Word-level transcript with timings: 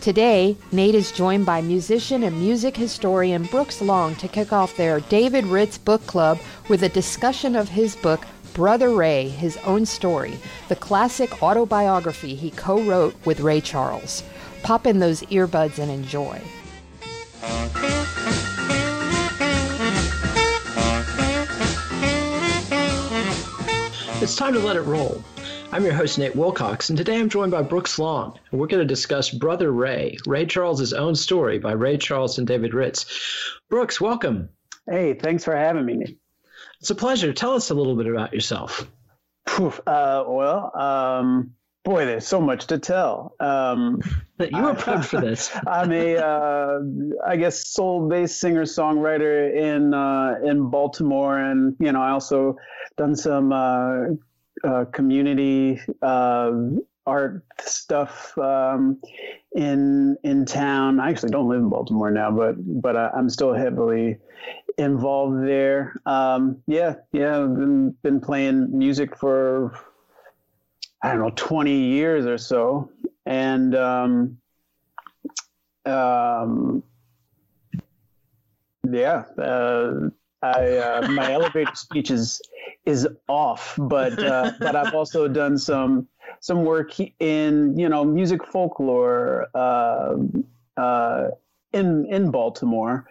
Today, 0.00 0.56
Nate 0.72 0.94
is 0.94 1.12
joined 1.12 1.44
by 1.44 1.60
musician 1.60 2.22
and 2.22 2.40
music 2.40 2.74
historian 2.74 3.42
Brooks 3.42 3.82
Long 3.82 4.14
to 4.14 4.28
kick 4.28 4.50
off 4.50 4.74
their 4.78 5.00
David 5.00 5.44
Ritz 5.44 5.76
Book 5.76 6.06
Club 6.06 6.38
with 6.70 6.82
a 6.82 6.88
discussion 6.88 7.54
of 7.54 7.68
his 7.68 7.96
book, 7.96 8.24
Brother 8.54 8.94
Ray 8.94 9.28
His 9.28 9.58
Own 9.58 9.84
Story, 9.84 10.38
the 10.68 10.76
classic 10.76 11.42
autobiography 11.42 12.34
he 12.34 12.50
co 12.50 12.80
wrote 12.82 13.14
with 13.26 13.40
Ray 13.40 13.60
Charles. 13.60 14.22
Pop 14.62 14.86
in 14.86 15.00
those 15.00 15.20
earbuds 15.24 15.78
and 15.78 15.90
enjoy. 15.90 16.40
It's 24.22 24.36
time 24.36 24.54
to 24.54 24.60
let 24.60 24.76
it 24.76 24.82
roll. 24.82 25.22
I'm 25.72 25.84
your 25.84 25.94
host, 25.94 26.18
Nate 26.18 26.34
Wilcox, 26.34 26.88
and 26.88 26.98
today 26.98 27.20
I'm 27.20 27.28
joined 27.28 27.52
by 27.52 27.62
Brooks 27.62 27.96
Long, 27.96 28.36
and 28.50 28.60
we're 28.60 28.66
going 28.66 28.82
to 28.82 28.94
discuss 28.94 29.30
Brother 29.30 29.70
Ray, 29.70 30.16
Ray 30.26 30.44
Charles's 30.44 30.92
own 30.92 31.14
story 31.14 31.60
by 31.60 31.72
Ray 31.72 31.96
Charles 31.96 32.38
and 32.38 32.46
David 32.46 32.74
Ritz. 32.74 33.06
Brooks, 33.68 34.00
welcome. 34.00 34.48
Hey, 34.88 35.14
thanks 35.14 35.44
for 35.44 35.54
having 35.54 35.86
me. 35.86 36.18
It's 36.80 36.90
a 36.90 36.96
pleasure. 36.96 37.32
Tell 37.32 37.54
us 37.54 37.70
a 37.70 37.74
little 37.74 37.94
bit 37.94 38.08
about 38.08 38.34
yourself. 38.34 38.90
Uh, 39.46 40.24
well, 40.26 40.76
um, 40.76 41.52
boy, 41.84 42.04
there's 42.04 42.26
so 42.26 42.40
much 42.40 42.66
to 42.68 42.78
tell. 42.78 43.36
Um, 43.38 44.00
you 44.40 44.62
were 44.62 44.74
prepped 44.74 45.04
for 45.04 45.20
this. 45.20 45.52
I'm 45.68 45.92
a, 45.92 46.16
uh, 46.16 46.80
I 47.24 47.36
guess, 47.36 47.68
soul-based 47.68 48.40
singer-songwriter 48.40 49.54
in 49.54 49.94
uh, 49.94 50.34
in 50.44 50.68
Baltimore, 50.68 51.38
and 51.38 51.76
you 51.78 51.92
know, 51.92 52.02
I 52.02 52.10
also 52.10 52.56
done 52.96 53.14
some 53.14 53.52
uh, 54.64 54.84
community 54.86 55.80
uh, 56.02 56.52
art 57.06 57.44
stuff 57.60 58.36
um, 58.38 59.00
in 59.54 60.16
in 60.22 60.44
town. 60.44 61.00
I 61.00 61.10
actually 61.10 61.30
don't 61.30 61.48
live 61.48 61.60
in 61.60 61.68
Baltimore 61.68 62.10
now, 62.10 62.30
but 62.30 62.54
but 62.82 62.96
I, 62.96 63.10
am 63.16 63.28
still 63.28 63.52
heavily 63.52 64.18
involved 64.78 65.46
there. 65.46 66.00
Um, 66.06 66.62
yeah, 66.66 66.94
yeah, 67.12 67.40
I've 67.40 67.54
been, 67.56 67.90
been 68.02 68.20
playing 68.20 68.76
music 68.76 69.16
for 69.16 69.78
I 71.02 71.12
don't 71.12 71.20
know 71.20 71.32
20 71.34 71.72
years 71.72 72.26
or 72.26 72.38
so, 72.38 72.90
and 73.26 73.74
um, 73.74 74.38
um, 75.86 76.82
yeah. 78.90 79.24
Uh, 79.38 80.10
I 80.42 80.76
uh, 80.78 81.08
my 81.08 81.32
elevator 81.32 81.74
speech 81.74 82.10
is 82.10 82.40
is 82.90 83.08
off, 83.28 83.74
but 83.78 84.22
uh, 84.22 84.52
but 84.60 84.76
I've 84.76 84.94
also 84.94 85.28
done 85.28 85.56
some 85.56 86.08
some 86.40 86.64
work 86.64 86.98
in 87.20 87.76
you 87.78 87.88
know 87.88 88.04
music 88.04 88.44
folklore 88.46 89.48
uh, 89.54 90.16
uh, 90.76 91.28
in 91.72 92.06
in 92.10 92.30
Baltimore, 92.30 93.06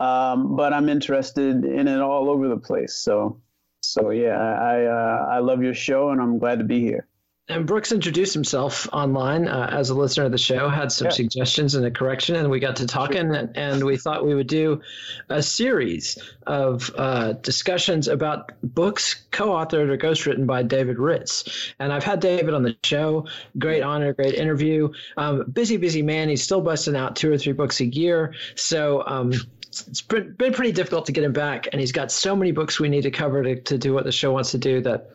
um, 0.00 0.56
but 0.56 0.72
I'm 0.72 0.88
interested 0.88 1.64
in 1.64 1.88
it 1.88 2.00
all 2.00 2.28
over 2.28 2.48
the 2.48 2.58
place. 2.58 2.94
So 2.94 3.40
so 3.80 4.10
yeah, 4.10 4.38
I 4.38 4.84
uh, 4.84 5.26
I 5.30 5.38
love 5.38 5.62
your 5.62 5.74
show 5.74 6.10
and 6.10 6.20
I'm 6.20 6.38
glad 6.38 6.58
to 6.58 6.64
be 6.64 6.80
here. 6.80 7.06
And 7.48 7.66
Brooks 7.66 7.90
introduced 7.90 8.34
himself 8.34 8.88
online 8.92 9.48
uh, 9.48 9.68
as 9.72 9.90
a 9.90 9.94
listener 9.94 10.26
of 10.26 10.32
the 10.32 10.38
show, 10.38 10.68
had 10.68 10.92
some 10.92 11.06
yeah. 11.06 11.12
suggestions 11.12 11.74
and 11.74 11.84
a 11.84 11.90
correction, 11.90 12.36
and 12.36 12.48
we 12.48 12.60
got 12.60 12.76
to 12.76 12.86
talking, 12.86 13.34
and, 13.34 13.56
and, 13.56 13.82
we 13.82 13.96
thought 13.96 14.24
we 14.24 14.32
would 14.32 14.46
do 14.46 14.80
a 15.28 15.42
series 15.42 16.18
of 16.46 16.88
uh, 16.96 17.32
discussions 17.32 18.06
about 18.06 18.52
books 18.62 19.24
co-authored 19.32 19.90
or 19.90 19.98
ghostwritten 19.98 20.46
by 20.46 20.62
David 20.62 21.00
Ritz. 21.00 21.72
And 21.80 21.92
I've 21.92 22.04
had 22.04 22.20
David 22.20 22.54
on 22.54 22.62
the 22.62 22.76
show. 22.84 23.26
Great 23.58 23.82
honor, 23.82 24.12
great 24.12 24.34
interview. 24.34 24.92
Um, 25.16 25.50
busy, 25.50 25.78
busy 25.78 26.02
man. 26.02 26.28
He's 26.28 26.44
still 26.44 26.60
busting 26.60 26.94
out 26.94 27.16
two 27.16 27.32
or 27.32 27.38
three 27.38 27.54
books 27.54 27.80
a 27.80 27.86
year. 27.86 28.34
So 28.54 29.02
um, 29.04 29.32
it's 29.66 30.02
been, 30.02 30.34
been 30.34 30.52
pretty 30.52 30.72
difficult 30.72 31.06
to 31.06 31.12
get 31.12 31.24
him 31.24 31.32
back, 31.32 31.66
and 31.72 31.80
he's 31.80 31.92
got 31.92 32.12
so 32.12 32.36
many 32.36 32.52
books 32.52 32.78
we 32.78 32.88
need 32.88 33.02
to 33.02 33.10
cover 33.10 33.42
to, 33.42 33.60
to 33.62 33.78
do 33.78 33.92
what 33.92 34.04
the 34.04 34.12
show 34.12 34.32
wants 34.32 34.52
to 34.52 34.58
do 34.58 34.80
that 34.82 35.10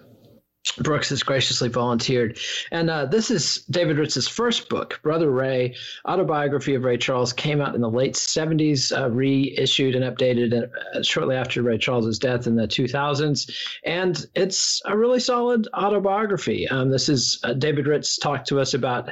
Brooks 0.71 1.09
has 1.09 1.23
graciously 1.23 1.69
volunteered. 1.69 2.39
And 2.71 2.89
uh, 2.89 3.05
this 3.05 3.31
is 3.31 3.63
David 3.69 3.97
Ritz's 3.97 4.27
first 4.27 4.69
book, 4.69 4.99
Brother 5.03 5.29
Ray, 5.29 5.75
Autobiography 6.07 6.75
of 6.75 6.83
Ray 6.83 6.97
Charles, 6.97 7.33
came 7.33 7.61
out 7.61 7.75
in 7.75 7.81
the 7.81 7.89
late 7.89 8.13
70s, 8.13 8.95
uh, 8.95 9.09
reissued 9.09 9.95
and 9.95 10.03
updated 10.03 10.69
uh, 10.95 11.03
shortly 11.03 11.35
after 11.35 11.61
Ray 11.61 11.77
Charles's 11.77 12.19
death 12.19 12.47
in 12.47 12.55
the 12.55 12.67
2000s. 12.67 13.51
And 13.83 14.25
it's 14.35 14.81
a 14.85 14.97
really 14.97 15.19
solid 15.19 15.67
autobiography. 15.73 16.67
Um, 16.67 16.89
this 16.89 17.09
is 17.09 17.39
uh, 17.43 17.53
David 17.53 17.87
Ritz 17.87 18.17
talked 18.17 18.47
to 18.49 18.59
us 18.59 18.73
about 18.73 19.11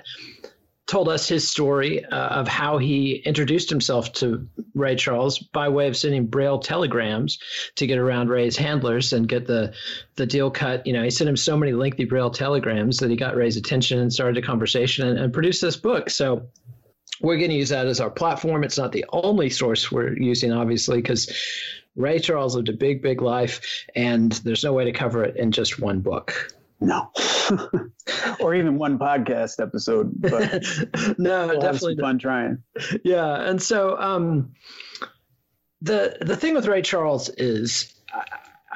told 0.88 1.10
us 1.10 1.28
his 1.28 1.48
story 1.48 2.06
uh, 2.06 2.28
of 2.28 2.48
how 2.48 2.78
he 2.78 3.16
introduced 3.26 3.70
himself 3.70 4.14
to 4.14 4.48
Ray 4.76 4.96
Charles 4.96 5.40
by 5.40 5.70
way 5.70 5.88
of 5.88 5.98
sending 5.98 6.28
braille 6.28 6.60
telegrams 6.60 7.40
to 7.76 7.88
get 7.88 7.98
around 7.98 8.30
Ray's 8.30 8.56
handlers 8.56 9.12
and 9.12 9.28
get 9.28 9.48
the 9.48 9.74
the 10.16 10.26
deal 10.26 10.52
cut. 10.52 10.86
You 10.86 10.94
know, 10.94 11.04
he 11.04 11.10
sent 11.10 11.30
him 11.30 11.38
so 11.38 11.58
many 11.58 11.72
lengthy 11.72 12.06
braille 12.06 12.30
telegrams 12.30 12.98
that 12.98 13.10
he 13.10 13.16
got 13.16 13.36
Ray's 13.36 13.58
attention 13.58 14.00
and 14.00 14.14
started 14.14 14.38
a 14.38 14.46
conversation 14.46 15.08
and, 15.08 15.18
and 15.18 15.34
produced 15.34 15.62
this 15.62 15.78
book. 15.78 16.10
So 16.10 16.48
we're 17.22 17.38
going 17.38 17.50
to 17.50 17.56
use 17.56 17.70
that 17.70 17.88
as 17.88 18.00
our 18.00 18.10
platform. 18.10 18.64
It's 18.64 18.78
not 18.78 18.92
the 18.92 19.06
only 19.10 19.50
source 19.50 19.92
we're 19.92 20.18
using, 20.18 20.52
obviously, 20.52 20.98
because 20.98 21.34
Ray 21.96 22.20
Charles 22.20 22.56
lived 22.56 22.70
a 22.70 22.74
big, 22.74 23.02
big 23.02 23.22
life, 23.22 23.86
and 23.96 24.32
there's 24.32 24.64
no 24.64 24.74
way 24.74 24.86
to 24.86 24.92
cover 24.92 25.24
it 25.24 25.38
in 25.38 25.52
just 25.52 25.80
one 25.80 26.02
book. 26.02 26.54
No. 26.82 27.10
Or 28.40 28.56
even 28.56 28.78
one 28.78 29.00
podcast 29.00 29.62
episode. 29.62 30.12
But 30.16 30.64
no, 31.18 31.48
we'll 31.48 31.60
definitely 31.60 31.98
fun 31.98 32.20
trying. 32.20 32.64
Yeah, 33.04 33.50
and 33.50 33.62
so 33.62 33.98
um, 33.98 34.54
the 35.82 36.18
the 36.22 36.36
thing 36.36 36.54
with 36.54 36.68
Ray 36.68 36.82
Charles 36.82 37.30
is. 37.30 37.92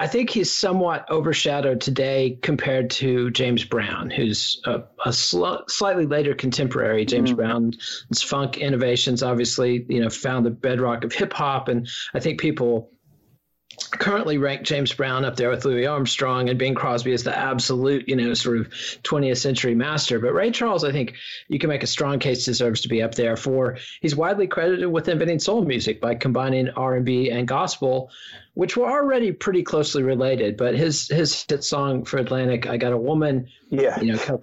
I 0.01 0.07
think 0.07 0.29
he's 0.29 0.49
somewhat 0.49 1.11
overshadowed 1.11 1.81
today 1.81 2.39
compared 2.41 2.89
to 2.91 3.31
James 3.31 3.65
Brown, 3.65 4.09
who's 4.09 4.61
a, 4.63 4.83
a 5.03 5.11
sl- 5.11 5.65
slightly 5.67 6.05
later 6.05 6.33
contemporary. 6.33 7.03
James 7.03 7.33
mm. 7.33 7.35
Brown's 7.35 8.21
funk 8.23 8.57
innovations 8.57 9.23
obviously, 9.23 9.85
you 9.89 9.99
know, 9.99 10.09
found 10.09 10.45
the 10.45 10.51
bedrock 10.51 11.03
of 11.03 11.11
hip 11.11 11.33
hop, 11.33 11.67
and 11.67 11.85
I 12.13 12.21
think 12.21 12.39
people 12.39 12.93
currently 13.91 14.37
rank 14.37 14.63
James 14.63 14.93
Brown 14.93 15.25
up 15.25 15.35
there 15.35 15.49
with 15.49 15.65
Louis 15.65 15.85
Armstrong 15.85 16.49
and 16.49 16.57
Bing 16.57 16.75
Crosby 16.75 17.13
as 17.13 17.23
the 17.23 17.37
absolute, 17.37 18.07
you 18.07 18.15
know, 18.15 18.33
sort 18.33 18.59
of 18.59 18.67
20th 18.69 19.37
century 19.37 19.75
master. 19.75 20.19
But 20.19 20.33
Ray 20.33 20.51
Charles, 20.51 20.83
I 20.83 20.91
think 20.91 21.15
you 21.47 21.59
can 21.59 21.69
make 21.69 21.83
a 21.83 21.87
strong 21.87 22.19
case 22.19 22.45
deserves 22.45 22.81
to 22.81 22.89
be 22.89 23.01
up 23.01 23.15
there 23.15 23.35
for 23.35 23.77
he's 24.01 24.15
widely 24.15 24.47
credited 24.47 24.87
with 24.87 25.07
inventing 25.07 25.39
soul 25.39 25.63
music 25.63 26.01
by 26.01 26.15
combining 26.15 26.69
R&B 26.69 27.29
and 27.29 27.47
gospel, 27.47 28.09
which 28.53 28.75
were 28.75 28.89
already 28.89 29.31
pretty 29.31 29.63
closely 29.63 30.03
related. 30.03 30.57
But 30.57 30.75
his 30.75 31.07
his 31.07 31.45
hit 31.47 31.63
song 31.63 32.05
for 32.05 32.17
Atlantic, 32.17 32.67
"I 32.67 32.77
Got 32.77 32.93
a 32.93 32.97
Woman," 32.97 33.47
yeah, 33.69 33.99
you 34.01 34.13
know. 34.13 34.17
Co- 34.17 34.41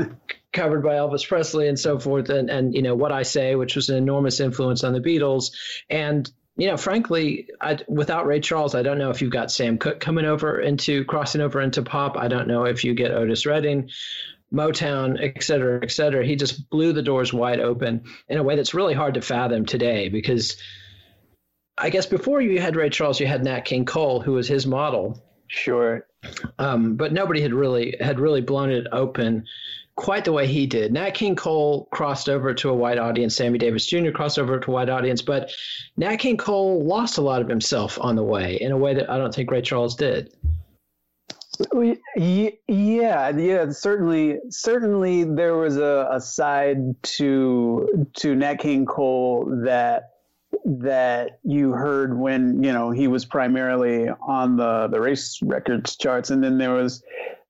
covered 0.53 0.83
by 0.83 0.95
Elvis 0.95 1.29
Presley 1.29 1.69
and 1.69 1.79
so 1.79 1.99
forth, 1.99 2.31
and 2.31 2.49
and 2.49 2.75
you 2.75 2.81
know 2.81 2.95
what 2.95 3.13
I 3.13 3.25
say, 3.25 3.57
which 3.57 3.77
was 3.77 3.91
an 3.91 3.97
enormous 3.97 4.41
influence 4.41 4.85
on 4.85 4.95
the 4.95 5.01
Beatles, 5.01 5.51
and 5.91 6.31
you 6.57 6.69
know, 6.69 6.77
frankly, 6.77 7.49
I, 7.61 7.79
without 7.87 8.27
Ray 8.27 8.41
Charles, 8.41 8.75
I 8.75 8.83
don't 8.83 8.99
know 8.99 9.11
if 9.11 9.21
you've 9.21 9.31
got 9.31 9.51
Sam 9.51 9.79
Cooke 9.79 10.01
coming 10.01 10.25
over 10.25 10.59
into 10.59 11.05
crossing 11.05 11.43
over 11.43 11.61
into 11.61 11.83
pop. 11.83 12.17
I 12.17 12.29
don't 12.29 12.49
know 12.49 12.65
if 12.65 12.85
you 12.85 12.95
get 12.95 13.11
Otis 13.11 13.45
Redding, 13.45 13.91
Motown, 14.53 15.19
et 15.21 15.43
cetera, 15.43 15.81
et 15.83 15.91
cetera. 15.91 16.25
He 16.25 16.37
just 16.37 16.71
blew 16.71 16.93
the 16.93 17.03
doors 17.03 17.33
wide 17.33 17.61
open 17.61 18.05
in 18.29 18.39
a 18.39 18.43
way 18.43 18.57
that's 18.57 18.75
really 18.75 18.95
hard 18.95 19.15
to 19.15 19.21
fathom 19.21 19.67
today 19.67 20.09
because 20.09 20.57
I 21.77 21.91
guess 21.91 22.07
before 22.07 22.41
you 22.41 22.59
had 22.59 22.75
Ray 22.75 22.89
Charles, 22.89 23.21
you 23.21 23.27
had 23.27 23.45
Nat 23.45 23.67
King 23.67 23.85
Cole, 23.85 24.21
who 24.21 24.33
was 24.33 24.49
his 24.49 24.67
model. 24.67 25.23
Sure. 25.49 26.07
Um, 26.59 26.97
but 26.97 27.13
nobody 27.13 27.43
had 27.43 27.53
really 27.53 27.97
had 28.01 28.19
really 28.19 28.41
blown 28.41 28.71
it 28.71 28.87
open 28.91 29.45
quite 29.97 30.27
the 30.27 30.33
way 30.33 30.47
he 30.47 30.67
did. 30.67 30.93
Nat 30.93 31.11
King 31.11 31.35
Cole 31.35 31.89
crossed 31.91 32.29
over 32.29 32.55
to 32.55 32.71
a 32.71 32.75
white 32.75 32.99
audience. 32.99 33.35
Sammy 33.35 33.59
Davis 33.59 33.87
Jr. 33.87 34.11
crossed 34.11 34.39
over 34.39 34.61
to 34.61 34.71
a 34.71 34.75
white 34.75 34.91
audience, 34.91 35.23
but 35.23 35.51
Nat 35.97 36.17
King 36.17 36.37
Cole 36.37 36.85
lost 36.85 37.19
a 37.19 37.23
lot 37.23 37.41
of 37.41 37.49
himself 37.49 37.99
on 38.01 38.15
the 38.15 38.23
way 38.23 38.57
in 38.61 38.73
a 38.73 38.77
way 38.77 38.95
that 38.95 39.11
I 39.11 39.17
don't 39.17 39.35
think 39.35 39.51
Ray 39.51 39.63
Charles 39.63 39.97
did. 39.97 40.33
Yeah, 42.17 42.51
yeah, 42.69 43.71
certainly, 43.71 44.39
certainly 44.51 45.25
there 45.25 45.57
was 45.57 45.79
a, 45.79 46.07
a 46.13 46.21
side 46.21 47.03
to 47.03 48.07
to 48.19 48.35
Nat 48.35 48.57
King 48.57 48.85
Cole 48.85 49.63
that 49.65 50.11
that 50.67 51.39
you 51.43 51.71
heard 51.71 52.19
when 52.19 52.63
you 52.63 52.73
know 52.73 52.91
he 52.91 53.09
was 53.09 53.25
primarily 53.25 54.09
on 54.09 54.57
the 54.59 54.89
the 54.89 55.01
race 55.01 55.41
records 55.43 55.97
charts, 55.97 56.29
and 56.29 56.45
then 56.45 56.59
there 56.59 56.75
was 56.75 57.03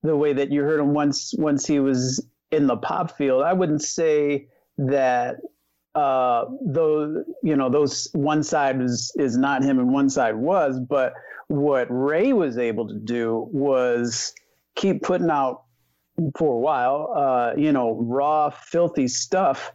the 0.04 0.16
way 0.16 0.32
that 0.32 0.52
you 0.52 0.62
heard 0.62 0.78
him 0.78 0.94
once 0.94 1.34
once 1.36 1.66
he 1.66 1.80
was 1.80 2.24
in 2.50 2.66
the 2.66 2.76
pop 2.76 3.16
field. 3.16 3.42
I 3.42 3.52
wouldn't 3.52 3.82
say 3.82 4.48
that 4.78 5.36
uh, 5.94 6.44
those 6.60 7.24
you 7.42 7.56
know 7.56 7.70
those 7.70 8.08
one 8.12 8.42
side 8.42 8.80
is 8.80 9.12
is 9.16 9.36
not 9.36 9.62
him 9.62 9.78
and 9.78 9.92
one 9.92 10.10
side 10.10 10.36
was, 10.36 10.78
but 10.78 11.14
what 11.48 11.86
Ray 11.90 12.32
was 12.32 12.58
able 12.58 12.88
to 12.88 12.94
do 12.94 13.48
was 13.52 14.34
keep 14.74 15.02
putting 15.02 15.30
out 15.30 15.62
for 16.36 16.54
a 16.54 16.58
while, 16.58 17.12
uh, 17.14 17.52
you 17.56 17.72
know, 17.72 17.94
raw, 17.94 18.50
filthy 18.50 19.08
stuff, 19.08 19.72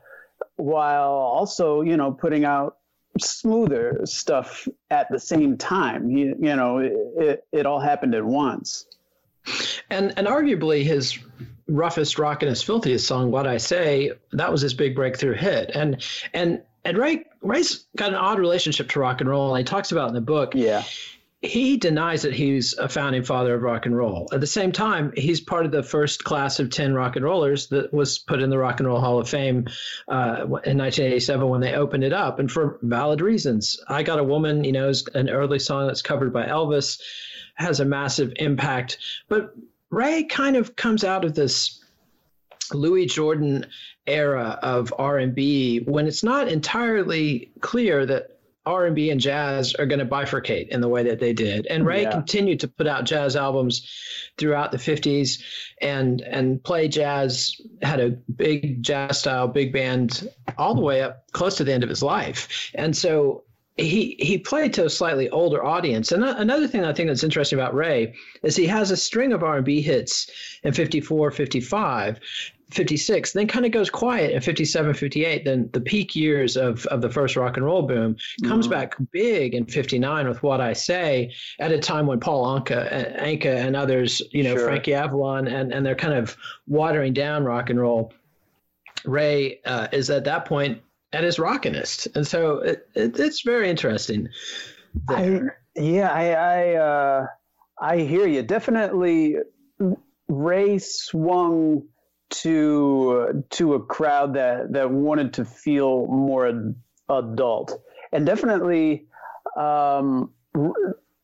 while 0.57 1.09
also 1.09 1.81
you 1.81 1.97
know 1.97 2.11
putting 2.11 2.45
out 2.45 2.77
smoother 3.19 4.01
stuff 4.05 4.67
at 4.89 5.07
the 5.11 5.19
same 5.19 5.57
time. 5.57 6.09
You, 6.09 6.35
you 6.39 6.55
know, 6.55 6.77
it, 6.77 6.93
it, 7.17 7.43
it 7.51 7.65
all 7.65 7.79
happened 7.79 8.15
at 8.15 8.23
once. 8.23 8.85
And 9.89 10.13
and 10.17 10.27
arguably 10.27 10.83
his 10.83 11.17
roughest, 11.71 12.17
rockinest, 12.17 12.65
filthiest 12.65 13.07
song, 13.07 13.31
"What 13.31 13.47
I 13.47 13.57
Say," 13.57 14.11
that 14.33 14.51
was 14.51 14.61
his 14.61 14.73
big 14.73 14.95
breakthrough 14.95 15.33
hit. 15.33 15.71
And 15.73 16.03
and 16.33 16.61
and 16.83 16.97
Ray 16.97 17.25
Ray's 17.41 17.85
got 17.95 18.09
an 18.09 18.15
odd 18.15 18.39
relationship 18.39 18.89
to 18.89 18.99
rock 18.99 19.21
and 19.21 19.29
roll, 19.29 19.53
and 19.55 19.65
he 19.65 19.69
talks 19.69 19.91
about 19.91 20.09
in 20.09 20.15
the 20.15 20.21
book. 20.21 20.53
Yeah. 20.55 20.83
He 21.43 21.77
denies 21.77 22.21
that 22.21 22.35
he's 22.35 22.75
a 22.77 22.87
founding 22.87 23.23
father 23.23 23.55
of 23.55 23.63
rock 23.63 23.87
and 23.87 23.97
roll. 23.97 24.29
At 24.31 24.41
the 24.41 24.47
same 24.47 24.71
time, 24.71 25.11
he's 25.17 25.41
part 25.41 25.65
of 25.65 25.71
the 25.71 25.81
first 25.81 26.23
class 26.23 26.59
of 26.59 26.69
10 26.69 26.93
rock 26.93 27.15
and 27.15 27.25
rollers 27.25 27.69
that 27.69 27.91
was 27.91 28.19
put 28.19 28.43
in 28.43 28.51
the 28.51 28.59
Rock 28.59 28.79
and 28.79 28.87
Roll 28.87 28.99
Hall 28.99 29.17
of 29.19 29.27
Fame 29.27 29.65
uh, 30.07 30.41
in 30.43 30.77
1987 30.77 31.49
when 31.49 31.59
they 31.59 31.73
opened 31.73 32.03
it 32.03 32.13
up, 32.13 32.37
and 32.37 32.51
for 32.51 32.77
valid 32.83 33.21
reasons. 33.21 33.79
I 33.87 34.03
Got 34.03 34.19
a 34.19 34.23
Woman, 34.23 34.63
you 34.63 34.71
know, 34.71 34.89
is 34.89 35.07
an 35.15 35.31
early 35.31 35.57
song 35.57 35.87
that's 35.87 36.03
covered 36.03 36.31
by 36.31 36.45
Elvis, 36.45 37.01
has 37.55 37.79
a 37.79 37.85
massive 37.85 38.33
impact. 38.35 38.99
But 39.27 39.55
Ray 39.91 40.23
kind 40.23 40.55
of 40.55 40.75
comes 40.75 41.03
out 41.03 41.25
of 41.25 41.35
this 41.35 41.83
Louis 42.73 43.05
Jordan 43.05 43.67
era 44.07 44.57
of 44.63 44.93
R&B 44.97 45.79
when 45.85 46.07
it's 46.07 46.23
not 46.23 46.47
entirely 46.47 47.51
clear 47.59 48.05
that 48.05 48.39
R&B 48.65 49.09
and 49.09 49.19
jazz 49.19 49.73
are 49.75 49.87
going 49.87 49.99
to 49.99 50.05
bifurcate 50.05 50.67
in 50.69 50.81
the 50.81 50.87
way 50.87 51.03
that 51.03 51.19
they 51.19 51.33
did. 51.33 51.65
And 51.65 51.85
Ray 51.85 52.03
yeah. 52.03 52.11
continued 52.11 52.59
to 52.59 52.67
put 52.67 52.85
out 52.85 53.05
jazz 53.05 53.35
albums 53.35 53.89
throughout 54.37 54.71
the 54.71 54.77
50s 54.77 55.41
and 55.81 56.21
and 56.21 56.63
play 56.63 56.87
jazz 56.87 57.59
had 57.81 57.99
a 57.99 58.09
big 58.09 58.83
jazz 58.83 59.19
style 59.19 59.47
big 59.47 59.73
band 59.73 60.29
all 60.59 60.75
the 60.75 60.81
way 60.81 61.01
up 61.01 61.31
close 61.31 61.57
to 61.57 61.63
the 61.63 61.73
end 61.73 61.83
of 61.83 61.89
his 61.89 62.03
life. 62.03 62.71
And 62.75 62.95
so 62.95 63.45
he 63.81 64.15
he 64.19 64.37
played 64.37 64.73
to 64.73 64.85
a 64.85 64.89
slightly 64.89 65.29
older 65.29 65.63
audience. 65.63 66.11
And 66.11 66.23
another 66.23 66.67
thing 66.67 66.83
I 66.83 66.93
think 66.93 67.09
that's 67.09 67.23
interesting 67.23 67.59
about 67.59 67.73
Ray 67.73 68.13
is 68.43 68.55
he 68.55 68.67
has 68.67 68.91
a 68.91 68.97
string 68.97 69.33
of 69.33 69.43
R&B 69.43 69.81
hits 69.81 70.29
in 70.63 70.73
54, 70.73 71.31
55, 71.31 72.19
56, 72.71 73.33
then 73.33 73.47
kind 73.47 73.65
of 73.65 73.71
goes 73.71 73.89
quiet 73.89 74.31
in 74.31 74.41
57, 74.41 74.93
58. 74.93 75.45
Then 75.45 75.69
the 75.73 75.81
peak 75.81 76.15
years 76.15 76.55
of, 76.55 76.85
of 76.87 77.01
the 77.01 77.09
first 77.09 77.35
rock 77.35 77.57
and 77.57 77.65
roll 77.65 77.81
boom 77.81 78.15
comes 78.43 78.65
mm-hmm. 78.65 78.73
back 78.73 78.95
big 79.11 79.53
in 79.53 79.65
59 79.65 80.27
with 80.27 80.41
What 80.41 80.61
I 80.61 80.73
Say 80.73 81.33
at 81.59 81.71
a 81.71 81.79
time 81.79 82.07
when 82.07 82.19
Paul 82.19 82.59
Anka, 82.59 83.19
Anka 83.19 83.45
and 83.45 83.75
others, 83.75 84.21
you 84.31 84.43
know, 84.43 84.55
sure. 84.55 84.67
Frankie 84.67 84.93
Avalon, 84.93 85.47
and, 85.47 85.73
and 85.73 85.85
they're 85.85 85.95
kind 85.95 86.13
of 86.13 86.37
watering 86.67 87.13
down 87.13 87.43
rock 87.43 87.69
and 87.69 87.79
roll. 87.79 88.13
Ray 89.03 89.59
uh, 89.65 89.87
is 89.91 90.09
at 90.09 90.23
that 90.25 90.45
point 90.45 90.81
at 91.13 91.23
his 91.23 91.37
rockinest, 91.37 92.07
and 92.15 92.25
so 92.25 92.59
it, 92.59 92.87
it, 92.95 93.19
it's 93.19 93.41
very 93.41 93.69
interesting. 93.69 94.29
I, 95.09 95.41
yeah, 95.75 96.09
I 96.09 96.31
I, 96.31 96.75
uh, 96.75 97.27
I 97.79 97.97
hear 97.99 98.27
you. 98.27 98.43
Definitely, 98.43 99.37
Ray 100.27 100.77
swung 100.79 101.83
to 102.29 103.43
to 103.49 103.73
a 103.73 103.79
crowd 103.81 104.33
that 104.35 104.71
that 104.73 104.91
wanted 104.91 105.33
to 105.33 105.45
feel 105.45 106.07
more 106.07 106.73
adult, 107.09 107.81
and 108.11 108.25
definitely, 108.25 109.05
um, 109.57 110.31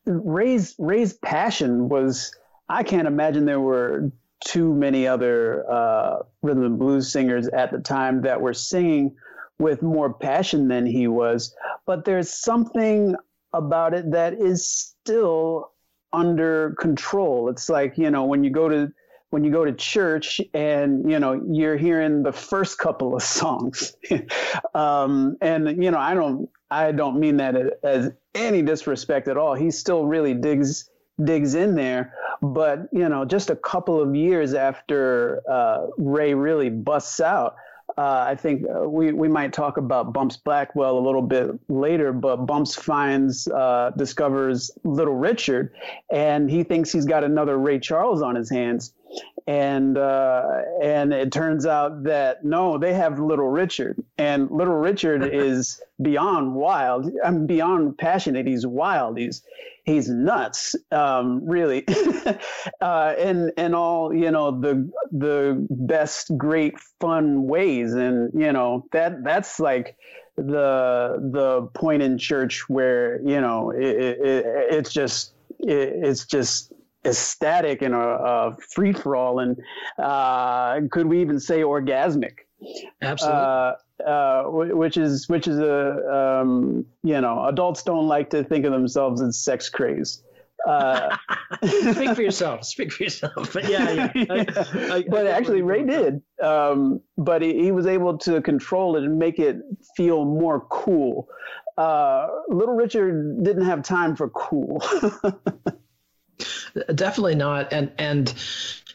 Ray's 0.04 0.74
Ray's 0.78 1.14
passion 1.14 1.88
was. 1.88 2.32
I 2.70 2.82
can't 2.82 3.08
imagine 3.08 3.46
there 3.46 3.60
were 3.60 4.12
too 4.44 4.74
many 4.74 5.06
other 5.06 5.64
uh, 5.70 6.18
rhythm 6.42 6.64
and 6.64 6.78
blues 6.78 7.10
singers 7.10 7.48
at 7.48 7.70
the 7.72 7.78
time 7.78 8.20
that 8.22 8.40
were 8.40 8.52
singing 8.52 9.16
with 9.58 9.82
more 9.82 10.12
passion 10.12 10.68
than 10.68 10.86
he 10.86 11.08
was. 11.08 11.54
But 11.86 12.04
there's 12.04 12.32
something 12.32 13.16
about 13.52 13.94
it 13.94 14.10
that 14.12 14.34
is 14.34 14.66
still 14.66 15.72
under 16.12 16.74
control. 16.78 17.48
It's 17.48 17.68
like, 17.68 17.98
you 17.98 18.10
know, 18.10 18.24
when 18.24 18.44
you 18.44 18.50
go 18.50 18.68
to 18.68 18.92
when 19.30 19.44
you 19.44 19.50
go 19.50 19.64
to 19.64 19.72
church 19.72 20.40
and 20.54 21.10
you 21.10 21.18
know 21.18 21.40
you're 21.50 21.76
hearing 21.76 22.22
the 22.22 22.32
first 22.32 22.78
couple 22.78 23.14
of 23.14 23.22
songs 23.38 23.94
um, 24.74 25.36
and 25.40 25.82
you 25.82 25.90
know 25.90 25.98
i 25.98 26.14
don't 26.14 26.48
i 26.70 26.90
don't 26.92 27.18
mean 27.18 27.36
that 27.36 27.54
as 27.82 28.10
any 28.34 28.62
disrespect 28.62 29.28
at 29.28 29.36
all 29.36 29.54
he 29.54 29.70
still 29.70 30.06
really 30.06 30.34
digs 30.34 30.88
digs 31.22 31.54
in 31.54 31.74
there 31.74 32.14
but 32.40 32.88
you 32.92 33.08
know 33.08 33.24
just 33.24 33.50
a 33.50 33.56
couple 33.56 34.00
of 34.00 34.14
years 34.14 34.54
after 34.54 35.42
uh, 35.48 35.86
ray 35.98 36.32
really 36.34 36.70
busts 36.70 37.20
out 37.20 37.56
uh, 37.98 38.26
I 38.28 38.36
think 38.36 38.64
uh, 38.64 38.88
we, 38.88 39.12
we 39.12 39.26
might 39.26 39.52
talk 39.52 39.76
about 39.76 40.12
Bumps 40.12 40.36
Blackwell 40.36 40.96
a 40.96 41.04
little 41.04 41.20
bit 41.20 41.50
later, 41.68 42.12
but 42.12 42.46
Bumps 42.46 42.76
finds, 42.76 43.48
uh, 43.48 43.90
discovers 43.96 44.70
Little 44.84 45.16
Richard, 45.16 45.74
and 46.08 46.48
he 46.48 46.62
thinks 46.62 46.92
he's 46.92 47.06
got 47.06 47.24
another 47.24 47.58
Ray 47.58 47.80
Charles 47.80 48.22
on 48.22 48.36
his 48.36 48.48
hands. 48.48 48.92
And 49.48 49.96
uh, 49.96 50.60
and 50.82 51.10
it 51.14 51.32
turns 51.32 51.64
out 51.64 52.04
that 52.04 52.44
no, 52.44 52.76
they 52.76 52.92
have 52.92 53.18
Little 53.18 53.48
Richard, 53.48 53.96
and 54.18 54.50
Little 54.50 54.74
Richard 54.74 55.24
is 55.32 55.80
beyond 56.02 56.54
wild. 56.54 57.10
I'm 57.24 57.46
beyond 57.46 57.96
passionate. 57.96 58.46
He's 58.46 58.66
wild. 58.66 59.16
He's 59.16 59.42
he's 59.84 60.10
nuts, 60.10 60.76
um, 60.92 61.48
really, 61.48 61.86
uh, 62.82 63.14
in 63.18 63.50
in 63.56 63.72
all 63.72 64.14
you 64.14 64.30
know 64.30 64.50
the 64.50 64.90
the 65.12 65.66
best, 65.70 66.36
great, 66.36 66.78
fun 67.00 67.44
ways, 67.44 67.94
and 67.94 68.30
you 68.38 68.52
know 68.52 68.84
that 68.92 69.24
that's 69.24 69.58
like 69.58 69.96
the 70.36 71.18
the 71.32 71.62
point 71.72 72.02
in 72.02 72.18
church 72.18 72.68
where 72.68 73.22
you 73.22 73.40
know 73.40 73.70
it, 73.70 73.96
it, 73.96 74.44
it's 74.70 74.92
just 74.92 75.32
it, 75.58 75.88
it's 76.02 76.26
just 76.26 76.70
ecstatic 77.04 77.82
and 77.82 77.94
a, 77.94 77.98
a 77.98 78.56
free 78.56 78.92
for 78.92 79.16
all, 79.16 79.38
and 79.40 79.56
uh, 79.98 80.80
could 80.90 81.06
we 81.06 81.20
even 81.20 81.40
say 81.40 81.60
orgasmic? 81.60 82.38
Absolutely. 83.02 83.40
Uh, 83.40 83.72
uh, 84.04 84.44
which 84.44 84.96
is 84.96 85.28
which 85.28 85.48
is 85.48 85.58
a 85.58 86.40
um, 86.42 86.86
you 87.02 87.20
know 87.20 87.46
adults 87.46 87.82
don't 87.82 88.06
like 88.06 88.30
to 88.30 88.44
think 88.44 88.64
of 88.64 88.72
themselves 88.72 89.20
as 89.20 89.42
sex 89.42 89.68
crazed. 89.68 90.22
Uh, 90.66 91.16
Speak 91.64 92.14
for 92.14 92.22
yourself. 92.22 92.64
Speak 92.64 92.92
for 92.92 93.04
yourself. 93.04 93.52
But 93.52 93.68
yeah, 93.70 94.10
yeah. 94.14 94.24
I, 94.30 94.46
I, 94.90 95.04
but 95.08 95.26
I, 95.26 95.30
actually, 95.30 95.62
Ray 95.62 95.84
did. 95.84 96.20
Um, 96.42 97.00
but 97.16 97.42
he, 97.42 97.62
he, 97.62 97.72
was 97.72 97.86
able 97.86 98.18
to 98.18 98.40
control 98.42 98.96
it 98.96 99.04
and 99.04 99.18
make 99.18 99.38
it 99.38 99.58
feel 99.96 100.24
more 100.24 100.66
cool. 100.68 101.28
Uh, 101.76 102.28
Little 102.48 102.74
Richard 102.74 103.42
didn't 103.44 103.66
have 103.66 103.82
time 103.82 104.16
for 104.16 104.28
cool. 104.30 104.82
Definitely 106.94 107.36
not. 107.36 107.72
And 107.72 107.92
and 107.98 108.34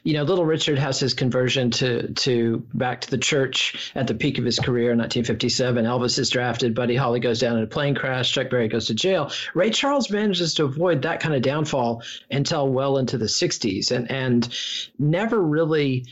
you 0.04 0.14
know, 0.14 0.24
Little 0.24 0.46
Richard 0.46 0.78
has 0.80 1.00
his 1.00 1.14
conversion 1.14 1.72
to 1.72 2.14
to 2.14 2.66
back 2.74 3.02
to 3.02 3.12
the 3.12 3.18
church 3.18 3.92
at 3.96 4.08
the 4.08 4.14
peak 4.14 4.38
of 4.38 4.46
his 4.46 4.60
career 4.60 4.92
in 4.92 4.98
1957. 4.98 5.86
Elvis 5.86 6.20
is 6.20 6.30
drafted. 6.30 6.76
Buddy 6.76 6.96
Holly 6.96 7.20
goes 7.20 7.40
down 7.40 7.58
in 7.58 7.64
a 7.64 7.68
plane 7.68 7.96
crash. 7.96 8.32
Chuck 8.32 8.50
Berry 8.50 8.68
goes 8.68 8.88
to 8.88 8.94
jail. 8.94 9.32
Ray 9.54 9.70
Charles 9.70 10.10
manages 10.10 10.56
to 10.56 10.66
avoid 10.66 11.04
that 11.04 11.22
kind 11.22 11.36
of 11.36 11.42
downfall 11.42 12.04
until 12.30 12.68
well 12.68 12.98
into 12.98 13.18
the 13.18 13.26
60s, 13.26 13.92
and 13.92 14.12
and 14.12 14.56
never 15.00 15.42
really 15.42 16.06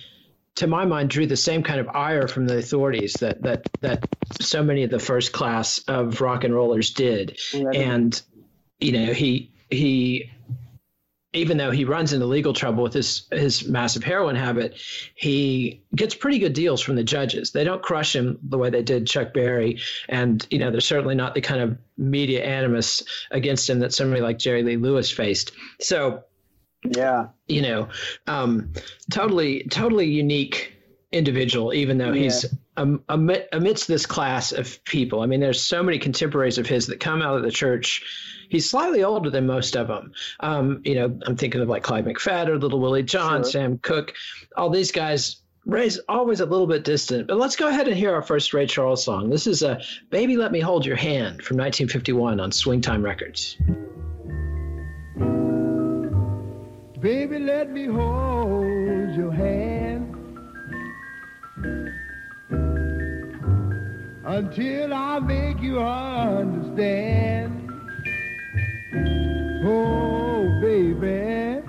to 0.55 0.67
my 0.67 0.85
mind, 0.85 1.09
drew 1.09 1.25
the 1.25 1.37
same 1.37 1.63
kind 1.63 1.79
of 1.79 1.87
ire 1.89 2.27
from 2.27 2.45
the 2.47 2.57
authorities 2.57 3.13
that 3.15 3.41
that 3.43 3.69
that 3.81 4.07
so 4.41 4.63
many 4.63 4.83
of 4.83 4.89
the 4.89 4.99
first 4.99 5.31
class 5.31 5.79
of 5.87 6.21
rock 6.21 6.43
and 6.43 6.53
rollers 6.53 6.91
did. 6.91 7.39
And 7.53 8.21
you 8.79 8.91
know, 8.91 9.13
he 9.13 9.51
he 9.69 10.31
even 11.33 11.57
though 11.57 11.71
he 11.71 11.85
runs 11.85 12.13
into 12.13 12.25
legal 12.25 12.53
trouble 12.53 12.83
with 12.83 12.93
his 12.93 13.27
his 13.31 13.67
massive 13.67 14.03
heroin 14.03 14.35
habit, 14.35 14.75
he 15.15 15.81
gets 15.95 16.13
pretty 16.13 16.39
good 16.39 16.53
deals 16.53 16.81
from 16.81 16.95
the 16.95 17.03
judges. 17.03 17.51
They 17.51 17.63
don't 17.63 17.81
crush 17.81 18.15
him 18.15 18.37
the 18.43 18.57
way 18.57 18.69
they 18.69 18.83
did 18.83 19.07
Chuck 19.07 19.33
Berry, 19.33 19.79
and 20.09 20.45
you 20.49 20.59
know 20.59 20.71
they're 20.71 20.81
certainly 20.81 21.15
not 21.15 21.35
the 21.35 21.41
kind 21.41 21.61
of 21.61 21.77
media 21.97 22.43
animus 22.43 23.03
against 23.31 23.69
him 23.69 23.79
that 23.79 23.93
somebody 23.93 24.21
like 24.21 24.39
Jerry 24.39 24.63
Lee 24.63 24.77
Lewis 24.77 25.11
faced. 25.11 25.51
So 25.79 26.23
yeah. 26.83 27.27
You 27.47 27.61
know, 27.61 27.89
um, 28.27 28.73
totally, 29.11 29.63
totally 29.69 30.07
unique 30.07 30.73
individual, 31.11 31.73
even 31.73 31.97
though 31.97 32.13
yeah. 32.13 32.23
he's 32.23 32.45
um, 32.77 33.03
amidst 33.07 33.87
this 33.87 34.05
class 34.05 34.51
of 34.51 34.83
people. 34.85 35.21
I 35.21 35.25
mean, 35.25 35.39
there's 35.39 35.61
so 35.61 35.83
many 35.83 35.99
contemporaries 35.99 36.57
of 36.57 36.67
his 36.67 36.87
that 36.87 36.99
come 36.99 37.21
out 37.21 37.37
of 37.37 37.43
the 37.43 37.51
church. 37.51 38.03
He's 38.49 38.69
slightly 38.69 39.03
older 39.03 39.29
than 39.29 39.45
most 39.45 39.75
of 39.75 39.87
them. 39.87 40.13
Um, 40.39 40.81
you 40.83 40.95
know, 40.95 41.19
I'm 41.25 41.35
thinking 41.35 41.61
of 41.61 41.69
like 41.69 41.83
Clyde 41.83 42.05
McPhatter, 42.05 42.59
Little 42.59 42.79
Willie 42.79 43.03
John, 43.03 43.43
sure. 43.43 43.51
Sam 43.51 43.77
Cooke, 43.77 44.13
all 44.55 44.69
these 44.69 44.91
guys. 44.91 45.37
Ray's 45.63 45.99
always 46.09 46.39
a 46.39 46.45
little 46.47 46.65
bit 46.65 46.83
distant, 46.83 47.27
but 47.27 47.37
let's 47.37 47.55
go 47.55 47.67
ahead 47.67 47.87
and 47.87 47.95
hear 47.95 48.15
our 48.15 48.23
first 48.23 48.51
Ray 48.51 48.65
Charles 48.65 49.03
song. 49.03 49.29
This 49.29 49.45
is 49.45 49.61
a 49.61 49.79
"Baby 50.09 50.35
Let 50.35 50.51
Me 50.51 50.59
Hold 50.59 50.87
Your 50.87 50.95
Hand" 50.95 51.43
from 51.43 51.57
1951 51.57 52.39
on 52.39 52.49
Swingtime 52.49 53.03
Records. 53.03 53.57
Baby, 56.99 57.39
let 57.39 57.69
me 57.69 57.85
hold 57.85 59.15
your 59.15 59.31
hand 59.31 59.80
until 64.31 64.93
I 64.93 65.19
make 65.19 65.59
you 65.61 65.79
understand. 65.79 67.69
Oh, 69.65 70.59
baby. 70.61 71.61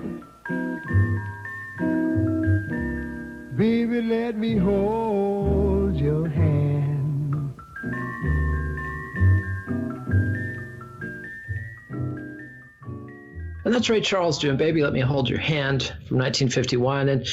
Baby, 3.57 4.01
let 4.01 4.37
me 4.37 4.55
hold 4.55 5.97
your 5.97 6.29
hand. 6.29 7.53
And 13.65 13.73
that's 13.73 13.89
Ray 13.89 13.99
Charles 13.99 14.39
doing 14.39 14.55
Baby 14.55 14.83
Let 14.83 14.93
Me 14.93 15.01
Hold 15.01 15.29
Your 15.29 15.39
Hand 15.39 15.83
from 16.07 16.17
1951. 16.17 17.09
And 17.09 17.27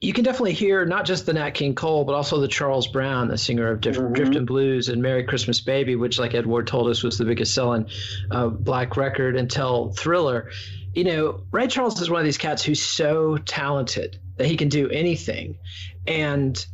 you 0.00 0.12
can 0.12 0.22
definitely 0.22 0.52
hear 0.52 0.84
not 0.84 1.04
just 1.04 1.26
the 1.26 1.32
Nat 1.32 1.50
King 1.50 1.74
Cole, 1.74 2.04
but 2.04 2.14
also 2.14 2.40
the 2.40 2.46
Charles 2.46 2.86
Brown, 2.86 3.28
the 3.28 3.38
singer 3.38 3.68
of 3.68 3.80
Drift, 3.80 3.98
mm-hmm. 3.98 4.12
Driftin' 4.12 4.46
Blues 4.46 4.88
and 4.88 5.02
Merry 5.02 5.24
Christmas 5.24 5.60
Baby, 5.60 5.96
which, 5.96 6.20
like 6.20 6.34
Ed 6.34 6.46
Ward 6.46 6.68
told 6.68 6.88
us, 6.88 7.02
was 7.02 7.18
the 7.18 7.24
biggest 7.24 7.52
selling 7.52 7.86
uh, 8.30 8.46
black 8.46 8.96
record 8.96 9.34
until 9.36 9.90
Thriller. 9.92 10.50
You 10.94 11.04
know, 11.04 11.40
Ray 11.50 11.66
Charles 11.66 12.00
is 12.00 12.08
one 12.08 12.20
of 12.20 12.24
these 12.24 12.38
cats 12.38 12.62
who's 12.62 12.82
so 12.82 13.38
talented 13.38 14.20
that 14.36 14.46
he 14.46 14.56
can 14.56 14.68
do 14.68 14.88
anything. 14.88 15.58
And 16.06 16.64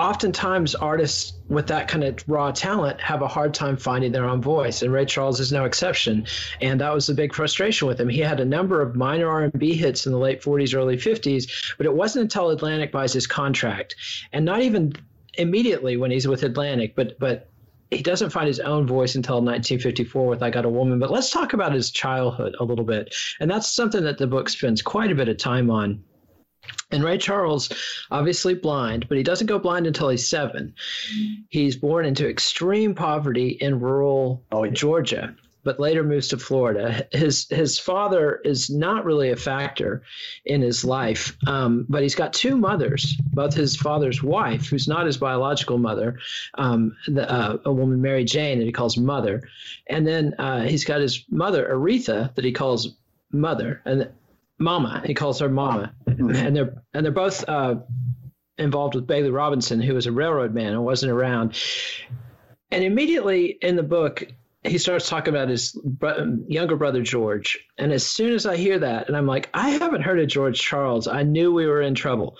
oftentimes 0.00 0.74
artists 0.74 1.34
with 1.48 1.66
that 1.66 1.86
kind 1.86 2.02
of 2.02 2.16
raw 2.26 2.50
talent 2.50 2.98
have 3.02 3.20
a 3.20 3.28
hard 3.28 3.52
time 3.52 3.76
finding 3.76 4.12
their 4.12 4.24
own 4.24 4.40
voice 4.40 4.80
and 4.80 4.90
ray 4.90 5.04
charles 5.04 5.40
is 5.40 5.52
no 5.52 5.66
exception 5.66 6.26
and 6.62 6.80
that 6.80 6.92
was 6.92 7.10
a 7.10 7.14
big 7.14 7.34
frustration 7.34 7.86
with 7.86 8.00
him 8.00 8.08
he 8.08 8.20
had 8.20 8.40
a 8.40 8.44
number 8.44 8.80
of 8.80 8.96
minor 8.96 9.28
r&b 9.28 9.74
hits 9.74 10.06
in 10.06 10.12
the 10.12 10.18
late 10.18 10.40
40s 10.40 10.74
early 10.74 10.96
50s 10.96 11.74
but 11.76 11.84
it 11.84 11.92
wasn't 11.92 12.22
until 12.22 12.48
atlantic 12.48 12.90
buys 12.90 13.12
his 13.12 13.26
contract 13.26 13.94
and 14.32 14.42
not 14.42 14.62
even 14.62 14.94
immediately 15.34 15.98
when 15.98 16.10
he's 16.10 16.26
with 16.26 16.42
atlantic 16.44 16.96
but 16.96 17.18
but 17.18 17.50
he 17.90 18.02
doesn't 18.02 18.30
find 18.30 18.46
his 18.46 18.60
own 18.60 18.86
voice 18.86 19.16
until 19.16 19.36
1954 19.36 20.28
with 20.28 20.42
I 20.44 20.50
Got 20.50 20.64
a 20.64 20.68
Woman. 20.68 21.00
But 21.00 21.10
let's 21.10 21.30
talk 21.30 21.54
about 21.54 21.72
his 21.72 21.90
childhood 21.90 22.54
a 22.60 22.64
little 22.64 22.84
bit. 22.84 23.12
And 23.40 23.50
that's 23.50 23.68
something 23.68 24.04
that 24.04 24.16
the 24.16 24.28
book 24.28 24.48
spends 24.48 24.80
quite 24.80 25.10
a 25.10 25.14
bit 25.16 25.28
of 25.28 25.38
time 25.38 25.72
on. 25.72 26.04
And 26.90 27.04
Ray 27.04 27.18
Charles, 27.18 27.70
obviously 28.10 28.54
blind, 28.54 29.08
but 29.08 29.16
he 29.16 29.22
doesn't 29.22 29.46
go 29.46 29.58
blind 29.58 29.86
until 29.86 30.08
he's 30.08 30.28
seven. 30.28 30.74
He's 31.48 31.76
born 31.76 32.04
into 32.04 32.28
extreme 32.28 32.94
poverty 32.94 33.48
in 33.48 33.80
rural 33.80 34.42
oh, 34.50 34.64
yeah. 34.64 34.72
Georgia, 34.72 35.36
but 35.62 35.78
later 35.78 36.02
moves 36.02 36.28
to 36.28 36.38
Florida. 36.38 37.06
His 37.12 37.48
his 37.48 37.78
father 37.78 38.40
is 38.44 38.70
not 38.70 39.04
really 39.04 39.30
a 39.30 39.36
factor 39.36 40.02
in 40.44 40.62
his 40.62 40.84
life, 40.84 41.36
um, 41.46 41.86
but 41.88 42.02
he's 42.02 42.16
got 42.16 42.32
two 42.32 42.56
mothers. 42.56 43.14
Both 43.32 43.54
his 43.54 43.76
father's 43.76 44.22
wife, 44.22 44.68
who's 44.68 44.88
not 44.88 45.06
his 45.06 45.16
biological 45.16 45.78
mother, 45.78 46.18
um, 46.54 46.96
the, 47.06 47.30
uh, 47.30 47.58
a 47.64 47.72
woman 47.72 48.02
Mary 48.02 48.24
Jane 48.24 48.58
that 48.58 48.64
he 48.64 48.72
calls 48.72 48.96
mother, 48.96 49.42
and 49.86 50.06
then 50.06 50.34
uh, 50.38 50.62
he's 50.62 50.84
got 50.84 51.00
his 51.00 51.24
mother 51.30 51.68
Aretha 51.70 52.34
that 52.34 52.44
he 52.44 52.52
calls 52.52 52.96
mother, 53.32 53.80
and 53.84 54.10
Mama. 54.60 55.02
He 55.04 55.14
calls 55.14 55.40
her 55.40 55.48
Mama, 55.48 55.92
mm-hmm. 56.06 56.36
and 56.36 56.54
they're 56.54 56.82
and 56.94 57.04
they're 57.04 57.12
both 57.12 57.48
uh, 57.48 57.76
involved 58.58 58.94
with 58.94 59.06
Bailey 59.06 59.30
Robinson, 59.30 59.80
who 59.80 59.94
was 59.94 60.06
a 60.06 60.12
railroad 60.12 60.54
man 60.54 60.74
and 60.74 60.84
wasn't 60.84 61.10
around. 61.10 61.58
And 62.70 62.84
immediately 62.84 63.46
in 63.46 63.74
the 63.74 63.82
book, 63.82 64.28
he 64.62 64.78
starts 64.78 65.08
talking 65.08 65.34
about 65.34 65.48
his 65.48 65.78
younger 66.46 66.76
brother 66.76 67.02
George. 67.02 67.58
And 67.78 67.92
as 67.92 68.06
soon 68.06 68.32
as 68.32 68.44
I 68.46 68.56
hear 68.56 68.78
that, 68.80 69.08
and 69.08 69.16
I'm 69.16 69.26
like, 69.26 69.48
I 69.54 69.70
haven't 69.70 70.02
heard 70.02 70.20
of 70.20 70.28
George 70.28 70.60
Charles, 70.60 71.06
I 71.06 71.22
knew 71.22 71.52
we 71.52 71.66
were 71.66 71.80
in 71.80 71.94
trouble. 71.94 72.36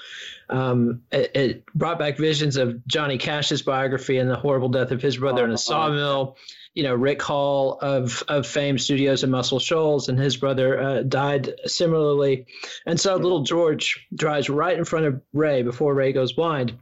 Um, 0.48 1.02
it, 1.12 1.30
it, 1.34 1.66
brought 1.74 1.98
back 1.98 2.18
visions 2.18 2.56
of 2.56 2.86
Johnny 2.86 3.18
Cash's 3.18 3.62
biography 3.62 4.18
and 4.18 4.28
the 4.28 4.36
horrible 4.36 4.68
death 4.68 4.90
of 4.90 5.00
his 5.00 5.16
brother 5.16 5.44
in 5.44 5.52
a 5.52 5.58
sawmill 5.58 6.36
you 6.74 6.84
know, 6.84 6.94
Rick 6.94 7.20
Hall 7.22 7.78
of 7.80 8.22
of 8.28 8.46
Fame 8.46 8.78
Studios 8.78 9.24
in 9.24 9.30
Muscle 9.30 9.58
Shoals 9.58 10.08
and 10.08 10.18
his 10.18 10.36
brother 10.36 10.80
uh, 10.80 11.02
died 11.02 11.54
similarly. 11.66 12.46
And 12.86 12.98
so 12.98 13.16
little 13.16 13.42
George 13.42 14.06
drives 14.14 14.48
right 14.48 14.78
in 14.78 14.84
front 14.84 15.06
of 15.06 15.20
Ray 15.32 15.62
before 15.62 15.94
Ray 15.94 16.12
goes 16.12 16.32
blind, 16.32 16.78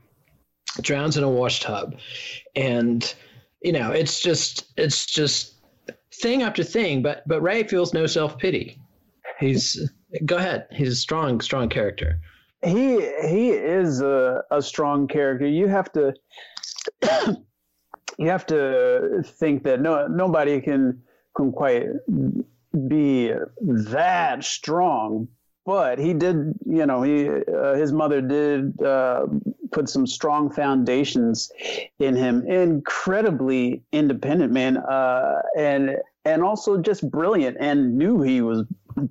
drowns 0.80 1.16
in 1.16 1.24
a 1.24 1.30
wash 1.30 1.60
tub. 1.60 1.98
And, 2.54 3.14
you 3.62 3.72
know, 3.72 3.90
it's 3.90 4.20
just, 4.20 4.72
it's 4.76 5.06
just 5.06 5.54
thing 6.14 6.42
after 6.42 6.64
thing, 6.64 7.02
but, 7.02 7.22
but 7.26 7.40
Ray 7.42 7.62
feels 7.64 7.92
no 7.92 8.06
self 8.06 8.38
pity. 8.38 8.80
He's, 9.38 9.90
go 10.24 10.36
ahead. 10.36 10.66
He's 10.72 10.92
a 10.92 10.96
strong, 10.96 11.40
strong 11.40 11.68
character. 11.68 12.20
He, 12.64 12.96
he 13.28 13.50
is 13.50 14.00
a, 14.00 14.42
a 14.50 14.60
strong 14.60 15.06
character. 15.06 15.46
You 15.46 15.68
have 15.68 15.92
to, 15.92 16.12
you 18.18 18.28
have 18.28 18.46
to 18.46 19.22
think 19.24 19.62
that 19.62 19.80
no 19.80 20.06
nobody 20.06 20.60
can 20.60 21.00
can 21.36 21.52
quite 21.52 21.86
be 22.88 23.32
that 23.60 24.44
strong 24.44 25.28
but 25.64 25.98
he 25.98 26.12
did 26.12 26.54
you 26.66 26.84
know 26.84 27.02
he 27.02 27.28
uh, 27.28 27.74
his 27.74 27.92
mother 27.92 28.20
did 28.20 28.80
uh, 28.82 29.26
put 29.72 29.88
some 29.88 30.06
strong 30.06 30.50
foundations 30.50 31.50
in 31.98 32.16
him 32.16 32.46
incredibly 32.46 33.82
independent 33.92 34.52
man 34.52 34.76
uh, 34.76 35.40
and 35.56 35.96
and 36.24 36.42
also 36.42 36.78
just 36.78 37.08
brilliant 37.10 37.56
and 37.60 37.96
knew 37.96 38.20
he 38.22 38.40
was 38.40 38.64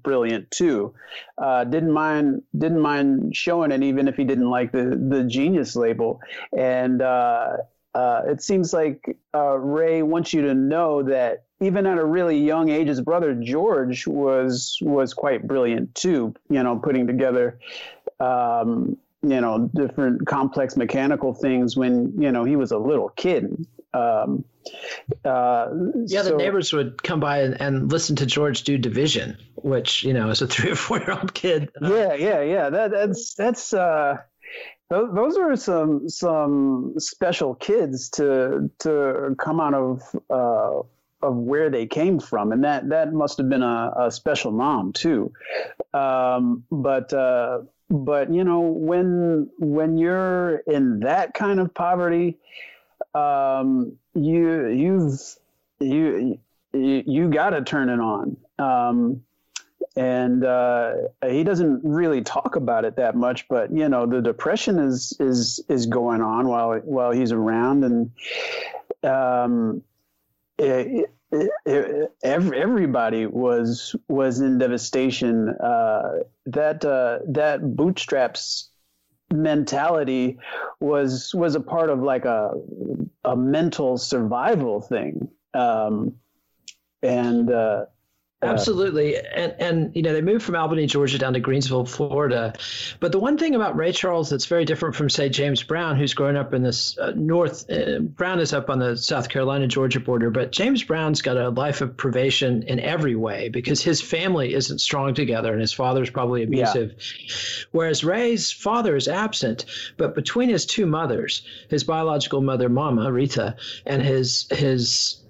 brilliant 0.04 0.50
too 0.52 0.94
uh, 1.38 1.64
didn't 1.64 1.92
mind 1.92 2.42
didn't 2.58 2.82
mind 2.82 3.36
showing 3.36 3.72
it 3.72 3.84
even 3.84 4.08
if 4.08 4.16
he 4.16 4.24
didn't 4.24 4.50
like 4.50 4.72
the 4.72 5.02
the 5.10 5.24
genius 5.24 5.76
label 5.76 6.20
and 6.56 7.02
uh, 7.02 7.58
uh, 7.98 8.22
it 8.28 8.44
seems 8.44 8.74
like 8.74 9.18
uh, 9.34 9.58
Ray 9.58 10.04
wants 10.04 10.32
you 10.32 10.44
to 10.44 10.54
know 10.54 11.02
that 11.02 11.46
even 11.60 11.88
at 11.88 11.98
a 11.98 12.06
really 12.06 12.38
young 12.38 12.70
age, 12.70 12.88
his 12.88 13.02
brother 13.02 13.34
George 13.34 14.06
was 14.06 14.78
was 14.82 15.16
quite 15.16 15.48
brilliant 15.48 15.96
too. 15.96 16.36
You 16.50 16.62
know, 16.62 16.78
putting 16.78 17.08
together, 17.08 17.60
um, 18.20 18.98
you 19.24 19.42
know, 19.42 19.70
different 19.74 20.28
complex 20.28 20.76
mechanical 20.78 21.34
things 21.34 21.76
when 21.76 22.14
you 22.22 22.32
know 22.32 22.44
he 22.44 22.56
was 22.56 22.72
a 22.72 22.78
little 22.78 23.10
kid. 23.10 23.66
Um, 23.94 24.46
uh, 25.26 25.68
yeah, 26.06 26.24
so, 26.24 26.32
the 26.32 26.36
neighbors 26.36 26.74
would 26.74 27.02
come 27.02 27.20
by 27.20 27.42
and, 27.42 27.60
and, 27.62 27.92
listen 27.92 28.18
to 28.18 28.26
George 28.26 28.64
do 28.64 28.78
division, 28.78 29.38
which 29.56 30.04
you 30.04 30.14
know, 30.14 30.30
as 30.30 30.42
a 30.42 30.48
three 30.54 30.72
or 30.72 30.76
four 30.76 31.00
year 31.00 31.12
old 31.12 31.34
kid. 31.34 31.70
Yeah, 31.82 32.14
yeah, 32.14 32.42
yeah. 32.42 32.70
That, 32.70 32.92
that's 32.92 33.34
that's. 33.34 33.74
Uh, 33.74 34.18
those, 34.90 35.14
those 35.14 35.38
are 35.38 35.56
some 35.56 36.08
some 36.10 36.94
special 36.98 37.56
kids 37.56 38.10
to 38.12 38.70
to 38.80 39.36
come 39.38 39.60
out 39.60 39.74
of 39.74 40.02
uh, 40.30 40.82
of 41.22 41.36
where 41.36 41.70
they 41.70 41.88
came 41.88 42.20
from, 42.20 42.52
and 42.52 42.64
that 42.64 42.90
that 42.90 43.12
must 43.12 43.38
have 43.38 43.50
been 43.50 43.64
a, 43.64 43.92
a 44.00 44.12
special 44.12 44.52
mom 44.52 44.94
too. 44.94 45.34
Um, 45.94 46.64
but 46.72 47.12
uh, 47.14 47.62
but 47.90 48.34
you 48.34 48.44
know 48.44 48.60
when 48.60 49.50
when 49.60 49.98
you're 49.98 50.58
in 50.68 51.00
that 51.02 51.34
kind 51.34 51.60
of 51.60 51.74
poverty 51.74 52.38
um, 53.14 53.98
you 54.14 54.68
you've 54.68 55.20
you 55.80 56.40
you, 56.74 57.04
you 57.06 57.30
got 57.30 57.52
to 57.52 57.64
turn 57.64 57.90
it 57.90 58.00
on. 58.00 58.38
Um, 58.60 59.24
and 59.96 60.44
uh, 60.44 60.94
he 61.28 61.44
doesn't 61.44 61.82
really 61.84 62.22
talk 62.22 62.56
about 62.56 62.86
it 62.86 62.98
that 62.98 63.16
much 63.16 63.48
but 63.48 63.72
you 63.72 63.90
know 63.90 64.06
the 64.06 64.22
depression 64.22 64.78
is 64.78 65.16
is 65.20 65.64
is 65.70 65.88
going 65.88 66.22
on 66.22 66.48
while 66.48 66.76
while 66.80 67.12
he's 67.12 67.32
around. 67.32 67.84
And 67.84 68.12
um, 69.04 69.84
it, 70.58 71.12
it, 71.32 71.52
it, 71.66 72.12
everybody 72.24 73.26
was 73.26 73.96
was 74.08 74.40
in 74.40 74.58
devastation. 74.58 75.50
Uh, 75.50 76.20
that 76.46 76.86
uh, 76.86 77.20
that 77.28 77.76
bootstraps 77.76 78.70
mentality 79.32 80.40
was 80.80 81.34
was 81.34 81.56
a 81.56 81.60
part 81.60 81.90
of 81.90 82.02
like 82.02 82.26
a 82.26 82.52
a 83.26 83.36
mental 83.36 83.98
survival 83.98 84.82
thing, 84.82 85.28
um, 85.54 86.16
and 87.02 87.52
uh, 87.52 87.86
Absolutely, 88.44 89.18
and 89.18 89.56
and 89.58 89.96
you 89.96 90.04
know 90.04 90.14
they 90.14 90.22
moved 90.22 90.46
from 90.46 90.56
Albany, 90.56 90.86
Georgia, 90.86 91.18
down 91.18 91.34
to 91.34 91.40
Greenville, 91.40 91.86
Florida. 91.86 92.54
But 93.00 93.12
the 93.12 93.18
one 93.18 93.36
thing 93.36 93.56
about 93.56 93.76
Ray 93.76 93.92
Charles 93.92 94.30
that's 94.30 94.46
very 94.46 94.64
different 94.64 94.96
from 94.96 95.10
say 95.10 95.28
James 95.28 95.64
Brown, 95.64 95.96
who's 95.96 96.14
grown 96.14 96.36
up 96.36 96.54
in 96.54 96.62
this 96.62 97.00
uh, 97.00 97.14
north. 97.16 97.68
Uh, 97.68 97.98
Brown 98.00 98.40
is 98.40 98.54
up 98.54 98.70
on 98.70 98.78
the 98.78 98.96
South 98.96 99.30
Carolina 99.30 99.66
Georgia 99.66 100.00
border, 100.00 100.30
but 100.30 100.52
James 100.52 100.84
Brown's 100.84 101.24
got 101.24 101.36
a 101.36 101.50
life 101.50 101.82
of 101.82 101.98
privation 101.98 102.62
in 102.64 102.80
every 102.80 103.16
way 103.16 103.50
because 103.50 103.82
his 103.82 104.04
family 104.04 104.54
isn't 104.54 104.82
strong 104.82 105.16
together, 105.16 105.52
and 105.52 105.60
his 105.60 105.74
father's 105.74 106.12
probably 106.12 106.44
abusive. 106.44 106.92
Yeah. 106.92 107.66
Whereas 107.72 108.04
Ray's 108.04 108.52
father 108.52 108.96
is 108.96 109.08
absent, 109.08 109.66
but 109.98 110.14
between 110.14 110.50
his 110.50 110.68
two 110.68 110.86
mothers, 110.86 111.42
his 111.70 111.84
biological 111.84 112.42
mother, 112.42 112.70
Mama 112.70 113.12
Rita, 113.12 113.56
and 113.88 114.04
his 114.04 114.46
his 114.52 115.24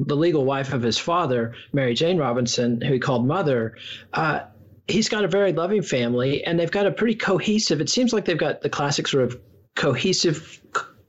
the 0.00 0.16
legal 0.16 0.44
wife 0.44 0.72
of 0.72 0.82
his 0.82 0.98
father, 0.98 1.54
Mary 1.72 1.94
Jane 1.94 2.18
Robinson, 2.18 2.80
who 2.80 2.94
he 2.94 2.98
called 2.98 3.26
mother, 3.26 3.76
uh, 4.12 4.40
he's 4.86 5.08
got 5.08 5.24
a 5.24 5.28
very 5.28 5.52
loving 5.52 5.82
family 5.82 6.44
and 6.44 6.58
they've 6.58 6.70
got 6.70 6.86
a 6.86 6.90
pretty 6.90 7.14
cohesive, 7.14 7.80
it 7.80 7.90
seems 7.90 8.12
like 8.12 8.24
they've 8.24 8.38
got 8.38 8.62
the 8.62 8.70
classic 8.70 9.06
sort 9.06 9.24
of 9.24 9.40
cohesive, 9.74 10.60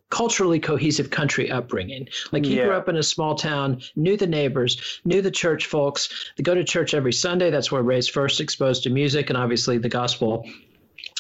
culturally 0.10 0.60
cohesive 0.60 1.10
country 1.10 1.52
upbringing. 1.52 2.08
Like 2.32 2.46
he 2.46 2.58
yeah. 2.58 2.66
grew 2.66 2.74
up 2.74 2.90
in 2.90 2.98
a 2.98 3.04
small 3.04 3.36
town, 3.36 3.82
knew 3.96 4.18
the 4.18 4.28
neighbors, 4.28 5.00
knew 5.06 5.22
the 5.22 5.32
church 5.32 5.68
folks. 5.68 6.32
They 6.36 6.44
go 6.44 6.56
to 6.56 6.64
church 6.64 6.94
every 6.94 7.14
Sunday. 7.14 7.52
That's 7.52 7.72
where 7.72 7.84
Ray's 7.84 8.08
first 8.08 8.42
exposed 8.42 8.84
to 8.84 8.90
music 8.90 9.30
and 9.30 9.38
obviously 9.38 9.78
the 9.78 9.90
gospel 9.90 10.46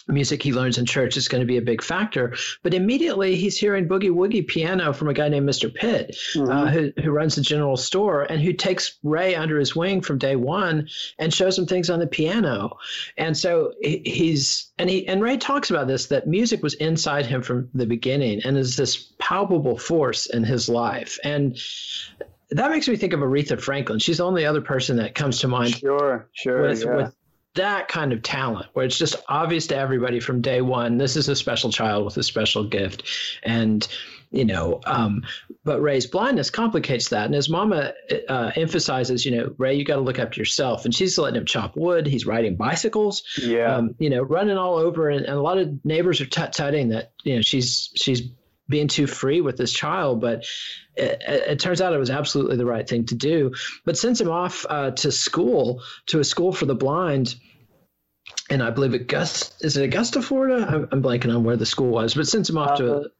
music 0.09 0.43
he 0.43 0.53
learns 0.53 0.77
in 0.77 0.85
church 0.85 1.17
is 1.17 1.27
going 1.27 1.41
to 1.41 1.47
be 1.47 1.57
a 1.57 1.61
big 1.61 1.83
factor. 1.83 2.35
But 2.63 2.73
immediately 2.73 3.35
he's 3.35 3.57
hearing 3.57 3.87
boogie 3.87 4.11
woogie 4.11 4.45
piano 4.45 4.93
from 4.93 5.07
a 5.07 5.13
guy 5.13 5.29
named 5.29 5.47
Mr. 5.47 5.73
Pitt, 5.73 6.17
uh, 6.35 6.39
mm-hmm. 6.39 6.51
uh, 6.51 6.71
who, 6.71 6.91
who 7.01 7.11
runs 7.11 7.35
the 7.35 7.41
general 7.41 7.77
store 7.77 8.23
and 8.23 8.41
who 8.41 8.53
takes 8.53 8.97
Ray 9.03 9.35
under 9.35 9.59
his 9.59 9.75
wing 9.75 10.01
from 10.01 10.17
day 10.17 10.35
one 10.35 10.89
and 11.17 11.33
shows 11.33 11.57
him 11.57 11.65
things 11.65 11.89
on 11.89 11.99
the 11.99 12.07
piano. 12.07 12.77
And 13.17 13.37
so 13.37 13.73
he's 13.81 14.71
and 14.77 14.89
he 14.89 15.07
and 15.07 15.21
Ray 15.21 15.37
talks 15.37 15.69
about 15.69 15.87
this 15.87 16.07
that 16.07 16.27
music 16.27 16.63
was 16.63 16.73
inside 16.75 17.25
him 17.25 17.41
from 17.41 17.69
the 17.73 17.85
beginning 17.85 18.41
and 18.43 18.57
is 18.57 18.75
this 18.75 19.13
palpable 19.19 19.77
force 19.77 20.25
in 20.25 20.43
his 20.43 20.69
life. 20.69 21.17
And 21.23 21.57
that 22.51 22.71
makes 22.71 22.87
me 22.87 22.95
think 22.95 23.13
of 23.13 23.19
Aretha 23.19 23.59
Franklin. 23.61 23.99
She's 23.99 24.17
the 24.17 24.25
only 24.25 24.45
other 24.45 24.61
person 24.61 24.97
that 24.97 25.13
comes 25.13 25.39
to 25.41 25.47
mind. 25.47 25.75
Sure, 25.75 26.27
sure. 26.33 26.61
With, 26.61 26.83
yeah. 26.83 26.95
with 26.95 27.15
that 27.55 27.87
kind 27.87 28.13
of 28.13 28.21
talent 28.21 28.67
where 28.73 28.85
it's 28.85 28.97
just 28.97 29.15
obvious 29.27 29.67
to 29.67 29.75
everybody 29.75 30.19
from 30.19 30.41
day 30.41 30.61
one 30.61 30.97
this 30.97 31.15
is 31.15 31.27
a 31.27 31.35
special 31.35 31.71
child 31.71 32.05
with 32.05 32.17
a 32.17 32.23
special 32.23 32.63
gift. 32.63 33.03
And 33.43 33.87
you 34.31 34.45
know 34.45 34.79
um, 34.85 35.23
but 35.63 35.81
ray's 35.81 36.05
blindness 36.05 36.51
complicates 36.51 37.09
that. 37.09 37.25
And 37.25 37.33
his 37.33 37.49
mama 37.49 37.93
uh, 38.27 38.51
emphasizes 38.55 39.25
you 39.25 39.35
know 39.35 39.53
ray 39.57 39.75
you 39.75 39.83
got 39.83 39.95
to 39.95 40.01
look 40.01 40.19
after 40.19 40.39
yourself. 40.39 40.85
And 40.85 40.93
she's 40.93 41.17
letting 41.17 41.37
him 41.37 41.45
chop 41.45 41.75
wood. 41.75 42.05
He's 42.05 42.25
riding 42.25 42.55
bicycles. 42.55 43.23
Yeah. 43.41 43.75
Um, 43.75 43.95
you 43.99 44.09
know 44.09 44.21
running 44.21 44.57
all 44.57 44.75
over. 44.75 45.09
And, 45.09 45.25
and 45.25 45.35
a 45.35 45.41
lot 45.41 45.57
of 45.57 45.83
neighbors 45.83 46.21
are 46.21 46.27
tut-tutting 46.27 46.89
that 46.89 47.13
you 47.23 47.35
know 47.35 47.41
she's 47.41 47.89
she's 47.95 48.21
being 48.69 48.87
too 48.87 49.07
free 49.07 49.41
with 49.41 49.57
this 49.57 49.73
child, 49.73 50.21
but 50.21 50.45
it, 50.95 51.21
it, 51.27 51.59
turns 51.59 51.81
out 51.81 51.91
it 51.91 51.97
was 51.97 52.09
absolutely 52.09 52.55
the 52.55 52.65
right 52.65 52.87
thing 52.87 53.05
to 53.07 53.15
do. 53.15 53.53
But 53.85 53.97
sends 53.97 54.21
him 54.21 54.29
off 54.29 54.65
uh, 54.69 54.91
to 54.91 55.11
school, 55.11 55.81
to 56.07 56.19
a 56.19 56.23
school 56.23 56.53
for 56.53 56.65
the 56.65 56.75
blind. 56.75 57.35
And 58.49 58.61
I 58.61 58.69
believe 58.69 58.93
Augusta, 58.93 59.65
is 59.65 59.75
it 59.75 59.83
Augusta, 59.83 60.21
Florida? 60.21 60.65
I'm, 60.67 60.87
I'm 60.91 61.03
blanking 61.03 61.35
on 61.35 61.43
where 61.43 61.57
the 61.57 61.65
school 61.65 61.89
was, 61.89 62.13
but 62.13 62.27
sends 62.27 62.49
him 62.49 62.57
off 62.57 62.71
uh, 62.71 62.77
to 62.77 63.11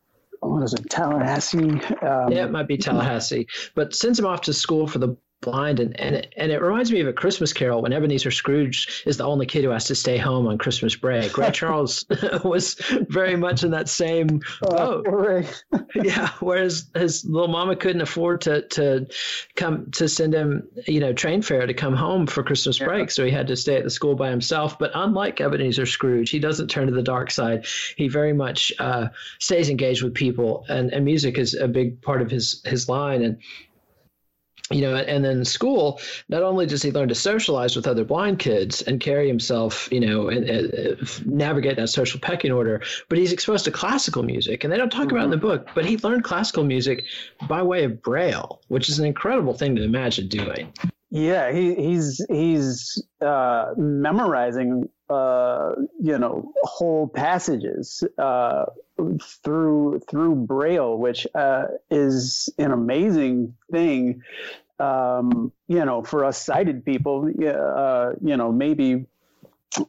what 0.41 0.63
is 0.63 0.73
it, 0.73 0.89
Tallahassee? 0.89 1.57
Um, 1.57 2.31
yeah, 2.31 2.45
it 2.45 2.51
might 2.51 2.67
be 2.67 2.77
Tallahassee, 2.77 3.47
but 3.75 3.93
sends 3.93 4.17
him 4.17 4.25
off 4.25 4.41
to 4.41 4.53
school 4.53 4.87
for 4.87 4.99
the 4.99 5.17
blind 5.41 5.79
and 5.79 5.99
and 5.99 6.15
it, 6.15 6.33
and 6.35 6.51
it 6.51 6.61
reminds 6.61 6.91
me 6.91 6.99
of 6.99 7.07
a 7.07 7.13
Christmas 7.13 7.53
Carol 7.53 7.81
when 7.81 7.93
Ebenezer 7.93 8.31
Scrooge 8.31 9.03
is 9.05 9.17
the 9.17 9.23
only 9.23 9.45
kid 9.45 9.63
who 9.63 9.69
has 9.69 9.85
to 9.85 9.95
stay 9.95 10.17
home 10.17 10.47
on 10.47 10.57
Christmas 10.57 10.95
break. 10.95 11.37
Ray 11.37 11.51
Charles 11.51 12.05
was 12.43 12.75
very 13.09 13.35
much 13.35 13.63
in 13.63 13.71
that 13.71 13.89
same 13.89 14.41
oh, 14.63 15.01
boat. 15.01 15.63
yeah, 15.95 16.29
whereas 16.39 16.89
his 16.93 17.23
little 17.25 17.47
mama 17.47 17.75
couldn't 17.75 18.01
afford 18.01 18.41
to 18.41 18.67
to 18.69 19.07
come 19.55 19.91
to 19.91 20.09
send 20.09 20.33
him, 20.33 20.67
you 20.85 20.99
know, 20.99 21.13
train 21.13 21.41
fare 21.41 21.65
to 21.65 21.73
come 21.73 21.95
home 21.95 22.27
for 22.27 22.43
Christmas 22.43 22.79
yeah. 22.79 22.87
break, 22.87 23.11
so 23.11 23.23
he 23.23 23.31
had 23.31 23.47
to 23.47 23.55
stay 23.55 23.77
at 23.77 23.83
the 23.83 23.89
school 23.89 24.15
by 24.15 24.29
himself. 24.29 24.77
But 24.77 24.91
unlike 24.93 25.39
Ebenezer 25.39 25.85
Scrooge, 25.85 26.29
he 26.29 26.39
doesn't 26.39 26.67
turn 26.67 26.87
to 26.87 26.93
the 26.93 27.03
dark 27.03 27.31
side. 27.31 27.65
He 27.95 28.07
very 28.07 28.33
much 28.33 28.73
uh, 28.79 29.07
stays 29.39 29.69
engaged 29.69 30.03
with 30.03 30.13
people, 30.13 30.65
and, 30.67 30.91
and 30.91 31.05
music 31.05 31.37
is 31.37 31.53
a 31.53 31.67
big 31.67 32.01
part 32.01 32.21
of 32.21 32.29
his 32.29 32.61
his 32.65 32.89
line 32.89 33.23
and 33.23 33.37
you 34.71 34.81
know, 34.81 34.95
and 34.95 35.25
then 35.25 35.45
school, 35.45 35.99
not 36.27 36.43
only 36.43 36.65
does 36.65 36.81
he 36.83 36.91
learn 36.91 37.09
to 37.09 37.15
socialize 37.15 37.75
with 37.75 37.87
other 37.87 38.03
blind 38.03 38.39
kids 38.39 38.81
and 38.81 38.99
carry 38.99 39.27
himself, 39.27 39.89
you 39.91 39.99
know, 39.99 40.29
and, 40.29 40.47
and 40.47 41.25
navigate 41.25 41.77
that 41.77 41.89
social 41.89 42.19
pecking 42.19 42.51
order, 42.51 42.81
but 43.07 43.17
he's 43.17 43.31
exposed 43.31 43.65
to 43.65 43.71
classical 43.71 44.23
music. 44.23 44.63
And 44.63 44.71
they 44.71 44.77
don't 44.77 44.91
talk 44.91 45.07
mm-hmm. 45.07 45.15
about 45.15 45.25
in 45.25 45.31
the 45.31 45.37
book, 45.37 45.69
but 45.73 45.85
he 45.85 45.97
learned 45.97 46.23
classical 46.23 46.63
music 46.63 47.05
by 47.47 47.63
way 47.63 47.83
of 47.83 48.01
Braille, 48.01 48.61
which 48.67 48.89
is 48.89 48.99
an 48.99 49.05
incredible 49.05 49.53
thing 49.53 49.75
to 49.75 49.83
imagine 49.83 50.27
doing. 50.27 50.71
Yeah, 51.11 51.51
he, 51.51 51.73
he's 51.73 52.23
he's 52.29 53.03
uh, 53.19 53.73
memorizing, 53.75 54.89
uh, 55.09 55.73
you 55.99 56.17
know, 56.17 56.53
whole 56.63 57.07
passages 57.07 58.03
uh, 58.17 58.65
through 59.43 60.01
through 60.07 60.35
Braille, 60.35 60.97
which 60.97 61.25
uh, 61.33 61.65
is 61.89 62.49
an 62.57 62.71
amazing 62.71 63.55
thing. 63.71 64.21
Um, 64.79 65.51
you 65.67 65.83
know, 65.83 66.03
for 66.03 66.23
us 66.23 66.41
sighted 66.41 66.85
people, 66.85 67.27
uh, 67.27 68.11
you 68.21 68.37
know, 68.37 68.51
maybe 68.51 69.05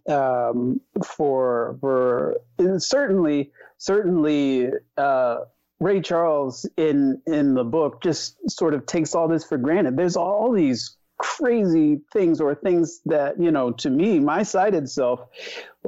um, 0.09 0.80
for 1.04 1.76
for 1.80 2.40
certainly 2.78 3.52
certainly 3.78 4.70
uh, 4.96 5.38
Ray 5.80 6.00
Charles 6.00 6.68
in 6.76 7.22
in 7.26 7.54
the 7.54 7.64
book 7.64 8.02
just 8.02 8.37
sort 8.50 8.74
of 8.74 8.87
takes 8.87 9.14
all 9.14 9.28
this 9.28 9.44
for 9.44 9.59
granted. 9.59 9.96
There's 9.96 10.16
all 10.16 10.52
these 10.52 10.96
crazy 11.20 12.00
things 12.12 12.40
or 12.40 12.54
things 12.54 13.00
that 13.04 13.38
you 13.38 13.50
know 13.50 13.70
to 13.70 13.90
me 13.90 14.18
my 14.18 14.42
sighted 14.42 14.88
self 14.88 15.20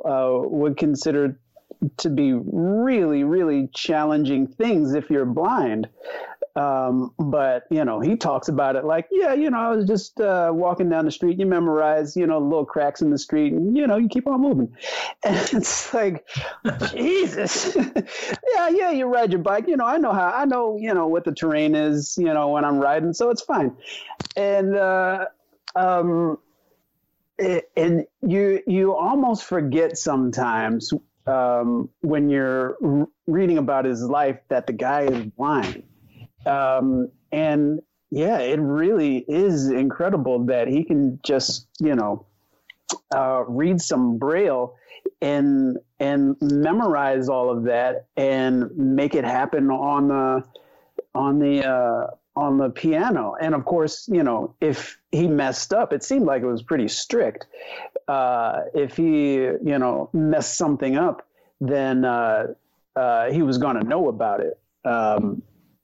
uh, 0.05 0.31
would 0.45 0.77
consider 0.77 1.39
to 1.99 2.11
be 2.11 2.33
really, 2.33 3.25
really 3.25 3.69
challenging 3.75 4.47
things 4.47 4.95
if 4.95 5.11
you're 5.11 5.27
blind. 5.27 5.89
Um, 6.55 7.15
but 7.19 7.65
you 7.71 7.85
know, 7.85 8.01
he 8.01 8.17
talks 8.17 8.49
about 8.49 8.77
it 8.77 8.85
like, 8.85 9.09
yeah, 9.11 9.33
you 9.33 9.49
know, 9.51 9.59
I 9.59 9.75
was 9.75 9.87
just 9.87 10.21
uh, 10.21 10.51
walking 10.53 10.91
down 10.91 11.07
the 11.07 11.11
street. 11.11 11.39
You 11.39 11.47
memorize, 11.47 12.15
you 12.17 12.27
know, 12.27 12.39
little 12.39 12.67
cracks 12.67 13.01
in 13.01 13.11
the 13.11 13.19
street, 13.19 13.53
and 13.53 13.77
you 13.77 13.87
know, 13.87 13.97
you 13.97 14.09
keep 14.09 14.27
on 14.27 14.41
moving. 14.41 14.77
And 15.25 15.37
it's 15.55 15.95
like, 15.95 16.27
Jesus, 16.91 17.77
yeah, 18.55 18.69
yeah, 18.69 18.91
you 18.91 19.07
ride 19.07 19.33
your 19.33 19.41
bike. 19.41 19.67
You 19.69 19.77
know, 19.77 19.87
I 19.87 19.99
know 19.99 20.13
how. 20.13 20.31
I 20.31 20.45
know, 20.45 20.77
you 20.79 20.93
know, 20.93 21.07
what 21.07 21.25
the 21.25 21.33
terrain 21.33 21.75
is. 21.75 22.17
You 22.19 22.35
know, 22.35 22.49
when 22.49 22.65
I'm 22.65 22.79
riding, 22.79 23.13
so 23.15 23.31
it's 23.31 23.43
fine. 23.43 23.77
And 24.37 24.77
uh, 24.77 25.27
um, 25.75 26.39
and 27.39 28.07
you 28.21 28.63
you 28.67 28.95
almost 28.95 29.45
forget 29.45 29.97
sometimes 29.97 30.93
um, 31.27 31.89
when 32.01 32.29
you're 32.29 32.77
reading 33.27 33.59
about 33.59 33.85
his 33.85 34.03
life 34.03 34.39
that 34.49 34.67
the 34.67 34.73
guy 34.73 35.03
is 35.03 35.27
blind. 35.27 35.85
Um, 36.47 37.11
and 37.31 37.81
yeah, 38.11 38.39
it 38.39 38.61
really 38.61 39.25
is 39.29 39.69
incredible 39.69 40.45
that 40.47 40.69
he 40.69 40.85
can 40.85 41.19
just, 41.23 41.67
you 41.81 41.95
know, 41.95 42.27
uh, 43.15 43.45
read 43.47 43.81
some 43.81 44.19
braille 44.19 44.75
and 45.21 45.79
and 45.99 46.37
memorize 46.41 47.29
all 47.29 47.51
of 47.51 47.65
that 47.65 48.07
and 48.17 48.77
make 48.77 49.15
it 49.15 49.25
happen 49.25 49.71
on 49.71 50.09
the 50.09 50.45
on 51.15 51.39
the 51.39 51.67
uh, 51.67 52.07
on 52.37 52.59
the 52.59 52.71
piano. 52.71 53.35
And 53.41 53.55
of 53.55 53.65
course, 53.65 54.09
you 54.09 54.23
know, 54.23 54.55
if 54.61 54.99
he 55.11 55.27
messed 55.29 55.73
up, 55.73 55.93
it 55.93 56.03
seemed 56.03 56.27
like 56.27 56.43
it 56.43 56.47
was 56.47 56.63
pretty 56.63 56.89
strict. 56.89 57.47
Uh, 58.09 58.63
if 58.75 58.97
he, 58.97 59.35
you 59.35 59.79
know, 59.79 60.11
messed 60.13 60.57
something 60.57 60.97
up, 60.97 61.27
then 61.61 62.05
uh, 62.05 62.49
uh, 62.97 63.31
he 63.31 63.43
was 63.43 63.59
going 63.59 63.77
to 63.77 63.85
know 63.85 64.09
about 64.09 64.41
it 64.41 64.59
um, 64.85 65.43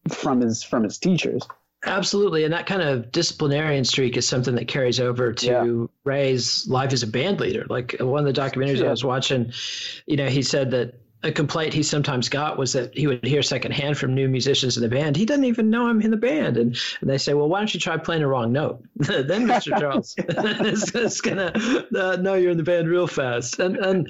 from 0.09 0.41
his 0.41 0.63
from 0.63 0.85
his 0.85 0.99
teachers. 0.99 1.47
Absolutely, 1.87 2.43
and 2.43 2.53
that 2.53 2.67
kind 2.67 2.83
of 2.83 3.13
disciplinarian 3.13 3.85
streak 3.85 4.17
is 4.17 4.29
something 4.29 4.57
that 4.57 4.67
carries 4.67 4.99
over 4.99 5.33
to 5.33 5.47
yeah. 5.47 5.87
Ray's 6.03 6.67
life 6.69 6.93
as 6.93 7.05
a 7.05 7.07
band 7.07 7.39
leader. 7.39 7.67
Like 7.69 7.95
one 8.01 8.27
of 8.27 8.35
the 8.35 8.41
documentaries 8.41 8.85
I 8.85 8.91
was 8.91 9.05
watching, 9.05 9.53
you 10.07 10.17
know, 10.17 10.27
he 10.27 10.43
said 10.43 10.73
that 10.73 10.95
a 11.25 11.33
complaint 11.33 11.75
he 11.75 11.83
sometimes 11.83 12.29
got 12.29 12.57
was 12.57 12.73
that 12.75 12.97
he 12.97 13.07
would 13.09 13.25
hear 13.25 13.43
secondhand 13.43 13.99
from 13.99 14.15
new 14.15 14.29
musicians 14.29 14.77
in 14.77 14.83
the 14.85 14.89
band. 14.89 15.17
He 15.17 15.27
doesn't 15.27 15.45
even 15.45 15.69
know 15.69 15.89
I'm 15.89 16.01
in 16.01 16.13
the 16.13 16.17
band, 16.17 16.57
and, 16.57 16.77
and 17.01 17.11
they 17.11 17.19
say, 17.19 17.35
"Well, 17.35 17.49
why 17.49 17.59
don't 17.59 17.75
you 17.75 17.81
try 17.81 17.97
playing 17.97 18.23
a 18.23 18.29
wrong 18.29 18.53
note?" 18.53 18.85
then 18.97 19.47
Mr. 19.47 19.79
Charles 19.79 20.15
is, 20.19 20.95
is, 20.95 21.21
gonna 21.21 21.53
uh, 21.97 22.17
know 22.17 22.35
you're 22.35 22.53
in 22.53 22.57
the 22.57 22.63
band 22.63 22.89
real 22.89 23.09
fast. 23.09 23.59
And 23.59 23.77
and 23.77 24.09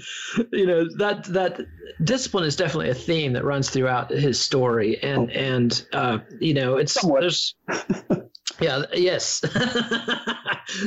you 0.53 0.66
know 0.66 0.87
that 0.99 1.25
that 1.25 1.61
discipline 2.05 2.44
is 2.44 2.57
definitely 2.57 2.90
a 2.90 2.94
theme 2.94 3.33
that 3.33 3.44
runs 3.44 3.71
throughout 3.71 4.11
his 4.11 4.38
story. 4.38 5.03
And 5.03 5.31
oh. 5.31 5.35
and 5.35 5.87
uh, 5.94 6.18
you 6.40 6.55
know 6.55 6.77
it's 6.77 6.92
Somewhat. 6.92 7.21
there's. 7.21 7.55
Yeah, 8.61 8.83
yes. 8.92 9.44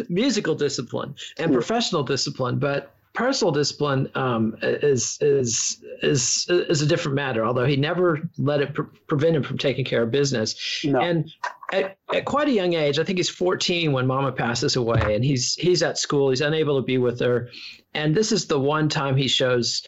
Musical 0.10 0.56
discipline 0.56 1.16
and 1.38 1.54
professional 1.54 2.04
discipline, 2.04 2.60
but 2.60 2.94
personal 3.14 3.52
discipline 3.52 4.10
um, 4.16 4.56
is 4.62 5.18
is 5.22 5.84
is 6.02 6.46
is 6.50 6.82
a 6.82 6.86
different 6.86 7.16
matter. 7.16 7.46
Although 7.46 7.66
he 7.66 7.76
never 7.76 8.22
let 8.38 8.62
it 8.62 8.74
pre- 8.74 8.86
prevent 9.08 9.36
him 9.36 9.44
from 9.44 9.58
taking 9.58 9.86
care 9.86 10.04
of 10.04 10.12
business. 10.12 10.84
No. 10.84 11.00
And 11.00 11.32
at, 11.74 11.98
at, 12.14 12.26
quite 12.26 12.48
a 12.48 12.52
young 12.52 12.74
age, 12.74 13.00
I 13.00 13.04
think 13.04 13.18
he's 13.18 13.30
14 13.30 13.92
when 13.92 14.08
Mama 14.08 14.32
passes 14.32 14.76
away, 14.76 15.16
and 15.16 15.24
he's 15.24 15.56
he's 15.56 15.84
at 15.84 15.98
school. 15.98 16.30
He's 16.30 16.42
unable 16.42 16.80
to 16.80 16.86
be 16.86 16.98
with 16.98 17.20
her, 17.20 17.50
and 17.94 18.16
this 18.16 18.32
is 18.32 18.48
the 18.48 18.60
one 18.60 18.90
time 18.90 19.18
he 19.18 19.28
shows 19.28 19.86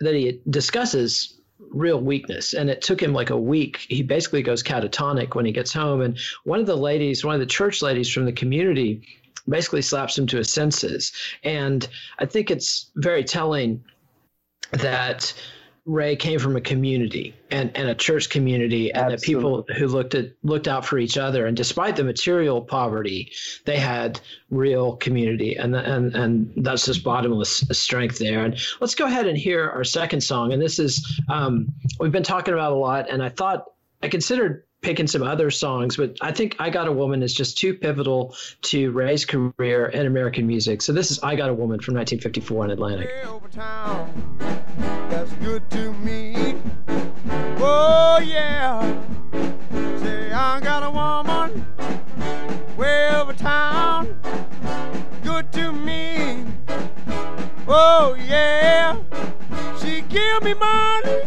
that 0.00 0.14
he 0.14 0.40
discusses 0.48 1.40
real 1.70 2.00
weakness 2.00 2.52
and 2.52 2.70
it 2.70 2.82
took 2.82 3.02
him 3.02 3.12
like 3.12 3.30
a 3.30 3.36
week 3.36 3.78
he 3.88 4.02
basically 4.02 4.42
goes 4.42 4.62
catatonic 4.62 5.34
when 5.34 5.44
he 5.44 5.52
gets 5.52 5.72
home 5.72 6.00
and 6.00 6.18
one 6.44 6.60
of 6.60 6.66
the 6.66 6.76
ladies 6.76 7.24
one 7.24 7.34
of 7.34 7.40
the 7.40 7.46
church 7.46 7.82
ladies 7.82 8.08
from 8.08 8.24
the 8.24 8.32
community 8.32 9.02
basically 9.48 9.82
slaps 9.82 10.18
him 10.18 10.26
to 10.28 10.38
his 10.38 10.52
senses. 10.52 11.12
And 11.42 11.86
I 12.18 12.26
think 12.26 12.50
it's 12.50 12.90
very 12.96 13.24
telling 13.24 13.84
that 14.72 15.32
Ray 15.86 16.16
came 16.16 16.40
from 16.40 16.56
a 16.56 16.60
community 16.60 17.32
and, 17.48 17.70
and 17.76 17.88
a 17.88 17.94
church 17.94 18.28
community, 18.28 18.90
and 18.92 19.12
Absolutely. 19.12 19.16
that 19.16 19.68
people 19.68 19.76
who 19.78 19.86
looked 19.86 20.16
at 20.16 20.32
looked 20.42 20.66
out 20.66 20.84
for 20.84 20.98
each 20.98 21.16
other. 21.16 21.46
And 21.46 21.56
despite 21.56 21.94
the 21.94 22.02
material 22.02 22.60
poverty, 22.60 23.30
they 23.64 23.78
had 23.78 24.20
real 24.50 24.96
community, 24.96 25.54
and 25.54 25.76
and 25.76 26.12
and 26.16 26.52
that's 26.56 26.86
just 26.86 27.04
bottomless 27.04 27.64
strength 27.70 28.18
there. 28.18 28.44
And 28.44 28.58
let's 28.80 28.96
go 28.96 29.06
ahead 29.06 29.28
and 29.28 29.38
hear 29.38 29.70
our 29.70 29.84
second 29.84 30.22
song. 30.22 30.52
And 30.52 30.60
this 30.60 30.80
is 30.80 31.20
um, 31.28 31.72
we've 32.00 32.10
been 32.10 32.24
talking 32.24 32.52
about 32.52 32.72
a 32.72 32.76
lot, 32.76 33.08
and 33.08 33.22
I 33.22 33.28
thought 33.28 33.66
I 34.02 34.08
considered 34.08 34.64
picking 34.82 35.06
some 35.06 35.22
other 35.22 35.50
songs, 35.50 35.96
but 35.96 36.16
I 36.20 36.32
think 36.32 36.56
I 36.58 36.70
Got 36.70 36.88
a 36.88 36.92
Woman 36.92 37.22
is 37.22 37.34
just 37.34 37.58
too 37.58 37.74
pivotal 37.74 38.36
to 38.62 38.90
Ray's 38.92 39.24
career 39.24 39.86
in 39.86 40.06
American 40.06 40.46
music. 40.46 40.82
So 40.82 40.92
this 40.92 41.10
is 41.10 41.18
I 41.22 41.36
Got 41.36 41.50
a 41.50 41.54
Woman 41.54 41.80
from 41.80 41.94
1954 41.94 42.66
in 42.66 42.70
Atlantic. 42.70 43.10
Oh. 43.24 43.36
Oh, 57.68 58.14
yeah. 58.14 58.96
She 59.80 60.02
give 60.02 60.42
me 60.42 60.54
money 60.54 61.26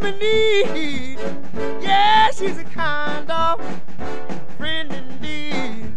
I'm 0.00 0.14
in 0.14 0.18
need. 0.18 1.18
Yeah, 1.82 2.30
she's 2.30 2.58
a 2.58 2.64
kind 2.64 3.30
of 3.30 3.60
friend 4.56 4.92
indeed. 4.92 5.94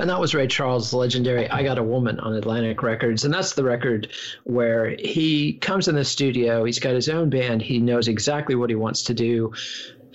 And 0.00 0.08
that 0.08 0.20
was 0.20 0.32
Ray 0.32 0.46
Charles' 0.46 0.92
legendary 0.92 1.50
I 1.50 1.64
Got 1.64 1.78
a 1.78 1.82
Woman 1.82 2.20
on 2.20 2.34
Atlantic 2.34 2.82
Records. 2.82 3.24
And 3.24 3.34
that's 3.34 3.54
the 3.54 3.64
record 3.64 4.08
where 4.44 4.90
he 4.90 5.54
comes 5.54 5.88
in 5.88 5.96
the 5.96 6.04
studio, 6.04 6.64
he's 6.64 6.78
got 6.78 6.94
his 6.94 7.08
own 7.08 7.30
band, 7.30 7.62
he 7.62 7.78
knows 7.78 8.06
exactly 8.06 8.54
what 8.54 8.70
he 8.70 8.76
wants 8.76 9.02
to 9.04 9.14
do 9.14 9.52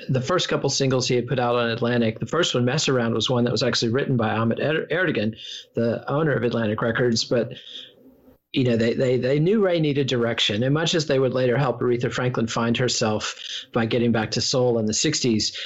the 0.09 0.21
first 0.21 0.49
couple 0.49 0.69
singles 0.69 1.07
he 1.07 1.15
had 1.15 1.27
put 1.27 1.39
out 1.39 1.55
on 1.55 1.69
Atlantic, 1.69 2.19
the 2.19 2.25
first 2.25 2.53
one, 2.53 2.65
Mess 2.65 2.89
Around, 2.89 3.13
was 3.13 3.29
one 3.29 3.43
that 3.45 3.51
was 3.51 3.63
actually 3.63 3.91
written 3.91 4.17
by 4.17 4.35
Ahmet 4.35 4.59
Ertegun, 4.59 5.37
the 5.75 6.09
owner 6.11 6.33
of 6.33 6.43
Atlantic 6.43 6.81
Records. 6.81 7.23
But 7.23 7.53
you 8.53 8.63
know, 8.63 8.77
they, 8.77 8.93
they, 8.93 9.17
they 9.17 9.39
knew 9.39 9.63
Ray 9.65 9.79
needed 9.79 10.07
direction. 10.07 10.61
And 10.61 10.73
much 10.73 10.93
as 10.93 11.07
they 11.07 11.17
would 11.17 11.33
later 11.33 11.57
help 11.57 11.81
Aretha 11.81 12.13
Franklin 12.13 12.47
find 12.47 12.77
herself 12.77 13.35
by 13.73 13.87
getting 13.87 14.11
back 14.11 14.31
to 14.31 14.41
soul 14.41 14.77
in 14.77 14.85
the 14.85 14.93
60s, 14.93 15.57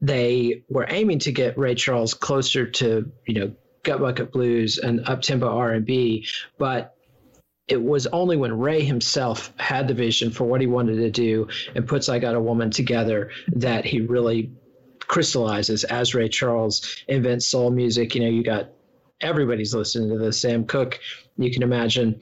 they 0.00 0.62
were 0.68 0.86
aiming 0.88 1.18
to 1.20 1.32
get 1.32 1.58
Ray 1.58 1.74
Charles 1.74 2.14
closer 2.14 2.66
to, 2.66 3.10
you 3.26 3.34
know, 3.34 3.52
gut 3.82 4.00
bucket 4.00 4.32
blues 4.32 4.78
and 4.78 5.06
up 5.08 5.22
tempo 5.22 5.48
R&B. 5.48 6.26
But 6.58 6.94
it 7.66 7.82
was 7.82 8.06
only 8.06 8.36
when 8.36 8.56
Ray 8.56 8.84
himself 8.84 9.52
had 9.58 9.88
the 9.88 9.94
vision 9.94 10.30
for 10.30 10.44
what 10.44 10.60
he 10.60 10.68
wanted 10.68 10.96
to 10.96 11.10
do 11.10 11.48
and 11.74 11.88
puts 11.88 12.08
I 12.08 12.20
Got 12.20 12.36
a 12.36 12.40
Woman 12.40 12.70
together 12.70 13.30
that 13.48 13.84
he 13.84 14.00
really 14.00 14.52
crystallizes 15.00 15.82
as 15.82 16.14
Ray 16.14 16.28
Charles 16.28 17.02
invents 17.08 17.48
soul 17.48 17.70
music. 17.70 18.14
You 18.14 18.20
know, 18.20 18.28
you 18.28 18.44
got 18.44 18.70
everybody's 19.20 19.74
listening 19.74 20.10
to 20.10 20.18
this. 20.18 20.40
Sam 20.40 20.64
Cooke, 20.64 21.00
you 21.36 21.50
can 21.50 21.62
imagine. 21.62 22.20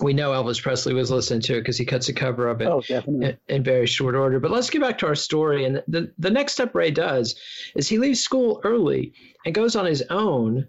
We 0.00 0.14
know 0.14 0.30
Elvis 0.30 0.62
Presley 0.62 0.94
was 0.94 1.10
listening 1.10 1.42
to 1.42 1.56
it 1.56 1.60
because 1.60 1.76
he 1.76 1.84
cuts 1.84 2.08
a 2.08 2.14
cover 2.14 2.48
of 2.48 2.62
it 2.62 2.68
oh, 2.68 2.82
in, 2.88 3.36
in, 3.48 3.62
very 3.62 3.86
short 3.86 4.14
order. 4.14 4.40
But 4.40 4.50
let's 4.50 4.70
get 4.70 4.80
back 4.80 4.96
to 4.98 5.06
our 5.06 5.14
story. 5.14 5.66
And 5.66 5.82
the, 5.86 6.10
the 6.18 6.30
next 6.30 6.54
step 6.54 6.74
Ray 6.74 6.90
does 6.90 7.36
is 7.74 7.86
he 7.86 7.98
leaves 7.98 8.20
school 8.20 8.60
early 8.64 9.12
and 9.44 9.54
goes 9.54 9.76
on 9.76 9.84
his 9.84 10.02
own 10.08 10.66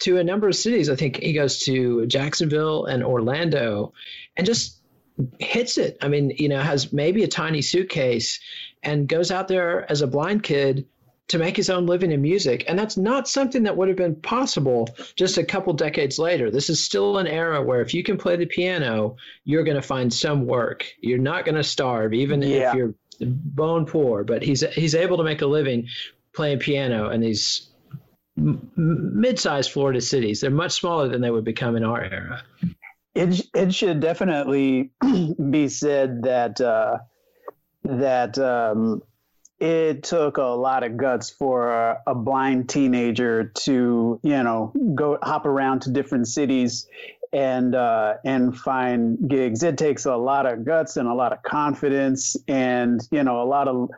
to 0.00 0.18
a 0.18 0.24
number 0.24 0.46
of 0.46 0.56
cities. 0.56 0.90
I 0.90 0.96
think 0.96 1.16
he 1.16 1.32
goes 1.32 1.60
to 1.64 2.06
Jacksonville 2.06 2.84
and 2.84 3.02
Orlando 3.02 3.94
and 4.36 4.46
just 4.46 4.80
hits 5.38 5.78
it. 5.78 5.96
I 6.02 6.08
mean, 6.08 6.30
you 6.36 6.48
know, 6.48 6.60
has 6.60 6.92
maybe 6.92 7.24
a 7.24 7.28
tiny 7.28 7.62
suitcase 7.62 8.40
and 8.82 9.08
goes 9.08 9.30
out 9.30 9.48
there 9.48 9.90
as 9.90 10.02
a 10.02 10.06
blind 10.06 10.42
kid 10.42 10.86
to 11.30 11.38
make 11.38 11.56
his 11.56 11.70
own 11.70 11.86
living 11.86 12.10
in 12.10 12.20
music. 12.20 12.64
And 12.66 12.76
that's 12.76 12.96
not 12.96 13.28
something 13.28 13.62
that 13.62 13.76
would 13.76 13.86
have 13.86 13.96
been 13.96 14.16
possible 14.16 14.88
just 15.14 15.38
a 15.38 15.44
couple 15.44 15.72
decades 15.72 16.18
later. 16.18 16.50
This 16.50 16.68
is 16.68 16.84
still 16.84 17.18
an 17.18 17.28
era 17.28 17.62
where 17.62 17.80
if 17.80 17.94
you 17.94 18.02
can 18.02 18.18
play 18.18 18.34
the 18.34 18.46
piano, 18.46 19.16
you're 19.44 19.62
going 19.62 19.76
to 19.76 19.82
find 19.82 20.12
some 20.12 20.44
work. 20.46 20.86
You're 21.00 21.18
not 21.18 21.44
going 21.44 21.54
to 21.54 21.62
starve, 21.62 22.14
even 22.14 22.42
yeah. 22.42 22.70
if 22.70 22.74
you're 22.74 22.94
bone 23.20 23.86
poor. 23.86 24.24
But 24.24 24.42
he's 24.42 24.62
he's 24.74 24.96
able 24.96 25.18
to 25.18 25.22
make 25.22 25.40
a 25.40 25.46
living 25.46 25.86
playing 26.34 26.58
piano 26.58 27.10
in 27.10 27.20
these 27.20 27.70
mid-sized 28.36 29.70
Florida 29.70 30.00
cities. 30.00 30.40
They're 30.40 30.50
much 30.50 30.72
smaller 30.72 31.08
than 31.08 31.20
they 31.20 31.30
would 31.30 31.44
become 31.44 31.76
in 31.76 31.84
our 31.84 32.02
era. 32.02 32.42
It 33.14 33.46
it 33.54 33.72
should 33.72 34.00
definitely 34.00 34.90
be 35.50 35.68
said 35.68 36.22
that 36.24 36.60
uh, 36.60 36.98
that 37.84 38.36
um, 38.36 39.02
it 39.60 40.02
took 40.02 40.38
a 40.38 40.42
lot 40.42 40.82
of 40.82 40.96
guts 40.96 41.28
for 41.28 41.98
a, 42.06 42.14
blind 42.14 42.68
teenager 42.68 43.52
to 43.54 44.18
you 44.22 44.42
know 44.42 44.72
go 44.94 45.18
hop 45.22 45.44
around 45.46 45.82
to 45.82 45.90
different 45.90 46.26
cities 46.26 46.88
and 47.32 47.74
uh, 47.74 48.14
and 48.24 48.56
find 48.56 49.28
gigs. 49.28 49.62
It 49.62 49.78
takes 49.78 50.06
a 50.06 50.16
lot 50.16 50.46
of 50.46 50.64
guts 50.64 50.96
and 50.96 51.06
a 51.06 51.14
lot 51.14 51.32
of 51.32 51.42
confidence 51.42 52.36
and 52.48 53.00
you 53.10 53.22
know 53.22 53.42
a 53.42 53.44
lot 53.44 53.68
of 53.68 53.90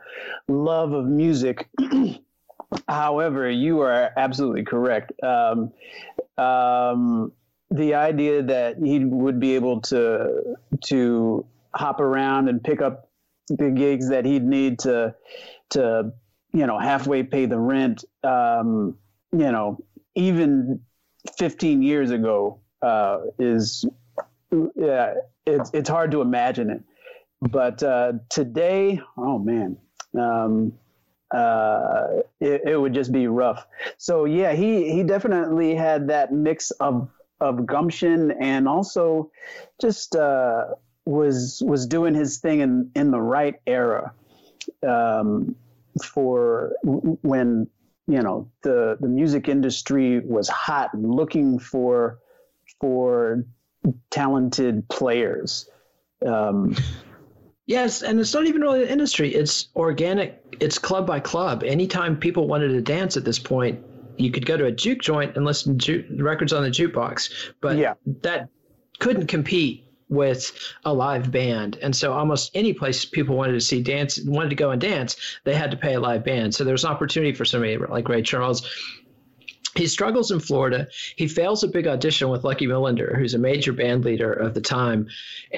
love 0.47 0.91
of 0.91 1.05
music. 1.05 1.69
However 2.87 3.49
you 3.49 3.81
are 3.81 4.11
absolutely 4.17 4.63
correct. 4.63 5.13
Um, 5.23 5.71
um, 6.37 7.31
the 7.71 7.95
idea 7.95 8.43
that 8.43 8.77
he 8.83 9.03
would 9.05 9.39
be 9.39 9.55
able 9.55 9.81
to 9.81 10.55
to 10.85 11.45
hop 11.73 11.99
around 12.01 12.49
and 12.49 12.63
pick 12.63 12.81
up 12.81 13.09
the 13.49 13.69
gigs 13.69 14.09
that 14.09 14.25
he'd 14.25 14.43
need 14.43 14.79
to 14.79 15.15
to 15.71 16.11
you 16.53 16.67
know 16.67 16.77
halfway 16.77 17.23
pay 17.23 17.45
the 17.45 17.59
rent 17.59 18.05
um, 18.23 18.97
you 19.31 19.51
know 19.51 19.79
even 20.15 20.79
15 21.37 21.81
years 21.81 22.11
ago 22.11 22.59
uh, 22.81 23.19
is 23.39 23.85
yeah 24.75 25.13
it's 25.45 25.71
it's 25.73 25.89
hard 25.89 26.11
to 26.11 26.21
imagine 26.21 26.69
it. 26.69 26.83
But 27.41 27.83
uh, 27.83 28.13
today 28.29 29.01
oh 29.17 29.39
man 29.39 29.77
um, 30.17 30.73
uh, 31.31 32.21
it, 32.39 32.61
it, 32.67 32.79
would 32.79 32.93
just 32.93 33.11
be 33.11 33.25
rough. 33.25 33.65
So 33.97 34.25
yeah 34.25 34.53
he 34.53 34.91
he 34.91 35.03
definitely 35.03 35.75
had 35.75 36.07
that 36.09 36.31
mix 36.31 36.71
of 36.71 37.09
of 37.39 37.65
gumption 37.65 38.31
and 38.39 38.67
also 38.67 39.31
just 39.81 40.15
uh, 40.15 40.65
was 41.05 41.61
was 41.65 41.87
doing 41.87 42.13
his 42.13 42.39
thing 42.39 42.59
in 42.61 42.91
in 42.95 43.11
the 43.11 43.21
right 43.21 43.55
era 43.65 44.13
um, 44.85 45.55
for 46.03 46.73
when 46.83 47.67
you 48.07 48.21
know 48.21 48.49
the 48.63 48.97
the 48.99 49.07
music 49.07 49.47
industry 49.47 50.19
was 50.19 50.49
hot 50.49 50.93
and 50.93 51.09
looking 51.09 51.59
for 51.59 52.19
for 52.79 53.45
talented 54.09 54.87
players. 54.89 55.69
Um, 56.25 56.75
Yes, 57.65 58.01
and 58.01 58.19
it's 58.19 58.33
not 58.33 58.45
even 58.45 58.59
really 58.59 58.83
an 58.83 58.89
industry. 58.89 59.33
It's 59.33 59.69
organic. 59.73 60.43
It's 60.59 60.77
club 60.77 61.07
by 61.07 61.21
club. 61.21 61.63
Anytime 61.63 62.17
people 62.17 62.45
wanted 62.45 62.67
to 62.69 62.81
dance 62.81 63.15
at 63.15 63.23
this 63.23 63.39
point, 63.39 63.79
you 64.17 64.31
could 64.31 64.45
go 64.45 64.57
to 64.57 64.65
a 64.65 64.71
juke 64.71 64.99
joint 64.99 65.37
and 65.37 65.45
listen 65.45 65.77
to 65.77 66.03
ju- 66.03 66.21
records 66.21 66.51
on 66.51 66.63
the 66.63 66.69
jukebox. 66.69 67.53
But 67.61 67.77
Yeah. 67.77 67.93
that 68.21 68.49
couldn't 68.99 69.27
compete 69.27 69.82
with 70.09 70.51
a 70.85 70.93
live 70.93 71.31
band. 71.31 71.77
And 71.81 71.95
so 71.95 72.13
almost 72.13 72.51
any 72.53 72.73
place 72.73 73.05
people 73.05 73.35
wanted 73.35 73.53
to 73.53 73.61
see 73.61 73.81
dance, 73.81 74.19
wanted 74.21 74.49
to 74.49 74.55
go 74.55 74.71
and 74.71 74.81
dance, 74.81 75.15
they 75.43 75.55
had 75.55 75.71
to 75.71 75.77
pay 75.77 75.95
a 75.95 75.99
live 75.99 76.23
band. 76.23 76.53
So 76.55 76.63
there 76.63 76.73
was 76.73 76.83
an 76.83 76.91
opportunity 76.91 77.33
for 77.33 77.45
somebody 77.45 77.77
like 77.77 78.07
Ray 78.07 78.21
Charles 78.21 78.67
he 79.75 79.87
struggles 79.87 80.31
in 80.31 80.39
Florida. 80.39 80.87
He 81.15 81.27
fails 81.27 81.63
a 81.63 81.67
big 81.67 81.87
audition 81.87 82.29
with 82.29 82.43
Lucky 82.43 82.67
Millinder, 82.67 83.17
who's 83.17 83.33
a 83.33 83.39
major 83.39 83.73
band 83.73 84.05
leader 84.05 84.31
of 84.31 84.53
the 84.53 84.61
time, 84.61 85.07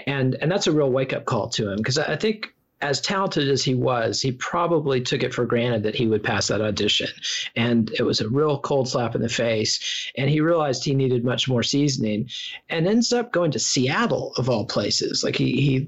and 0.08 0.36
and 0.36 0.52
that's 0.52 0.68
a 0.68 0.72
real 0.72 0.92
wake 0.92 1.14
up 1.14 1.26
call 1.26 1.50
to 1.50 1.70
him 1.70 1.78
because 1.78 1.98
I 1.98 2.16
think 2.16 2.54
as 2.82 3.02
talented 3.02 3.50
as 3.50 3.64
he 3.64 3.74
was, 3.74 4.22
he 4.22 4.32
probably 4.32 5.02
took 5.02 5.24
it 5.24 5.34
for 5.34 5.46
granted 5.46 5.84
that 5.84 5.96
he 5.96 6.08
would 6.08 6.24
pass 6.24 6.48
that 6.48 6.62
audition, 6.62 7.08
and 7.56 7.90
it 7.98 8.04
was 8.04 8.22
a 8.22 8.30
real 8.30 8.60
cold 8.60 8.90
slap 8.90 9.16
in 9.16 9.22
the 9.22 9.30
face. 9.30 10.12
And 10.18 10.30
he 10.30 10.42
realized 10.42 10.84
he 10.84 10.94
needed 10.94 11.24
much 11.24 11.48
more 11.48 11.64
seasoning, 11.64 12.30
and 12.70 12.88
ends 12.88 13.14
up 13.14 13.32
going 13.32 13.52
to 13.52 13.60
Seattle 13.60 14.34
of 14.38 14.50
all 14.50 14.66
places. 14.66 15.24
Like 15.24 15.36
he 15.36 15.62
he 15.62 15.88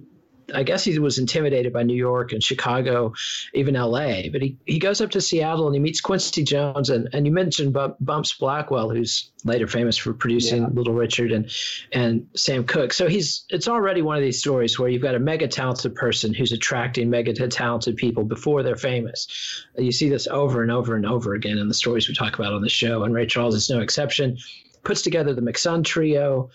I 0.54 0.64
guess 0.64 0.84
he 0.84 0.98
was 1.00 1.18
intimidated 1.18 1.74
by 1.74 1.84
New 1.84 1.96
York 1.96 2.32
and 2.32 2.44
Chicago, 2.44 3.14
even 3.54 3.74
LA. 3.74 4.30
But 4.32 4.42
he, 4.42 4.58
he 4.66 4.80
goes 4.80 5.02
up 5.02 5.12
to 5.12 5.22
Seattle 5.22 5.68
and 5.68 5.76
he 5.76 5.80
meets 5.80 6.02
Quincy 6.02 6.44
Jones. 6.44 6.90
And, 6.90 7.10
and 7.14 7.26
you 7.26 7.32
mentioned 7.32 7.78
Bumps 8.00 8.34
Blackwell, 8.34 8.90
who's 8.90 9.32
later 9.44 9.68
famous 9.68 9.98
for 9.98 10.14
producing 10.14 10.64
Yeah. 10.64 10.70
Little 10.70 10.94
Richard 10.94 11.32
and, 11.32 11.52
and 11.92 12.28
Sam 12.36 12.64
Cooke. 12.64 12.94
So 12.94 13.08
he's 13.08 13.46
it's 13.50 13.68
already 13.68 14.02
one 14.02 14.18
of 14.18 14.24
these 14.24 14.40
stories 14.40 14.80
where 14.80 14.90
you've 14.90 15.02
got 15.02 15.16
a 15.16 15.20
mega 15.20 15.48
talented 15.48 15.96
person 15.96 16.34
who's 16.34 16.52
attracting 16.52 17.10
mega 17.10 17.34
talented 17.34 17.98
people 17.98 18.24
before 18.24 18.64
they're 18.64 18.76
famous. 18.76 19.66
You 19.78 19.92
see 19.92 20.10
this 20.10 20.28
over 20.28 20.62
and 20.62 20.72
over 20.72 20.96
and 20.96 21.06
over 21.06 21.34
again 21.34 21.58
in 21.58 21.68
the 21.68 21.74
stories 21.74 22.08
we 22.08 22.16
talk 22.16 22.40
about 22.40 22.54
on 22.54 22.62
the 22.62 22.70
show. 22.70 23.04
And 23.04 23.14
Ray 23.14 23.26
Charles 23.26 23.56
is 23.56 23.70
no 23.70 23.80
exception. 23.80 24.38
Puts 24.84 25.02
together 25.02 25.34
the 25.34 25.42
McSon 25.42 25.84
trio 25.84 26.50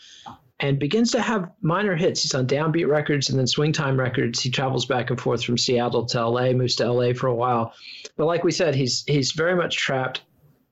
and 0.63 0.79
begins 0.79 1.11
to 1.11 1.21
have 1.21 1.51
minor 1.61 1.97
hits. 1.97 2.23
He's 2.23 2.35
on 2.35 2.47
Downbeat 2.47 2.89
Records 2.89 3.29
and 3.29 3.39
then 3.39 3.49
Swing 3.49 3.73
Time 3.73 3.99
Records. 3.99 4.41
He 4.41 4.49
travels 4.49 4.87
back 4.87 5.11
and 5.11 5.21
forth 5.21 5.43
from 5.43 5.59
Seattle 5.59 6.07
to 6.07 6.29
LA, 6.29 6.53
moves 6.53 6.77
to 6.77 6.91
LA 6.91 7.13
for 7.13 7.27
a 7.27 7.35
while. 7.35 7.75
But 8.17 8.27
like 8.27 8.45
we 8.45 8.53
said, 8.53 8.77
he's 8.77 9.05
he's 9.07 9.33
very 9.33 9.57
much 9.57 9.77
trapped. 9.77 10.23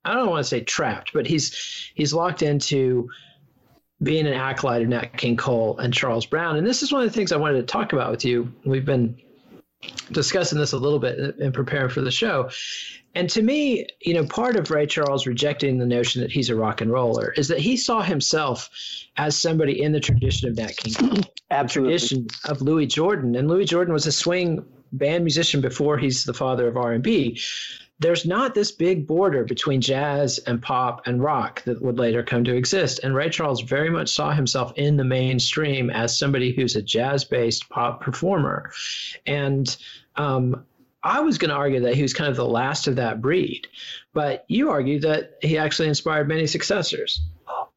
I 0.05 0.15
don't 0.15 0.31
want 0.31 0.45
to 0.45 0.49
say 0.49 0.61
trapped, 0.61 1.13
but 1.13 1.27
he's 1.27 1.91
he's 1.95 2.15
locked 2.15 2.43
into 2.43 3.11
being 4.03 4.27
an 4.27 4.33
acolyte 4.33 4.83
of 4.83 4.89
Nat 4.89 5.17
King 5.17 5.37
Cole 5.37 5.77
and 5.79 5.93
Charles 5.93 6.25
Brown. 6.25 6.57
And 6.57 6.67
this 6.67 6.83
is 6.83 6.93
one 6.93 7.03
of 7.03 7.09
the 7.09 7.15
things 7.15 7.33
I 7.33 7.37
wanted 7.37 7.57
to 7.57 7.65
talk 7.65 7.93
about 7.93 8.13
with 8.13 8.25
you. 8.25 8.51
We've 8.65 8.85
been 8.85 9.21
discussing 10.13 10.59
this 10.59 10.73
a 10.73 10.79
little 10.79 10.99
bit 10.99 11.39
in 11.39 11.53
preparing 11.53 11.91
for 11.91 12.01
the 12.01 12.11
show. 12.11 12.51
And 13.15 13.29
to 13.31 13.43
me, 13.43 13.87
you 14.01 14.15
know, 14.15 14.25
part 14.25 14.57
of 14.57 14.71
Ray 14.71 14.87
Charles 14.87 15.27
rejecting 15.27 15.79
the 15.79 15.87
notion 15.87 16.23
that 16.23 16.31
he's 16.31 16.49
a 16.49 16.55
rock 16.55 16.81
and 16.81 16.93
roller 16.93 17.33
is 17.37 17.49
that 17.49 17.59
he 17.59 17.77
saw 17.77 18.03
himself 18.03 18.69
as 19.17 19.37
somebody 19.37 19.83
in 19.83 19.93
the 19.93 20.01
tradition 20.01 20.49
of 20.49 20.57
Nat 20.57 20.77
King 20.77 20.95
Cole, 20.95 21.33
absolutely. 21.51 21.99
tradition 21.99 22.27
of 22.45 22.63
Louis 22.63 22.87
Jordan. 22.87 23.35
And 23.35 23.49
Louis 23.49 23.65
Jordan 23.65 23.93
was 23.93 24.07
a 24.07 24.13
swing 24.13 24.65
band 24.93 25.25
musician 25.25 25.61
before 25.61 25.99
he's 25.99 26.25
the 26.25 26.35
father 26.35 26.69
of 26.69 26.77
R&B. 26.77 27.41
There's 28.01 28.25
not 28.25 28.55
this 28.55 28.73
big 28.73 29.07
border 29.07 29.45
between 29.45 29.83
jazz 29.83 30.39
and 30.39 30.61
pop 30.61 31.07
and 31.07 31.23
rock 31.23 31.63
that 31.65 31.83
would 31.83 31.99
later 31.99 32.23
come 32.23 32.45
to 32.45 32.57
exist. 32.57 33.01
And 33.03 33.15
Ray 33.15 33.29
Charles 33.29 33.61
very 33.61 33.91
much 33.91 34.09
saw 34.09 34.33
himself 34.33 34.73
in 34.77 34.97
the 34.97 35.05
mainstream 35.05 35.91
as 35.91 36.19
somebody 36.19 36.53
who's 36.53 36.77
a 36.77 36.83
jazz-based 36.83 37.69
pop 37.69 38.01
performer. 38.01 38.73
And 39.27 39.77
um, 40.17 40.65
I 41.03 41.21
was 41.21 41.39
going 41.39 41.51
to 41.51 41.57
argue 41.57 41.81
that 41.81 41.95
he 41.95 42.03
was 42.03 42.15
kind 42.15 42.31
of 42.31 42.37
the 42.37 42.47
last 42.47 42.87
of 42.87 42.97
that 42.97 43.21
breed, 43.21 43.69
but 44.13 44.45
you 44.49 44.71
argue 44.71 45.01
that 45.01 45.39
he 45.43 45.59
actually 45.59 45.89
inspired 45.89 46.27
many 46.27 46.47
successors. 46.47 47.21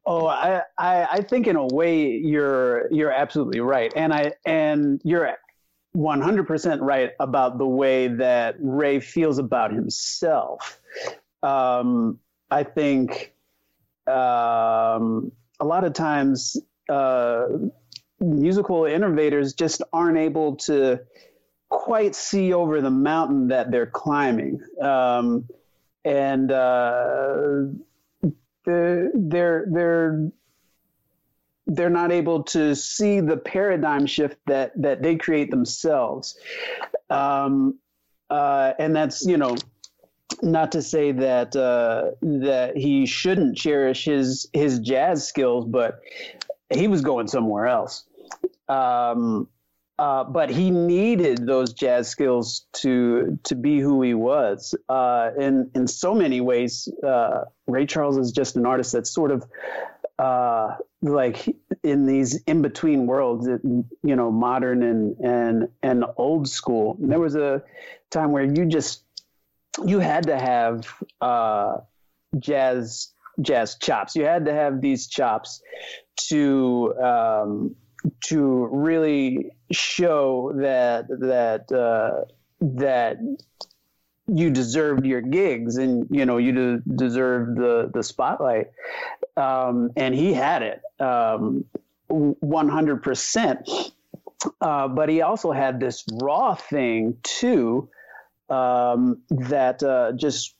Oh, 0.06 0.26
I, 0.26 0.62
I, 0.76 1.04
I 1.04 1.20
think 1.22 1.46
in 1.46 1.56
a 1.56 1.66
way 1.66 2.10
you're 2.10 2.92
you're 2.92 3.10
absolutely 3.10 3.60
right, 3.60 3.90
and 3.96 4.12
I 4.12 4.32
and 4.44 5.00
you're 5.02 5.34
100% 5.96 6.78
right 6.80 7.12
about 7.20 7.58
the 7.58 7.66
way 7.66 8.08
that 8.08 8.56
Ray 8.58 9.00
feels 9.00 9.38
about 9.38 9.72
himself. 9.72 10.80
Um, 11.42 12.18
I 12.50 12.64
think 12.64 13.32
um, 14.06 15.32
a 15.60 15.64
lot 15.64 15.84
of 15.84 15.92
times 15.92 16.56
uh, 16.88 17.46
musical 18.20 18.84
innovators 18.84 19.54
just 19.54 19.82
aren't 19.92 20.18
able 20.18 20.56
to 20.56 21.00
quite 21.68 22.14
see 22.14 22.52
over 22.52 22.80
the 22.80 22.90
mountain 22.90 23.48
that 23.48 23.70
they're 23.70 23.86
climbing. 23.86 24.60
Um, 24.80 25.48
and 26.04 26.50
uh, 26.50 27.62
they're, 28.64 29.10
they're, 29.14 29.66
they're, 29.70 30.30
they're 31.66 31.90
not 31.90 32.12
able 32.12 32.42
to 32.42 32.74
see 32.74 33.20
the 33.20 33.36
paradigm 33.36 34.06
shift 34.06 34.38
that, 34.46 34.72
that 34.80 35.02
they 35.02 35.16
create 35.16 35.50
themselves. 35.50 36.36
Um, 37.10 37.78
uh, 38.30 38.72
and 38.78 38.94
that's, 38.94 39.24
you 39.24 39.36
know, 39.36 39.56
not 40.42 40.72
to 40.72 40.82
say 40.82 41.12
that 41.12 41.54
uh, 41.54 42.12
that 42.22 42.76
he 42.76 43.06
shouldn't 43.06 43.56
cherish 43.56 44.04
his 44.04 44.48
his 44.52 44.78
jazz 44.80 45.26
skills, 45.26 45.64
but 45.66 46.00
he 46.70 46.88
was 46.88 47.02
going 47.02 47.28
somewhere 47.28 47.66
else. 47.66 48.04
Um, 48.68 49.48
uh, 49.98 50.24
but 50.24 50.50
he 50.50 50.70
needed 50.70 51.46
those 51.46 51.72
jazz 51.72 52.08
skills 52.08 52.66
to 52.72 53.38
to 53.44 53.54
be 53.54 53.78
who 53.78 54.02
he 54.02 54.14
was. 54.14 54.74
Uh, 54.88 55.30
in 55.38 55.70
in 55.74 55.86
so 55.86 56.14
many 56.14 56.40
ways, 56.40 56.88
uh, 57.06 57.44
Ray 57.66 57.86
Charles 57.86 58.18
is 58.18 58.32
just 58.32 58.56
an 58.56 58.66
artist 58.66 58.92
that's 58.92 59.10
sort 59.10 59.30
of 59.30 59.44
uh, 60.18 60.76
like 61.02 61.54
in 61.82 62.06
these 62.06 62.42
in 62.44 62.62
between 62.62 63.06
worlds, 63.06 63.46
you 63.46 64.16
know, 64.16 64.30
modern 64.30 64.82
and 64.82 65.16
and 65.18 65.68
and 65.82 66.04
old 66.16 66.48
school. 66.48 66.96
And 67.00 67.10
there 67.10 67.20
was 67.20 67.36
a 67.36 67.62
time 68.10 68.32
where 68.32 68.44
you 68.44 68.66
just 68.66 69.02
you 69.84 69.98
had 69.98 70.26
to 70.26 70.38
have 70.38 70.86
uh, 71.20 71.78
jazz 72.38 73.12
jazz 73.40 73.76
chops. 73.76 74.14
You 74.14 74.24
had 74.24 74.44
to 74.46 74.52
have 74.52 74.80
these 74.80 75.08
chops 75.08 75.62
to 76.28 76.94
um, 77.02 77.76
to 78.26 78.68
really 78.70 79.50
show 79.72 80.52
that 80.56 81.08
that 81.08 81.72
uh, 81.72 82.24
that 82.60 83.18
you 84.26 84.50
deserved 84.50 85.04
your 85.04 85.20
gigs 85.20 85.76
and 85.76 86.06
you 86.10 86.24
know 86.24 86.38
you 86.38 86.52
de- 86.52 86.96
deserved 86.96 87.58
the 87.58 87.90
the 87.92 88.02
spotlight. 88.02 88.68
Um, 89.36 89.90
and 89.96 90.14
he 90.14 90.32
had 90.32 90.62
it 90.62 90.80
um, 91.00 91.64
100%. 92.10 93.90
Uh, 94.60 94.88
but 94.88 95.08
he 95.08 95.22
also 95.22 95.52
had 95.52 95.80
this 95.80 96.04
raw 96.22 96.54
thing 96.54 97.16
too 97.22 97.88
um, 98.50 99.22
that 99.30 99.82
uh, 99.82 100.12
just 100.12 100.54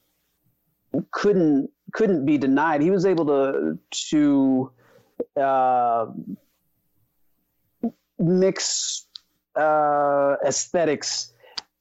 couldn't 1.10 1.70
couldn't 1.92 2.24
be 2.24 2.38
denied. 2.38 2.80
He 2.80 2.90
was 2.90 3.04
able 3.06 3.26
to 3.26 3.78
to 4.10 4.72
uh, 5.40 6.06
mix 8.18 9.06
uh, 9.56 10.36
aesthetics 10.44 11.32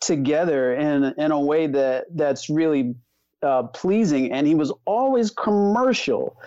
together 0.01 0.73
in 0.73 1.13
in 1.17 1.31
a 1.31 1.39
way 1.39 1.67
that 1.67 2.05
that's 2.11 2.49
really 2.49 2.95
uh, 3.43 3.63
pleasing, 3.63 4.31
and 4.31 4.47
he 4.47 4.55
was 4.55 4.71
always 4.85 5.31
commercial. 5.31 6.37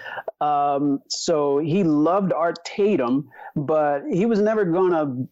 Um, 0.41 1.01
so 1.09 1.59
he 1.59 1.85
loved 1.85 2.33
Art 2.33 2.65
Tatum, 2.65 3.29
but 3.55 4.03
he 4.11 4.27
was 4.27 4.41
never 4.41 4.65
gonna 4.65 5.27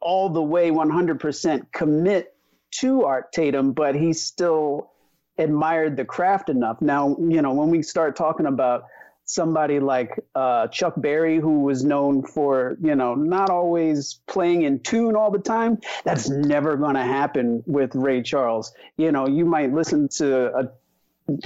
all 0.00 0.30
the 0.30 0.42
way 0.42 0.70
100% 0.70 1.72
commit 1.72 2.34
to 2.72 3.04
Art 3.04 3.32
Tatum, 3.32 3.72
but 3.72 3.94
he 3.94 4.12
still 4.12 4.90
admired 5.38 5.96
the 5.96 6.04
craft 6.04 6.48
enough. 6.48 6.80
Now, 6.80 7.16
you 7.18 7.42
know, 7.42 7.52
when 7.52 7.70
we 7.70 7.82
start 7.82 8.16
talking 8.16 8.46
about 8.46 8.84
somebody 9.24 9.78
like 9.78 10.18
uh, 10.34 10.66
Chuck 10.68 10.94
Berry, 10.96 11.38
who 11.38 11.60
was 11.60 11.84
known 11.84 12.22
for, 12.22 12.76
you 12.82 12.94
know, 12.94 13.14
not 13.14 13.48
always 13.48 14.20
playing 14.26 14.62
in 14.62 14.80
tune 14.80 15.14
all 15.14 15.30
the 15.30 15.38
time, 15.38 15.78
that's 16.04 16.28
never 16.28 16.76
going 16.76 16.96
to 16.96 17.02
happen 17.02 17.62
with 17.66 17.94
Ray 17.94 18.22
Charles. 18.22 18.72
You 18.96 19.12
know, 19.12 19.28
you 19.28 19.44
might 19.44 19.72
listen 19.72 20.08
to 20.16 20.54
a 20.56 20.70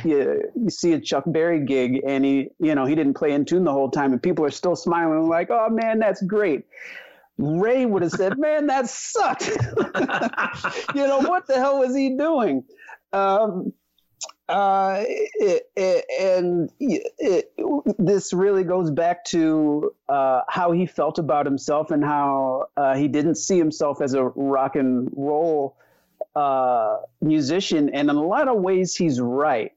you, 0.05 0.43
you 0.55 0.71
see 0.71 0.93
a 0.93 1.01
Chuck 1.01 1.25
Berry 1.27 1.65
gig 1.65 2.03
and 2.07 2.25
he, 2.25 2.49
you 2.59 2.75
know, 2.75 2.85
he 2.85 2.95
didn't 2.95 3.15
play 3.15 3.33
in 3.33 3.45
tune 3.45 3.65
the 3.65 3.73
whole 3.73 3.91
time 3.91 4.13
and 4.13 4.23
people 4.23 4.45
are 4.45 4.51
still 4.51 4.77
smiling 4.77 5.29
like, 5.29 5.51
oh 5.51 5.69
man, 5.71 5.99
that's 5.99 6.23
great. 6.23 6.65
Ray 7.37 7.85
would 7.85 8.03
have 8.03 8.13
said, 8.13 8.39
"Man, 8.39 8.69
that 8.69 8.89
sucked." 8.89 9.49
you 10.95 11.07
know 11.07 11.19
what 11.19 11.47
the 11.49 11.55
hell 11.55 11.81
was 11.81 11.95
he 11.95 12.17
doing? 12.17 12.65
Um, 13.13 13.73
uh, 14.49 15.03
it, 15.07 15.63
it, 15.75 16.05
and 16.21 16.71
it, 16.79 17.53
this 17.99 18.33
really 18.33 18.63
goes 18.63 18.91
back 18.91 19.25
to 19.25 19.95
uh, 20.09 20.43
how 20.49 20.73
he 20.73 20.87
felt 20.87 21.19
about 21.19 21.47
himself 21.47 21.91
and 21.91 22.05
how 22.05 22.67
uh, 22.77 22.95
he 22.95 23.09
didn't 23.09 23.37
see 23.37 23.59
himself 23.59 24.01
as 24.03 24.15
a 24.15 24.23
rock 24.23 24.77
and 24.77 25.09
roll 25.17 25.77
uh, 26.37 26.99
musician. 27.21 27.89
And 27.89 28.11
in 28.11 28.17
a 28.17 28.23
lot 28.23 28.49
of 28.49 28.59
ways, 28.59 28.95
he's 28.95 29.21
right 29.21 29.73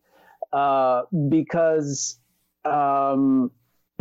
uh, 0.54 1.04
because 1.30 2.20
um, 2.66 3.52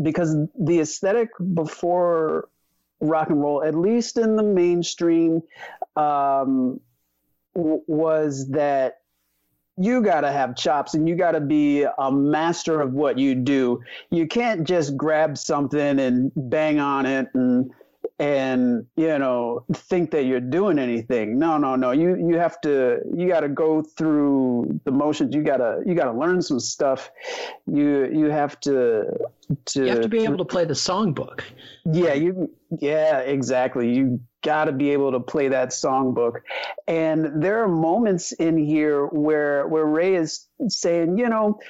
because 0.02 0.36
the 0.58 0.80
aesthetic 0.80 1.28
before 1.54 2.48
rock 3.00 3.30
and 3.30 3.40
roll, 3.40 3.62
at 3.62 3.74
least 3.74 4.18
in 4.18 4.36
the 4.36 4.42
mainstream, 4.42 5.42
um, 5.96 6.80
w- 7.54 7.82
was 7.86 8.48
that 8.50 9.00
you 9.78 10.02
got 10.02 10.22
to 10.22 10.32
have 10.32 10.56
chops 10.56 10.94
and 10.94 11.08
you 11.08 11.16
got 11.16 11.32
to 11.32 11.40
be 11.40 11.84
a 11.98 12.10
master 12.10 12.80
of 12.80 12.94
what 12.94 13.18
you 13.18 13.34
do. 13.34 13.82
You 14.10 14.26
can't 14.26 14.66
just 14.66 14.96
grab 14.96 15.36
something 15.36 15.98
and 16.00 16.32
bang 16.34 16.80
on 16.80 17.04
it 17.04 17.28
and 17.34 17.70
and 18.18 18.86
you 18.96 19.18
know 19.18 19.64
think 19.72 20.10
that 20.12 20.24
you're 20.24 20.40
doing 20.40 20.78
anything. 20.78 21.38
No 21.38 21.58
no 21.58 21.76
no. 21.76 21.90
You 21.90 22.16
you 22.16 22.38
have 22.38 22.60
to 22.62 23.00
you 23.14 23.28
got 23.28 23.40
to 23.40 23.48
go 23.48 23.82
through 23.82 24.80
the 24.84 24.90
motions. 24.90 25.34
You 25.34 25.42
got 25.42 25.58
to 25.58 25.82
you 25.84 25.94
got 25.94 26.10
to 26.10 26.18
learn 26.18 26.40
some 26.40 26.60
stuff. 26.60 27.10
You 27.66 28.06
you 28.06 28.26
have 28.26 28.58
to 28.60 29.18
to 29.66 29.84
you 29.84 29.90
have 29.90 30.00
to 30.00 30.08
be 30.08 30.24
able 30.24 30.38
to 30.38 30.44
play 30.44 30.64
the 30.64 30.74
songbook. 30.74 31.42
Yeah 31.84 32.14
you 32.14 32.50
yeah 32.78 33.18
exactly. 33.18 33.94
You 33.94 34.20
got 34.42 34.64
to 34.64 34.72
be 34.72 34.90
able 34.90 35.12
to 35.12 35.20
play 35.20 35.48
that 35.48 35.70
songbook. 35.70 36.40
And 36.88 37.42
there 37.42 37.62
are 37.62 37.68
moments 37.68 38.32
in 38.32 38.56
here 38.56 39.06
where 39.06 39.66
where 39.66 39.84
ray 39.84 40.14
is 40.14 40.46
saying 40.68 41.18
you 41.18 41.28
know 41.28 41.60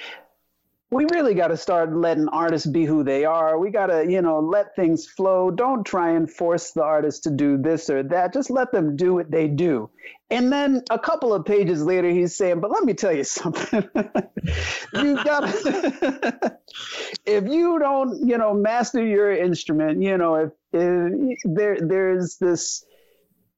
we 0.89 1.05
really 1.11 1.33
got 1.33 1.49
to 1.49 1.57
start 1.57 1.93
letting 1.93 2.29
artists 2.29 2.65
be 2.65 2.85
who 2.85 3.03
they 3.03 3.25
are. 3.25 3.59
We 3.59 3.71
got 3.71 3.87
to, 3.87 4.09
you 4.09 4.21
know, 4.21 4.39
let 4.39 4.73
things 4.75 5.05
flow. 5.05 5.51
Don't 5.51 5.85
try 5.85 6.11
and 6.11 6.31
force 6.31 6.71
the 6.71 6.83
artist 6.83 7.23
to 7.23 7.29
do 7.29 7.57
this 7.57 7.89
or 7.89 8.03
that. 8.03 8.31
Just 8.31 8.49
let 8.49 8.71
them 8.71 8.95
do 8.95 9.13
what 9.13 9.29
they 9.29 9.49
do. 9.49 9.89
And 10.29 10.51
then 10.51 10.83
a 10.89 10.97
couple 10.97 11.33
of 11.33 11.43
pages 11.43 11.83
later, 11.83 12.09
he's 12.09 12.37
saying, 12.37 12.61
"But 12.61 12.71
let 12.71 12.83
me 12.83 12.93
tell 12.93 13.11
you 13.11 13.25
something. 13.25 13.83
you 14.93 15.23
got 15.23 15.41
to 15.41 16.57
if 17.25 17.45
you 17.47 17.79
don't, 17.79 18.25
you 18.25 18.37
know, 18.37 18.53
master 18.53 19.05
your 19.05 19.33
instrument, 19.33 20.01
you 20.01 20.17
know, 20.17 20.35
if, 20.35 20.51
if 20.71 21.37
there 21.43 21.77
there's 21.81 22.37
this 22.37 22.85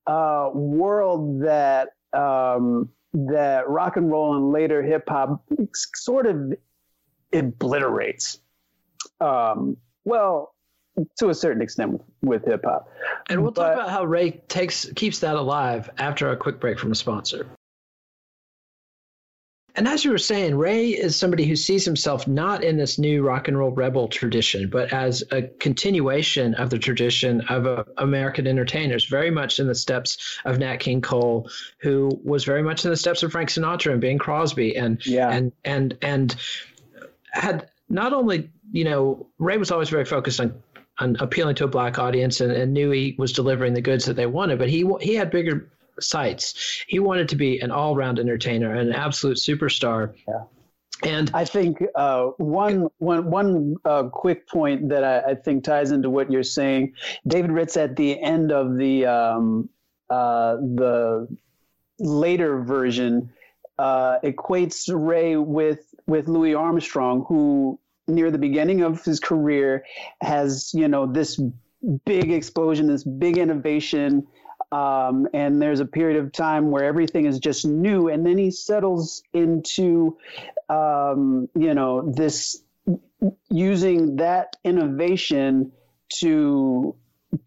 uh, 0.08 0.50
world 0.54 1.44
that." 1.44 1.90
Um, 2.12 2.90
that 3.14 3.68
rock 3.68 3.98
and 3.98 4.12
roll 4.12 4.36
and 4.36 4.52
later 4.52 4.84
hip 4.84 5.04
hop 5.10 5.44
sort 5.74 6.28
of 6.28 6.54
obliterates. 7.34 8.40
Um, 9.22 9.78
well, 10.06 10.54
to 11.18 11.30
a 11.30 11.36
certain 11.36 11.62
extent 11.62 11.92
with, 11.92 12.02
with 12.22 12.46
hip 12.46 12.66
hop. 12.66 12.90
And 13.30 13.42
we'll 13.42 13.52
but, 13.52 13.64
talk 13.64 13.74
about 13.74 13.90
how 13.90 14.06
Ray 14.06 14.32
takes 14.32 14.86
keeps 14.96 15.20
that 15.20 15.36
alive 15.36 15.90
after 15.98 16.30
a 16.30 16.38
quick 16.38 16.60
break 16.60 16.80
from 16.80 16.92
a 16.92 16.96
sponsor. 16.96 17.48
And 19.76 19.88
as 19.88 20.04
you 20.04 20.12
were 20.12 20.18
saying, 20.18 20.58
Ray 20.58 20.90
is 20.90 21.16
somebody 21.16 21.46
who 21.46 21.56
sees 21.56 21.86
himself 21.86 22.28
not 22.28 22.66
in 22.66 22.76
this 22.76 23.00
new 23.00 23.24
rock 23.24 23.48
and 23.48 23.58
roll 23.58 23.72
rebel 23.72 24.10
tradition, 24.10 24.68
but 24.70 24.92
as 24.92 25.24
a 25.32 25.44
continuation 25.44 26.54
of 26.56 26.70
the 26.70 26.80
tradition 26.80 27.42
of 27.48 27.66
uh, 27.66 27.84
American 27.98 28.46
entertainers, 28.46 29.06
very 29.06 29.32
much 29.32 29.58
in 29.58 29.68
the 29.68 29.76
steps 29.76 30.38
of 30.44 30.58
Nat 30.58 30.78
King 30.78 31.02
Cole, 31.02 31.50
who 31.80 32.10
was 32.26 32.44
very 32.44 32.64
much 32.64 32.84
in 32.84 32.92
the 32.92 32.98
steps 32.98 33.24
of 33.24 33.32
Frank 33.32 33.50
Sinatra 33.50 33.94
and 33.94 34.02
Bing 34.02 34.18
Crosby, 34.18 34.76
and 34.76 35.06
yeah. 35.06 35.30
and 35.30 35.54
and 35.64 35.98
and 36.02 36.36
had 37.32 37.70
not 37.90 38.14
only 38.14 38.50
you 38.72 38.84
know 38.84 39.28
Ray 39.38 39.58
was 39.58 39.72
always 39.72 39.90
very 39.90 40.06
focused 40.06 40.40
on 40.40 40.62
on 41.00 41.16
appealing 41.20 41.56
to 41.56 41.64
a 41.64 41.68
black 41.68 41.98
audience 41.98 42.42
and, 42.42 42.52
and 42.52 42.74
knew 42.74 42.92
he 42.92 43.16
was 43.18 43.32
delivering 43.32 43.74
the 43.74 43.82
goods 43.82 44.06
that 44.06 44.16
they 44.16 44.26
wanted, 44.26 44.60
but 44.60 44.70
he 44.70 44.90
he 45.02 45.16
had 45.16 45.32
bigger 45.32 45.70
sights. 46.00 46.84
He 46.88 47.00
wanted 47.00 47.30
to 47.30 47.36
be 47.36 47.60
an 47.60 47.72
all 47.72 47.96
round 47.96 48.20
entertainer, 48.20 48.74
an 48.74 48.94
absolute 48.94 49.38
superstar. 49.38 50.14
Yeah. 50.28 50.44
And 51.02 51.32
I 51.34 51.46
think 51.46 51.82
uh, 51.96 52.26
one, 52.38 52.88
one, 52.98 53.30
one 53.30 53.76
uh, 53.86 54.04
quick 54.04 54.50
point 54.50 54.90
that 54.90 55.06
I, 55.06 55.32
I, 55.32 55.36
think 55.36 55.64
ties 55.64 55.92
into 55.92 56.10
what 56.10 56.30
you're 56.30 56.44
saying, 56.44 56.96
David 57.26 57.52
Ritz 57.52 57.78
at 57.78 57.96
the 57.96 58.22
end 58.22 58.52
of 58.52 58.76
the 58.76 59.06
um, 59.06 59.70
uh, 60.10 60.56
the 60.56 61.28
later 62.00 62.62
version 62.64 63.32
uh, 63.78 64.20
equates 64.26 64.90
Ray 64.94 65.38
with 65.38 65.89
with 66.10 66.28
Louis 66.28 66.56
Armstrong, 66.56 67.24
who 67.28 67.80
near 68.08 68.32
the 68.32 68.40
beginning 68.40 68.82
of 68.82 69.04
his 69.06 69.20
career 69.20 69.86
has 70.22 70.72
you 70.74 70.88
know 70.88 71.06
this 71.06 71.40
big 72.06 72.32
explosion, 72.32 72.88
this 72.88 73.04
big 73.04 73.38
innovation. 73.38 74.28
Um, 74.72 75.28
and 75.34 75.60
there's 75.60 75.80
a 75.80 75.86
period 75.86 76.24
of 76.24 76.32
time 76.32 76.70
where 76.70 76.84
everything 76.84 77.26
is 77.26 77.40
just 77.40 77.66
new, 77.66 78.08
and 78.10 78.24
then 78.24 78.38
he 78.38 78.52
settles 78.52 79.24
into, 79.34 80.18
um, 80.68 81.50
you 81.56 81.74
know, 81.74 82.12
this 82.12 82.62
using 83.50 84.18
that 84.18 84.58
innovation 84.64 85.72
to 86.20 86.96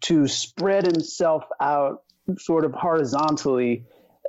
to 0.01 0.27
spread 0.27 0.85
himself 0.85 1.43
out 1.61 2.03
sort 2.37 2.65
of 2.65 2.73
horizontally 2.73 3.85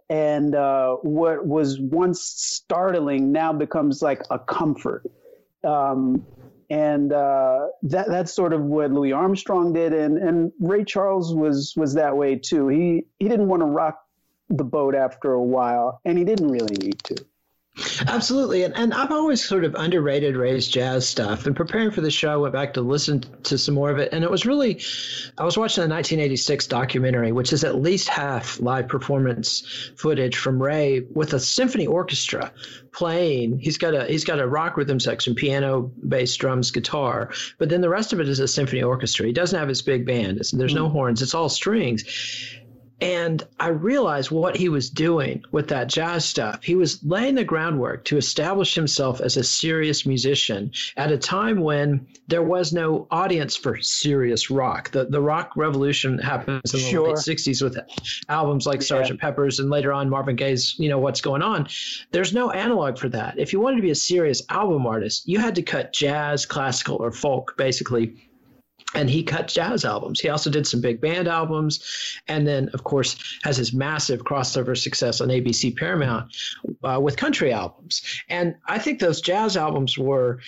and 0.09 0.55
uh, 0.55 0.97
what 1.03 1.47
was 1.47 1.81
once 1.81 2.21
startling 2.23 3.33
now 3.33 3.53
becomes 3.53 4.03
like 4.03 4.23
a 4.31 4.39
comfort. 4.39 5.03
Um, 5.63 6.27
and 6.71 7.13
uh, 7.13 7.67
that 7.83 8.09
that's 8.09 8.33
sort 8.33 8.53
of 8.53 8.63
what 8.63 8.91
Louis 8.91 9.13
Armstrong 9.13 9.73
did, 9.73 9.93
and 9.93 10.19
and 10.19 10.53
Ray 10.61 10.85
Charles 10.85 11.35
was 11.35 11.75
was 11.77 11.95
that 11.95 12.17
way 12.17 12.37
too. 12.37 12.69
He 12.69 13.05
he 13.19 13.29
didn't 13.29 13.49
want 13.49 13.61
to 13.61 13.67
rock 13.67 14.01
the 14.49 14.65
boat 14.65 14.95
after 14.95 15.33
a 15.33 15.43
while, 15.43 16.01
and 16.05 16.19
he 16.19 16.25
didn't 16.25 16.49
really 16.49 16.77
need 16.77 16.99
to. 17.05 17.25
Absolutely. 18.07 18.63
And, 18.63 18.77
and 18.77 18.95
I've 18.95 19.11
always 19.11 19.45
sort 19.45 19.65
of 19.65 19.75
underrated 19.75 20.37
Ray's 20.37 20.69
jazz 20.69 21.09
stuff. 21.09 21.47
And 21.47 21.57
preparing 21.57 21.91
for 21.91 22.03
the 22.03 22.11
show, 22.11 22.33
I 22.33 22.37
went 22.37 22.55
back 22.55 22.75
to 22.75 22.81
listen 22.81 23.25
to 23.45 23.59
some 23.59 23.75
more 23.75 23.91
of 23.91 23.99
it. 23.99 24.11
And 24.13 24.23
it 24.23 24.31
was 24.31 24.47
really, 24.47 24.81
I 25.37 25.45
was 25.45 25.59
watching 25.59 25.83
a 25.83 25.89
1986 25.89 26.69
documentary, 26.69 27.33
which 27.33 27.53
is 27.53 27.65
at 27.65 27.75
least 27.75 28.09
half 28.09 28.61
live 28.61 28.87
performance 28.87 29.91
footage 29.97 30.37
from 30.37 30.63
Ray 30.63 31.01
with 31.01 31.33
a 31.33 31.41
symphony 31.41 31.87
orchestra 31.87 32.53
playing. 32.93 33.59
He's 33.59 33.79
got 33.79 33.95
a 33.95 34.05
he's 34.05 34.25
got 34.25 34.39
a 34.39 34.47
rock 34.47 34.77
rhythm 34.77 35.01
section, 35.01 35.35
piano, 35.35 35.91
bass, 36.09 36.37
drums, 36.37 36.71
guitar, 36.71 37.33
but 37.59 37.69
then 37.69 37.81
the 37.81 37.89
rest 37.89 38.13
of 38.13 38.21
it 38.21 38.29
is 38.29 38.39
a 38.39 38.47
symphony 38.47 38.83
orchestra. 38.83 39.27
He 39.27 39.33
doesn't 39.33 39.59
have 39.59 39.69
his 39.69 39.83
big 39.83 40.07
band. 40.07 40.39
It's, 40.39 40.53
there's 40.53 40.75
no 40.75 40.87
hmm. 40.87 40.93
horns. 40.93 41.23
It's 41.23 41.35
all 41.35 41.49
strings. 41.49 42.05
And 43.01 43.43
I 43.59 43.69
realized 43.69 44.31
what 44.31 44.57
he 44.57 44.69
was 44.69 44.89
doing 44.89 45.45
with 45.51 45.69
that 45.69 45.89
jazz 45.89 46.25
stuff. 46.25 46.63
He 46.63 46.75
was 46.75 47.03
laying 47.05 47.35
the 47.35 47.45
groundwork 47.45 48.05
to 48.07 48.17
establish 48.17 48.75
himself 48.75 49.21
as 49.21 49.37
a 49.37 49.45
serious 49.45 50.07
musician 50.07 50.73
at 50.97 51.11
a 51.11 51.19
time 51.19 51.61
when 51.61 52.07
there 52.29 52.43
was 52.43 52.73
no 52.73 53.07
audience 53.11 53.57
for 53.57 53.81
serious 53.81 54.51
rock. 54.51 54.91
The 54.91 55.07
the 55.07 55.21
rock 55.21 55.53
revolution 55.57 56.19
happens 56.19 56.73
in 56.73 56.81
the 56.81 56.87
sure. 56.87 57.09
late 57.09 57.17
60s 57.17 57.63
with 57.63 57.79
albums 58.29 58.67
like 58.67 58.81
yeah. 58.81 59.03
Sgt. 59.03 59.19
Pepper's 59.19 59.59
and 59.59 59.71
later 59.71 59.93
on 59.93 60.09
Marvin 60.09 60.37
Gaye's, 60.37 60.79
you 60.79 60.89
know, 60.89 60.99
What's 60.99 61.21
Going 61.21 61.43
On. 61.43 61.69
There's 62.13 62.33
no 62.33 62.51
analog 62.51 62.99
for 62.99 63.09
that. 63.11 63.39
If 63.39 63.53
you 63.53 63.61
wanted 63.61 63.77
to 63.77 63.83
be 63.83 63.91
a 63.91 63.97
serious 63.97 64.43
album 64.49 64.87
artist, 64.87 65.29
you 65.29 65.39
had 65.39 65.57
to 65.57 65.63
cut 65.63 65.93
jazz, 65.93 66.47
classical, 66.47 66.97
or 66.97 67.11
folk 67.11 67.55
basically 67.57 68.29
and 68.95 69.11
he 69.11 69.23
cut 69.23 69.49
jazz 69.49 69.85
albums. 69.85 70.21
He 70.21 70.29
also 70.29 70.51
did 70.51 70.67
some 70.67 70.81
big 70.81 71.01
band 71.01 71.29
albums, 71.29 72.19
and 72.29 72.47
then, 72.47 72.69
of 72.75 72.85
course, 72.85 73.17
has 73.43 73.57
his 73.57 73.73
massive 73.73 74.25
crossover 74.25 74.77
success 74.77 75.21
on 75.21 75.29
ABC 75.29 75.77
Paramount 75.77 76.35
uh, 76.83 77.01
with 77.01 77.17
country 77.17 77.53
albums. 77.53 78.03
And 78.29 78.55
I 78.67 78.79
think 78.79 79.01
those 79.01 79.21
jazz 79.21 79.57
albums 79.57 79.99
were. 79.99 80.41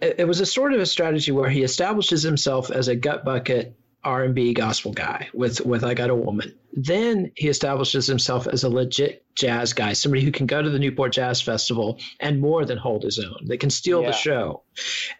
It, 0.00 0.16
it 0.20 0.24
was 0.28 0.40
a 0.40 0.46
sort 0.46 0.72
of 0.72 0.80
a 0.80 0.86
strategy 0.86 1.30
where 1.30 1.48
he 1.48 1.62
establishes 1.62 2.22
himself 2.22 2.70
as 2.70 2.88
a 2.88 2.96
gut 2.96 3.24
bucket 3.24 3.76
R&B 4.04 4.54
gospel 4.54 4.92
guy 4.92 5.28
with 5.32 5.64
with 5.64 5.84
I 5.84 5.94
Got 5.94 6.10
a 6.10 6.14
Woman. 6.14 6.54
Then 6.72 7.32
he 7.36 7.48
establishes 7.48 8.06
himself 8.06 8.46
as 8.46 8.64
a 8.64 8.68
legit 8.68 9.24
jazz 9.34 9.72
guy, 9.72 9.92
somebody 9.92 10.24
who 10.24 10.32
can 10.32 10.46
go 10.46 10.60
to 10.60 10.70
the 10.70 10.78
Newport 10.78 11.12
Jazz 11.12 11.40
Festival 11.40 11.98
and 12.20 12.40
more 12.40 12.64
than 12.64 12.78
hold 12.78 13.02
his 13.02 13.18
own. 13.18 13.46
That 13.46 13.58
can 13.58 13.70
steal 13.70 14.02
yeah. 14.02 14.08
the 14.08 14.12
show, 14.12 14.62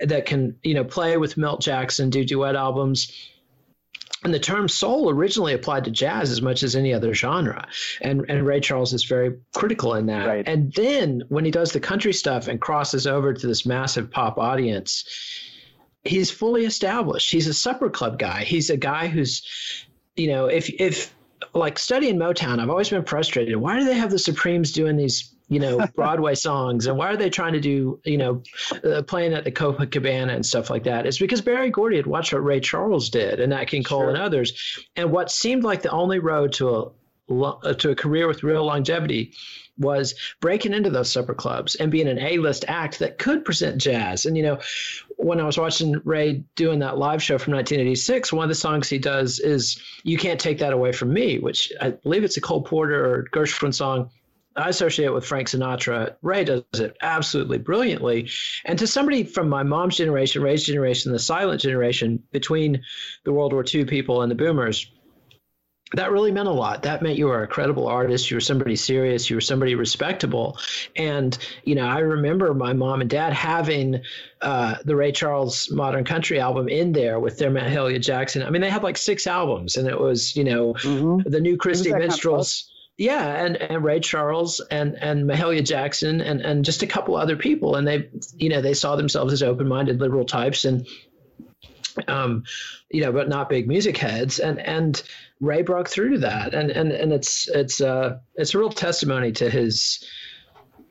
that 0.00 0.26
can 0.26 0.56
you 0.62 0.74
know 0.74 0.84
play 0.84 1.16
with 1.16 1.36
Milt 1.36 1.60
Jackson, 1.60 2.10
do 2.10 2.24
duet 2.24 2.56
albums. 2.56 3.12
And 4.24 4.32
the 4.32 4.40
term 4.40 4.68
soul 4.68 5.10
originally 5.10 5.52
applied 5.52 5.84
to 5.84 5.90
jazz 5.90 6.30
as 6.30 6.40
much 6.40 6.62
as 6.62 6.74
any 6.74 6.94
other 6.94 7.12
genre. 7.12 7.68
And, 8.00 8.24
and 8.30 8.46
Ray 8.46 8.60
Charles 8.60 8.94
is 8.94 9.04
very 9.04 9.34
critical 9.54 9.92
in 9.94 10.06
that. 10.06 10.26
Right. 10.26 10.48
And 10.48 10.72
then 10.72 11.24
when 11.28 11.44
he 11.44 11.50
does 11.50 11.72
the 11.72 11.80
country 11.80 12.14
stuff 12.14 12.48
and 12.48 12.58
crosses 12.58 13.06
over 13.06 13.34
to 13.34 13.46
this 13.46 13.66
massive 13.66 14.10
pop 14.10 14.38
audience, 14.38 15.04
he's 16.04 16.30
fully 16.30 16.64
established. 16.64 17.30
He's 17.30 17.46
a 17.46 17.54
supper 17.54 17.90
club 17.90 18.18
guy. 18.18 18.44
He's 18.44 18.70
a 18.70 18.76
guy 18.76 19.08
who's 19.08 19.86
you 20.16 20.28
know, 20.28 20.46
if 20.46 20.70
if 20.70 21.14
like 21.54 21.78
studying 21.78 22.16
Motown, 22.16 22.60
I've 22.60 22.70
always 22.70 22.90
been 22.90 23.04
frustrated. 23.04 23.56
Why 23.56 23.78
do 23.78 23.84
they 23.84 23.94
have 23.94 24.10
the 24.10 24.18
Supremes 24.18 24.72
doing 24.72 24.96
these 24.96 25.34
you 25.48 25.60
know 25.60 25.86
Broadway 25.94 26.34
songs, 26.34 26.86
and 26.86 26.96
why 26.96 27.08
are 27.08 27.16
they 27.16 27.30
trying 27.30 27.54
to 27.54 27.60
do 27.60 28.00
you 28.04 28.18
know 28.18 28.42
uh, 28.84 29.02
playing 29.02 29.34
at 29.34 29.44
the 29.44 29.52
Copacabana 29.52 30.34
and 30.34 30.46
stuff 30.46 30.70
like 30.70 30.84
that? 30.84 31.06
It's 31.06 31.18
because 31.18 31.40
Berry 31.40 31.70
Gordy 31.70 31.96
had 31.96 32.06
watched 32.06 32.32
what 32.32 32.44
Ray 32.44 32.60
Charles 32.60 33.10
did 33.10 33.40
and 33.40 33.50
Nat 33.50 33.66
King 33.66 33.82
Cole 33.82 34.02
sure. 34.02 34.08
and 34.10 34.18
others, 34.18 34.86
and 34.96 35.10
what 35.10 35.30
seemed 35.30 35.64
like 35.64 35.82
the 35.82 35.90
only 35.90 36.18
road 36.18 36.52
to 36.54 36.68
a 36.70 36.90
uh, 37.30 37.74
to 37.74 37.90
a 37.90 37.94
career 37.94 38.28
with 38.28 38.42
real 38.42 38.64
longevity 38.64 39.32
was 39.76 40.14
breaking 40.40 40.72
into 40.72 40.90
those 40.90 41.10
supper 41.10 41.34
clubs 41.34 41.74
and 41.74 41.90
being 41.90 42.06
an 42.06 42.18
A-list 42.18 42.64
act 42.68 43.00
that 43.00 43.18
could 43.18 43.44
present 43.44 43.80
jazz. 43.80 44.26
And 44.26 44.36
you 44.36 44.42
know, 44.42 44.60
when 45.16 45.40
I 45.40 45.44
was 45.44 45.58
watching 45.58 46.00
Ray 46.04 46.44
doing 46.56 46.78
that 46.80 46.98
live 46.98 47.22
show 47.22 47.38
from 47.38 47.54
1986, 47.54 48.32
one 48.32 48.44
of 48.44 48.48
the 48.48 48.54
songs 48.54 48.88
he 48.88 48.98
does 48.98 49.40
is 49.40 49.80
"You 50.02 50.18
Can't 50.18 50.40
Take 50.40 50.58
That 50.58 50.72
Away 50.72 50.92
from 50.92 51.12
Me," 51.12 51.38
which 51.38 51.72
I 51.80 51.90
believe 51.90 52.24
it's 52.24 52.36
a 52.36 52.40
Cole 52.40 52.62
Porter 52.62 53.04
or 53.04 53.28
Gershwin 53.32 53.72
song. 53.72 54.10
I 54.56 54.68
associate 54.68 55.06
it 55.06 55.14
with 55.14 55.26
Frank 55.26 55.48
Sinatra. 55.48 56.14
Ray 56.22 56.44
does 56.44 56.62
it 56.74 56.96
absolutely 57.02 57.58
brilliantly. 57.58 58.28
And 58.64 58.78
to 58.78 58.86
somebody 58.86 59.24
from 59.24 59.48
my 59.48 59.64
mom's 59.64 59.96
generation, 59.96 60.42
Ray's 60.42 60.64
generation, 60.64 61.10
the 61.10 61.18
silent 61.18 61.60
generation 61.60 62.22
between 62.30 62.82
the 63.24 63.32
World 63.32 63.52
War 63.52 63.64
II 63.72 63.84
people 63.84 64.22
and 64.22 64.30
the 64.30 64.36
boomers, 64.36 64.90
that 65.92 66.10
really 66.10 66.32
meant 66.32 66.48
a 66.48 66.52
lot. 66.52 66.82
That 66.82 67.02
meant 67.02 67.18
you 67.18 67.26
were 67.26 67.42
a 67.42 67.46
credible 67.46 67.86
artist. 67.86 68.30
You 68.30 68.36
were 68.36 68.40
somebody 68.40 68.74
serious. 68.74 69.28
You 69.28 69.36
were 69.36 69.40
somebody 69.40 69.74
respectable. 69.74 70.58
And, 70.96 71.36
you 71.64 71.74
know, 71.74 71.86
I 71.86 72.00
remember 72.00 72.52
my 72.54 72.72
mom 72.72 73.00
and 73.00 73.10
dad 73.10 73.32
having 73.32 74.02
uh, 74.40 74.76
the 74.84 74.96
Ray 74.96 75.12
Charles 75.12 75.70
Modern 75.70 76.04
Country 76.04 76.40
album 76.40 76.68
in 76.68 76.92
there 76.92 77.20
with 77.20 77.38
their 77.38 77.50
Mahalia 77.50 78.00
Jackson. 78.00 78.42
I 78.42 78.50
mean, 78.50 78.62
they 78.62 78.70
had 78.70 78.82
like 78.82 78.96
six 78.96 79.26
albums, 79.26 79.76
and 79.76 79.86
it 79.86 79.98
was, 79.98 80.34
you 80.34 80.44
know, 80.44 80.74
mm-hmm. 80.74 81.28
the 81.28 81.40
new 81.40 81.56
Christy 81.56 81.92
Minstrels. 81.92 82.70
Yeah, 82.96 83.44
and, 83.44 83.56
and 83.56 83.82
Ray 83.82 83.98
Charles 83.98 84.60
and 84.60 84.94
and 84.94 85.28
Mahalia 85.28 85.64
Jackson 85.64 86.20
and 86.20 86.40
and 86.40 86.64
just 86.64 86.84
a 86.84 86.86
couple 86.86 87.16
other 87.16 87.36
people, 87.36 87.74
and 87.74 87.86
they 87.86 88.08
you 88.36 88.48
know 88.50 88.60
they 88.60 88.74
saw 88.74 88.94
themselves 88.94 89.32
as 89.32 89.42
open 89.42 89.66
minded 89.66 90.00
liberal 90.00 90.24
types 90.24 90.64
and 90.64 90.86
um 92.08 92.44
you 92.90 93.02
know 93.02 93.12
but 93.12 93.28
not 93.28 93.48
big 93.48 93.68
music 93.68 93.96
heads 93.96 94.38
and 94.38 94.58
and 94.58 95.02
Ray 95.44 95.62
broke 95.62 95.88
through 95.88 96.10
to 96.10 96.18
that, 96.18 96.54
and 96.54 96.70
and 96.70 96.92
and 96.92 97.12
it's 97.12 97.48
it's 97.48 97.80
uh 97.80 98.18
it's 98.36 98.54
a 98.54 98.58
real 98.58 98.70
testimony 98.70 99.32
to 99.32 99.50
his 99.50 100.04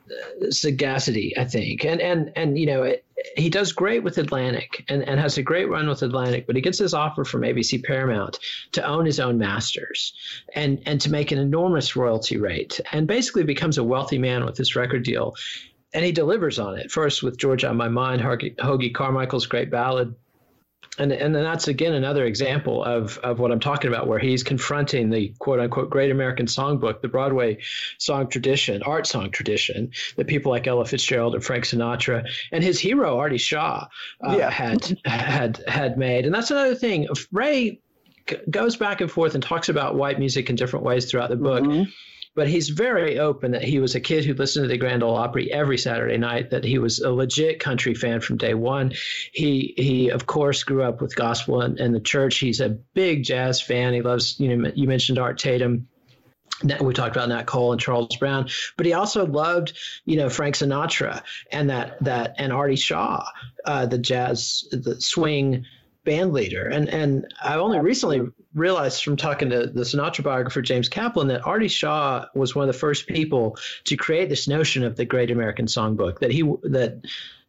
uh, 0.09 0.51
sagacity, 0.51 1.33
I 1.37 1.45
think, 1.45 1.83
and 1.85 1.99
and 1.99 2.31
and 2.35 2.57
you 2.57 2.67
know 2.67 2.83
it, 2.83 3.05
he 3.35 3.49
does 3.49 3.71
great 3.71 4.03
with 4.03 4.17
Atlantic 4.17 4.83
and, 4.89 5.03
and 5.03 5.19
has 5.19 5.37
a 5.37 5.43
great 5.43 5.69
run 5.69 5.87
with 5.87 6.03
Atlantic, 6.03 6.45
but 6.45 6.55
he 6.55 6.61
gets 6.61 6.77
his 6.77 6.93
offer 6.93 7.23
from 7.25 7.41
ABC 7.41 7.83
Paramount 7.83 8.39
to 8.73 8.85
own 8.85 9.05
his 9.05 9.19
own 9.19 9.37
masters 9.37 10.13
and 10.55 10.81
and 10.85 11.01
to 11.01 11.11
make 11.11 11.31
an 11.31 11.39
enormous 11.39 11.95
royalty 11.95 12.37
rate, 12.37 12.79
and 12.91 13.07
basically 13.07 13.43
becomes 13.43 13.77
a 13.77 13.83
wealthy 13.83 14.17
man 14.17 14.45
with 14.45 14.55
this 14.55 14.75
record 14.75 15.03
deal. 15.03 15.35
And 15.95 16.03
he 16.03 16.11
delivers 16.11 16.57
on 16.57 16.79
it. 16.79 16.89
First 16.89 17.21
with 17.21 17.37
Georgia 17.37 17.69
on 17.69 17.77
My 17.77 17.87
Mind, 17.87 18.19
Hoagy 18.19 18.93
Carmichael's 18.95 19.45
great 19.45 19.69
ballad, 19.69 20.15
and 20.97 21.11
and 21.11 21.35
that's 21.35 21.67
again 21.67 21.93
another 21.93 22.25
example 22.25 22.83
of 22.83 23.17
of 23.19 23.39
what 23.39 23.51
I'm 23.51 23.59
talking 23.59 23.89
about, 23.89 24.07
where 24.07 24.19
he's 24.19 24.43
confronting 24.43 25.09
the 25.09 25.33
quote 25.39 25.59
unquote 25.59 25.89
Great 25.89 26.11
American 26.11 26.45
Songbook, 26.45 27.01
the 27.01 27.07
Broadway 27.07 27.59
song 27.97 28.27
tradition, 28.27 28.83
art 28.83 29.07
song 29.07 29.31
tradition 29.31 29.91
that 30.17 30.27
people 30.27 30.51
like 30.51 30.67
Ella 30.67 30.85
Fitzgerald 30.85 31.33
and 31.33 31.43
Frank 31.43 31.65
Sinatra 31.65 32.29
and 32.51 32.63
his 32.63 32.79
hero 32.79 33.17
Artie 33.17 33.37
Shaw 33.37 33.87
uh, 34.25 34.35
yeah. 34.37 34.51
had 34.51 34.99
had 35.05 35.63
had 35.67 35.97
made. 35.97 36.25
And 36.25 36.33
that's 36.33 36.51
another 36.51 36.75
thing. 36.75 37.07
Ray 37.31 37.79
goes 38.49 38.77
back 38.77 39.01
and 39.01 39.11
forth 39.11 39.33
and 39.33 39.43
talks 39.43 39.69
about 39.69 39.95
white 39.95 40.19
music 40.19 40.49
in 40.49 40.55
different 40.55 40.85
ways 40.85 41.09
throughout 41.09 41.29
the 41.29 41.35
book. 41.35 41.63
Mm-hmm 41.63 41.89
but 42.35 42.47
he's 42.47 42.69
very 42.69 43.19
open 43.19 43.51
that 43.51 43.63
he 43.63 43.79
was 43.79 43.95
a 43.95 43.99
kid 43.99 44.25
who 44.25 44.33
listened 44.33 44.63
to 44.63 44.67
the 44.67 44.77
Grand 44.77 45.03
Ole 45.03 45.15
Opry 45.15 45.51
every 45.51 45.77
Saturday 45.77 46.17
night. 46.17 46.51
That 46.51 46.63
he 46.63 46.77
was 46.77 46.99
a 46.99 47.11
legit 47.11 47.59
country 47.59 47.93
fan 47.93 48.21
from 48.21 48.37
day 48.37 48.53
one. 48.53 48.93
He 49.31 49.73
he 49.77 50.09
of 50.09 50.25
course 50.25 50.63
grew 50.63 50.83
up 50.83 51.01
with 51.01 51.15
gospel 51.15 51.61
and, 51.61 51.79
and 51.79 51.93
the 51.93 51.99
church. 51.99 52.37
He's 52.37 52.59
a 52.59 52.69
big 52.69 53.23
jazz 53.23 53.61
fan. 53.61 53.93
He 53.93 54.01
loves 54.01 54.39
you 54.39 54.55
know 54.55 54.71
you 54.75 54.87
mentioned 54.87 55.19
Art 55.19 55.37
Tatum 55.37 55.87
we 56.81 56.93
talked 56.93 57.15
about 57.15 57.29
Nat 57.29 57.45
Cole 57.45 57.71
and 57.71 57.81
Charles 57.81 58.15
Brown, 58.17 58.47
but 58.77 58.85
he 58.85 58.93
also 58.93 59.25
loved, 59.25 59.77
you 60.05 60.17
know, 60.17 60.29
Frank 60.29 60.55
Sinatra 60.55 61.23
and 61.51 61.69
that 61.69 62.01
that 62.03 62.35
and 62.37 62.53
Artie 62.53 62.75
Shaw, 62.75 63.25
uh, 63.65 63.85
the 63.85 63.97
jazz, 63.97 64.63
the 64.71 64.99
swing 64.99 65.65
band 66.03 66.33
leader. 66.33 66.67
And 66.67 66.89
and 66.89 67.33
I 67.43 67.55
only 67.55 67.79
recently 67.79 68.21
realized 68.53 69.03
from 69.03 69.17
talking 69.17 69.49
to 69.49 69.67
the 69.67 69.81
Sinatra 69.81 70.23
biographer 70.23 70.61
James 70.61 70.89
Kaplan 70.89 71.27
that 71.27 71.45
Artie 71.45 71.67
Shaw 71.67 72.25
was 72.35 72.55
one 72.55 72.67
of 72.67 72.73
the 72.73 72.79
first 72.79 73.07
people 73.07 73.57
to 73.85 73.95
create 73.95 74.29
this 74.29 74.47
notion 74.47 74.83
of 74.83 74.95
the 74.95 75.05
Great 75.05 75.31
American 75.31 75.65
Songbook. 75.65 76.19
That 76.19 76.31
he 76.31 76.41
that 76.63 77.01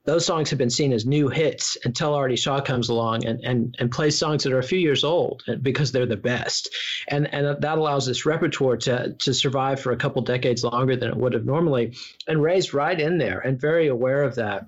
those 0.05 0.27
songs 0.27 0.51
have 0.51 0.59
been 0.59 0.71
seen 0.71 0.93
as 0.93 1.07
new 1.07 1.29
hits 1.29 1.79
until 1.85 2.15
Artie 2.15 2.37
Shaw 2.37 2.61
comes 2.61 2.91
along 2.91 3.25
and, 3.25 3.41
and, 3.43 3.75
and 3.79 3.91
plays 3.91 4.19
songs 4.19 4.45
that 4.45 4.53
are 4.53 4.59
a 4.59 4.63
few 4.63 4.79
years 4.79 5.03
old 5.03 5.43
because 5.63 5.93
they're 5.93 6.05
the 6.05 6.17
best. 6.17 6.75
And, 7.09 7.33
and 7.33 7.63
that 7.63 7.79
allows 7.79 8.07
this 8.07 8.27
repertoire 8.27 8.77
to, 8.79 9.15
to 9.19 9.33
survive 9.33 9.81
for 9.81 9.93
a 9.93 9.97
couple 9.97 10.21
decades 10.21 10.63
longer 10.63 10.95
than 10.95 11.09
it 11.09 11.17
would 11.17 11.33
have 11.33 11.47
normally. 11.47 11.97
And 12.29 12.43
Ray's 12.43 12.75
right 12.75 13.01
in 13.01 13.17
there 13.17 13.41
and 13.41 13.59
very 13.59 13.87
aware 13.87 14.23
of 14.23 14.35
that. 14.35 14.67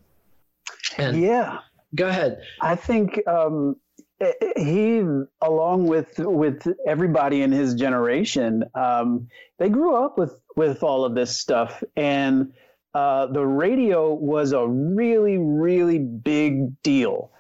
And 0.96 1.20
yeah. 1.20 1.58
Go 1.94 2.08
ahead. 2.08 2.42
I 2.60 2.76
think 2.76 3.26
um, 3.26 3.76
he 4.56 5.02
along 5.40 5.86
with 5.86 6.18
with 6.18 6.66
everybody 6.86 7.42
in 7.42 7.52
his 7.52 7.74
generation 7.74 8.64
um, 8.74 9.28
they 9.58 9.68
grew 9.68 9.94
up 9.94 10.18
with 10.18 10.36
with 10.56 10.82
all 10.82 11.04
of 11.04 11.14
this 11.14 11.38
stuff. 11.38 11.82
And 11.96 12.52
uh, 12.94 13.26
the 13.26 13.44
radio 13.44 14.14
was 14.14 14.52
a 14.52 14.66
really 14.66 15.38
really 15.38 15.98
big 15.98 16.82
deal. 16.82 17.30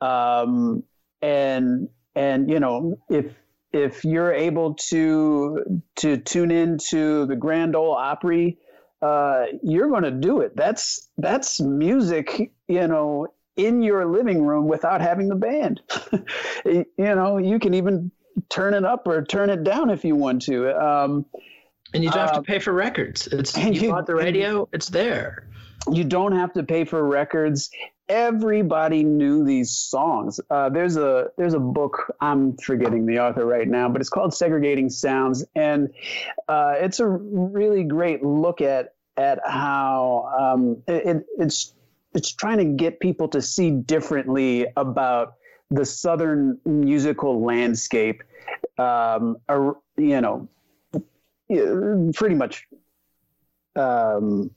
Um, 0.00 0.84
and 1.20 1.88
and 2.14 2.50
you 2.50 2.60
know 2.60 2.98
if 3.08 3.34
if 3.72 4.04
you're 4.04 4.32
able 4.32 4.74
to 4.74 5.82
to 5.96 6.16
tune 6.16 6.50
into 6.50 7.26
the 7.26 7.36
Grand 7.36 7.76
Ole 7.76 7.94
Opry 7.94 8.58
uh, 9.02 9.46
you're 9.64 9.88
going 9.88 10.04
to 10.04 10.12
do 10.12 10.40
it. 10.40 10.56
That's 10.56 11.08
that's 11.18 11.60
music 11.60 12.52
you 12.68 12.88
know 12.88 13.28
in 13.56 13.82
your 13.82 14.06
living 14.06 14.44
room 14.44 14.66
without 14.66 15.00
having 15.00 15.28
the 15.28 15.34
band. 15.34 15.80
you 16.64 16.86
know, 16.96 17.38
you 17.38 17.58
can 17.58 17.74
even 17.74 18.10
turn 18.48 18.74
it 18.74 18.84
up 18.84 19.06
or 19.06 19.22
turn 19.24 19.50
it 19.50 19.64
down 19.64 19.90
if 19.90 20.04
you 20.04 20.16
want 20.16 20.42
to. 20.42 20.70
Um, 20.70 21.26
and 21.94 22.02
you 22.02 22.10
don't 22.10 22.20
uh, 22.20 22.26
have 22.26 22.34
to 22.34 22.40
uh, 22.40 22.42
pay 22.42 22.58
for 22.58 22.72
records. 22.72 23.26
It's 23.26 23.56
you, 23.58 23.72
you 23.72 23.90
bought 23.90 24.06
the 24.06 24.14
radio, 24.14 24.68
it's 24.72 24.88
there. 24.88 25.48
You 25.90 26.04
don't 26.04 26.32
have 26.32 26.52
to 26.54 26.62
pay 26.62 26.84
for 26.84 27.04
records. 27.04 27.70
Everybody 28.08 29.04
knew 29.04 29.44
these 29.44 29.70
songs. 29.70 30.40
Uh, 30.50 30.68
there's 30.68 30.96
a 30.96 31.30
there's 31.36 31.54
a 31.54 31.58
book 31.58 32.14
I'm 32.20 32.56
forgetting 32.56 33.06
the 33.06 33.20
author 33.20 33.44
right 33.44 33.66
now, 33.66 33.88
but 33.88 34.00
it's 34.00 34.10
called 34.10 34.34
Segregating 34.34 34.90
Sounds, 34.90 35.44
and 35.54 35.92
uh, 36.48 36.74
it's 36.76 37.00
a 37.00 37.06
really 37.06 37.84
great 37.84 38.22
look 38.22 38.60
at 38.60 38.94
at 39.16 39.40
how 39.44 40.32
um, 40.38 40.82
it, 40.86 41.24
it's 41.38 41.74
it's 42.14 42.32
trying 42.32 42.58
to 42.58 42.64
get 42.64 43.00
people 43.00 43.28
to 43.28 43.42
see 43.42 43.70
differently 43.70 44.66
about 44.76 45.34
the 45.70 45.84
southern 45.84 46.58
musical 46.64 47.42
landscape 47.42 48.22
um, 48.78 49.36
you 49.96 50.20
know 50.20 50.48
pretty 52.14 52.34
much 52.34 52.66
um, 53.76 54.50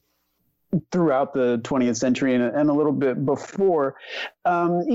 throughout 0.91 1.34
the 1.34 1.60
20th 1.60 1.97
century 1.97 2.36
and, 2.36 2.43
and, 2.43 2.70
a 2.70 2.74
little 2.74 2.91
bit 2.91 3.26
before. 3.26 3.95
Um, 4.43 4.86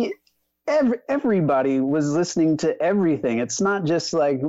every, 0.67 0.99
everybody 1.09 1.81
was 1.81 2.13
listening 2.13 2.57
to 2.59 2.81
everything. 2.83 3.39
It's 3.39 3.61
not 3.61 3.85
just 3.85 4.13
like 4.13 4.41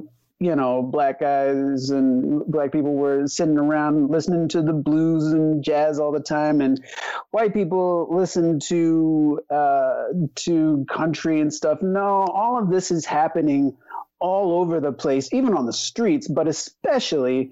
you 0.41 0.55
know, 0.55 0.81
black 0.81 1.19
guys 1.19 1.91
and 1.91 2.43
black 2.47 2.71
people 2.71 2.95
were 2.95 3.27
sitting 3.27 3.59
around 3.59 4.09
listening 4.09 4.47
to 4.47 4.63
the 4.63 4.73
blues 4.73 5.31
and 5.31 5.63
jazz 5.63 5.99
all 5.99 6.11
the 6.11 6.19
time, 6.19 6.61
and 6.61 6.83
white 7.29 7.53
people 7.53 8.07
listen 8.09 8.59
to 8.59 9.39
uh, 9.51 10.05
to 10.33 10.83
country 10.89 11.41
and 11.41 11.53
stuff. 11.53 11.83
No, 11.83 12.25
all 12.25 12.57
of 12.57 12.71
this 12.71 12.89
is 12.89 13.05
happening 13.05 13.77
all 14.19 14.59
over 14.59 14.79
the 14.79 14.91
place, 14.91 15.31
even 15.31 15.53
on 15.53 15.67
the 15.67 15.73
streets, 15.73 16.27
but 16.27 16.47
especially 16.47 17.51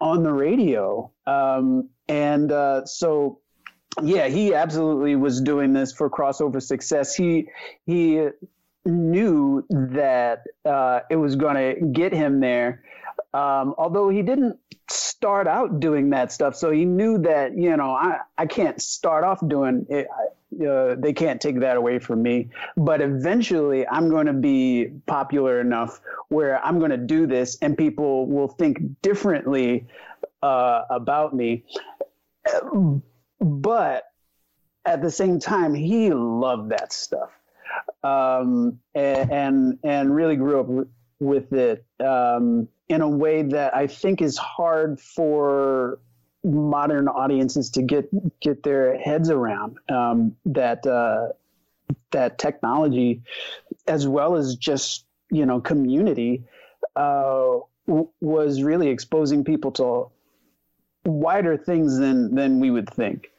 on 0.00 0.22
the 0.22 0.32
radio. 0.32 1.10
Um, 1.26 1.90
and 2.08 2.50
uh, 2.50 2.86
so, 2.86 3.40
yeah, 4.02 4.28
he 4.28 4.54
absolutely 4.54 5.16
was 5.16 5.42
doing 5.42 5.74
this 5.74 5.92
for 5.92 6.08
crossover 6.08 6.62
success. 6.62 7.14
He 7.14 7.50
he 7.84 8.28
knew 8.84 9.64
that 9.70 10.44
uh, 10.64 11.00
it 11.10 11.16
was 11.16 11.36
going 11.36 11.54
to 11.54 11.86
get 11.86 12.12
him 12.12 12.40
there. 12.40 12.82
Um, 13.34 13.74
although 13.78 14.08
he 14.08 14.22
didn't 14.22 14.58
start 14.90 15.46
out 15.46 15.80
doing 15.80 16.10
that 16.10 16.32
stuff, 16.32 16.54
so 16.54 16.70
he 16.70 16.84
knew 16.84 17.18
that 17.18 17.56
you 17.56 17.76
know 17.76 17.92
I, 17.92 18.20
I 18.36 18.46
can't 18.46 18.80
start 18.80 19.24
off 19.24 19.46
doing 19.46 19.86
it. 19.88 20.08
Uh, 20.52 20.96
they 20.98 21.14
can't 21.14 21.40
take 21.40 21.60
that 21.60 21.78
away 21.78 21.98
from 21.98 22.22
me. 22.22 22.50
But 22.76 23.00
eventually, 23.00 23.88
I'm 23.88 24.10
going 24.10 24.26
to 24.26 24.34
be 24.34 24.90
popular 25.06 25.60
enough 25.60 26.00
where 26.28 26.62
I'm 26.62 26.78
going 26.78 26.90
to 26.90 26.98
do 26.98 27.26
this 27.26 27.56
and 27.62 27.76
people 27.76 28.26
will 28.26 28.48
think 28.48 29.00
differently 29.00 29.86
uh, 30.42 30.82
about 30.90 31.34
me. 31.34 31.64
But 33.40 34.04
at 34.84 35.00
the 35.00 35.10
same 35.10 35.40
time, 35.40 35.72
he 35.72 36.10
loved 36.10 36.70
that 36.70 36.92
stuff 36.92 37.30
um, 38.02 38.78
and, 38.94 39.78
and, 39.82 40.14
really 40.14 40.36
grew 40.36 40.60
up 40.60 40.86
with 41.20 41.52
it 41.52 41.84
um, 42.00 42.68
in 42.88 43.00
a 43.00 43.08
way 43.08 43.42
that 43.42 43.76
I 43.76 43.86
think 43.86 44.20
is 44.20 44.36
hard 44.36 45.00
for 45.00 46.00
modern 46.44 47.08
audiences 47.08 47.70
to 47.70 47.82
get 47.82 48.08
get 48.40 48.62
their 48.62 48.98
heads 48.98 49.30
around. 49.30 49.78
Um, 49.88 50.36
that 50.46 50.86
uh, 50.86 51.28
that 52.10 52.38
technology, 52.38 53.22
as 53.86 54.06
well 54.06 54.36
as 54.36 54.56
just 54.56 55.06
you 55.30 55.46
know 55.46 55.60
community, 55.60 56.44
uh, 56.96 57.58
w- 57.86 58.08
was 58.20 58.62
really 58.62 58.88
exposing 58.88 59.44
people 59.44 59.72
to 59.72 60.10
wider 61.04 61.56
things 61.56 61.98
than 61.98 62.34
than 62.34 62.60
we 62.60 62.70
would 62.70 62.90
think. 62.90 63.31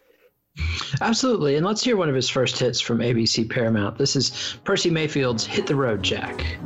Absolutely. 1.02 1.56
And 1.56 1.66
let's 1.66 1.84
hear 1.84 1.98
one 1.98 2.10
of 2.10 2.16
his 2.16 2.30
first 2.30 2.60
hits 2.60 2.80
from 2.80 3.00
ABC 3.00 3.50
Paramount. 3.50 3.98
This 3.98 4.16
is 4.16 4.58
Percy 4.64 4.90
Mayfield's 4.90 5.46
Hit 5.46 5.68
the 5.68 5.76
Road 5.76 6.04
Jack. 6.04 6.58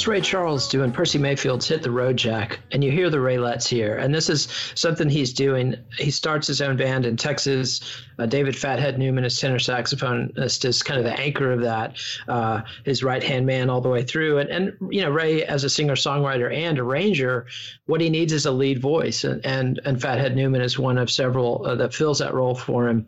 That's 0.00 0.08
Ray 0.08 0.22
Charles 0.22 0.66
doing 0.66 0.92
Percy 0.92 1.18
Mayfield's 1.18 1.68
Hit 1.68 1.82
the 1.82 1.90
Road 1.90 2.16
Jack. 2.16 2.60
And 2.72 2.82
you 2.82 2.90
hear 2.90 3.10
the 3.10 3.18
Raelettes 3.18 3.68
here. 3.68 3.98
And 3.98 4.14
this 4.14 4.30
is 4.30 4.48
something 4.74 5.10
he's 5.10 5.34
doing. 5.34 5.74
He 5.98 6.10
starts 6.10 6.46
his 6.46 6.62
own 6.62 6.78
band 6.78 7.04
in 7.04 7.18
Texas. 7.18 7.82
Uh, 8.18 8.24
David 8.24 8.56
Fathead 8.56 8.98
Newman 8.98 9.26
is 9.26 9.38
tenor 9.38 9.58
saxophonist, 9.58 10.64
is 10.64 10.82
kind 10.82 10.98
of 10.98 11.04
the 11.04 11.20
anchor 11.20 11.52
of 11.52 11.60
that, 11.60 11.98
uh, 12.28 12.62
his 12.86 13.04
right 13.04 13.22
hand 13.22 13.44
man 13.44 13.68
all 13.68 13.82
the 13.82 13.90
way 13.90 14.02
through. 14.02 14.38
And, 14.38 14.48
and, 14.48 14.72
you 14.90 15.02
know, 15.02 15.10
Ray, 15.10 15.44
as 15.44 15.64
a 15.64 15.68
singer 15.68 15.96
songwriter 15.96 16.50
and 16.50 16.78
arranger, 16.78 17.44
what 17.84 18.00
he 18.00 18.08
needs 18.08 18.32
is 18.32 18.46
a 18.46 18.52
lead 18.52 18.80
voice. 18.80 19.24
And, 19.24 19.44
and, 19.44 19.82
and 19.84 20.00
Fathead 20.00 20.34
Newman 20.34 20.62
is 20.62 20.78
one 20.78 20.96
of 20.96 21.10
several 21.10 21.66
uh, 21.66 21.74
that 21.74 21.92
fills 21.92 22.20
that 22.20 22.32
role 22.32 22.54
for 22.54 22.88
him. 22.88 23.06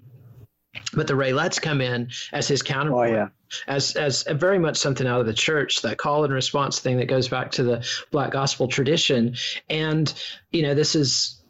But 0.94 1.06
the 1.06 1.14
Raelettes 1.14 1.60
come 1.60 1.80
in 1.80 2.10
as 2.32 2.48
his 2.48 2.62
counterpart. 2.62 3.10
Oh, 3.10 3.12
yeah 3.12 3.28
as 3.66 3.96
as 3.96 4.22
very 4.22 4.58
much 4.58 4.76
something 4.76 5.06
out 5.06 5.20
of 5.20 5.26
the 5.26 5.34
church, 5.34 5.82
that 5.82 5.98
call 5.98 6.24
and 6.24 6.32
response 6.32 6.78
thing 6.78 6.96
that 6.98 7.06
goes 7.06 7.28
back 7.28 7.50
to 7.52 7.62
the 7.62 7.86
black 8.10 8.30
gospel 8.30 8.68
tradition. 8.68 9.36
And 9.68 10.12
you 10.52 10.62
know, 10.62 10.74
this 10.74 10.94
is 10.94 11.42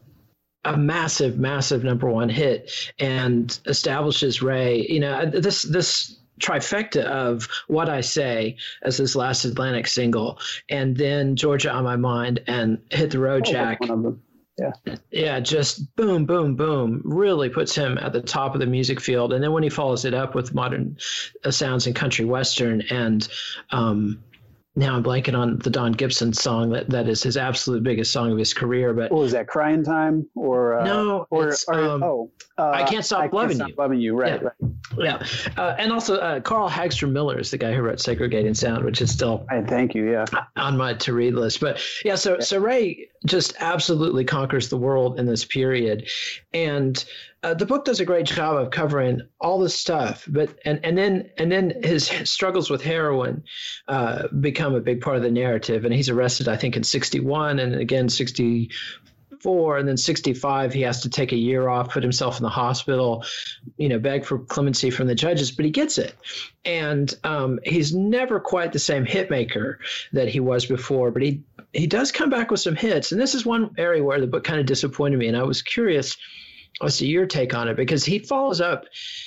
a 0.64 0.76
massive, 0.76 1.38
massive 1.38 1.82
number 1.84 2.08
one 2.08 2.28
hit 2.28 2.70
and 2.98 3.56
establishes 3.66 4.42
Ray. 4.42 4.86
You 4.88 5.00
know, 5.00 5.12
uh, 5.12 5.30
this 5.30 5.62
this 5.62 6.18
trifecta 6.40 7.04
of 7.04 7.48
what 7.68 7.88
I 7.88 8.00
say 8.00 8.56
as 8.82 8.96
his 8.96 9.14
last 9.14 9.44
Atlantic 9.44 9.86
single, 9.86 10.38
and 10.68 10.96
then 10.96 11.36
Georgia 11.36 11.70
on 11.70 11.84
my 11.84 11.96
mind 11.96 12.42
and 12.46 12.78
hit 12.90 13.10
the 13.10 13.18
road, 13.18 13.44
oh, 13.46 13.52
Jack 13.52 13.78
yeah 14.62 14.96
yeah 15.10 15.40
just 15.40 15.94
boom 15.96 16.24
boom 16.26 16.54
boom 16.54 17.02
really 17.04 17.48
puts 17.48 17.74
him 17.74 17.98
at 17.98 18.12
the 18.12 18.20
top 18.20 18.54
of 18.54 18.60
the 18.60 18.66
music 18.66 19.00
field 19.00 19.32
and 19.32 19.42
then 19.42 19.52
when 19.52 19.62
he 19.62 19.68
follows 19.68 20.04
it 20.04 20.14
up 20.14 20.34
with 20.34 20.54
modern 20.54 20.96
uh, 21.44 21.50
sounds 21.50 21.86
and 21.86 21.96
country 21.96 22.24
western 22.24 22.82
and 22.90 23.28
um, 23.70 24.22
now 24.74 24.96
I'm 24.96 25.04
blanking 25.04 25.36
on 25.36 25.58
the 25.58 25.68
Don 25.68 25.92
Gibson 25.92 26.32
song 26.32 26.70
that, 26.70 26.88
that 26.90 27.06
is 27.06 27.22
his 27.22 27.36
absolute 27.36 27.82
biggest 27.82 28.10
song 28.10 28.32
of 28.32 28.38
his 28.38 28.54
career. 28.54 28.94
But 28.94 29.12
what 29.12 29.20
was 29.20 29.32
that 29.32 29.46
crying 29.46 29.84
time 29.84 30.26
or 30.34 30.80
uh, 30.80 30.84
no? 30.84 31.26
Or, 31.28 31.54
or 31.68 31.74
um, 31.74 32.02
oh, 32.02 32.30
uh, 32.56 32.70
I 32.70 32.84
can't 32.84 33.04
stop 33.04 33.20
I 33.20 33.26
loving 33.26 33.58
can't 33.58 33.68
you. 33.68 33.74
Stop 33.74 33.84
loving 33.84 34.00
you, 34.00 34.16
right? 34.16 34.40
Yeah, 34.42 34.48
right. 34.96 35.26
yeah. 35.56 35.62
Uh, 35.62 35.76
and 35.78 35.92
also 35.92 36.16
uh, 36.16 36.40
Karl 36.40 36.70
Hagstrom 36.70 37.12
Miller 37.12 37.38
is 37.38 37.50
the 37.50 37.58
guy 37.58 37.74
who 37.74 37.82
wrote 37.82 38.00
Segregating 38.00 38.54
Sound, 38.54 38.84
which 38.84 39.02
is 39.02 39.12
still 39.12 39.46
I 39.50 39.60
thank 39.60 39.94
you, 39.94 40.10
yeah, 40.10 40.24
on 40.56 40.78
my 40.78 40.94
to 40.94 41.12
read 41.12 41.34
list. 41.34 41.60
But 41.60 41.82
yeah, 42.02 42.14
so 42.14 42.34
yeah. 42.34 42.40
so 42.40 42.58
Ray 42.58 43.08
just 43.26 43.54
absolutely 43.60 44.24
conquers 44.24 44.68
the 44.68 44.76
world 44.76 45.18
in 45.18 45.26
this 45.26 45.44
period, 45.44 46.08
and 46.52 47.04
uh, 47.44 47.54
the 47.54 47.66
book 47.66 47.84
does 47.84 47.98
a 47.98 48.04
great 48.04 48.26
job 48.26 48.56
of 48.56 48.70
covering 48.70 49.20
all 49.40 49.58
this 49.58 49.74
stuff, 49.74 50.24
but 50.28 50.56
and 50.64 50.78
and 50.84 50.96
then 50.96 51.28
and 51.38 51.50
then 51.50 51.72
his 51.82 52.06
struggles 52.24 52.70
with 52.70 52.82
heroin 52.82 53.42
uh, 53.88 54.28
become 54.28 54.74
a 54.74 54.80
big 54.80 55.00
part 55.00 55.16
of 55.16 55.22
the 55.22 55.30
narrative. 55.30 55.84
And 55.84 55.92
he's 55.92 56.08
arrested, 56.08 56.46
I 56.46 56.56
think, 56.56 56.76
in 56.76 56.84
'61, 56.84 57.58
and 57.58 57.74
again 57.74 58.08
'64, 58.08 59.01
and 59.44 59.88
then 59.88 59.96
'65. 59.96 60.72
He 60.72 60.82
has 60.82 61.02
to 61.02 61.10
take 61.10 61.32
a 61.32 61.36
year 61.36 61.68
off, 61.68 61.90
put 61.90 62.02
himself 62.02 62.38
in 62.38 62.42
the 62.42 62.48
hospital, 62.48 63.24
you 63.76 63.88
know, 63.88 63.98
beg 63.98 64.24
for 64.24 64.38
clemency 64.38 64.90
from 64.90 65.06
the 65.06 65.14
judges, 65.14 65.50
but 65.50 65.64
he 65.64 65.70
gets 65.70 65.98
it. 65.98 66.14
And 66.64 67.12
um, 67.24 67.58
he's 67.64 67.94
never 67.94 68.40
quite 68.40 68.72
the 68.72 68.78
same 68.78 69.04
hitmaker 69.04 69.76
that 70.12 70.28
he 70.28 70.40
was 70.40 70.66
before, 70.66 71.10
but 71.10 71.22
he 71.22 71.42
he 71.72 71.86
does 71.86 72.12
come 72.12 72.30
back 72.30 72.50
with 72.50 72.60
some 72.60 72.76
hits. 72.76 73.12
And 73.12 73.20
this 73.20 73.34
is 73.34 73.46
one 73.46 73.74
area 73.78 74.04
where 74.04 74.20
the 74.20 74.26
book 74.26 74.44
kind 74.44 74.60
of 74.60 74.66
disappointed 74.66 75.18
me, 75.18 75.28
and 75.28 75.36
I 75.36 75.42
was 75.42 75.62
curious 75.62 76.16
Let's 76.80 77.00
your 77.00 77.26
take 77.26 77.54
on 77.54 77.68
it 77.68 77.76
because 77.76 78.04
he 78.04 78.18
follows 78.18 78.60
up 78.60 78.86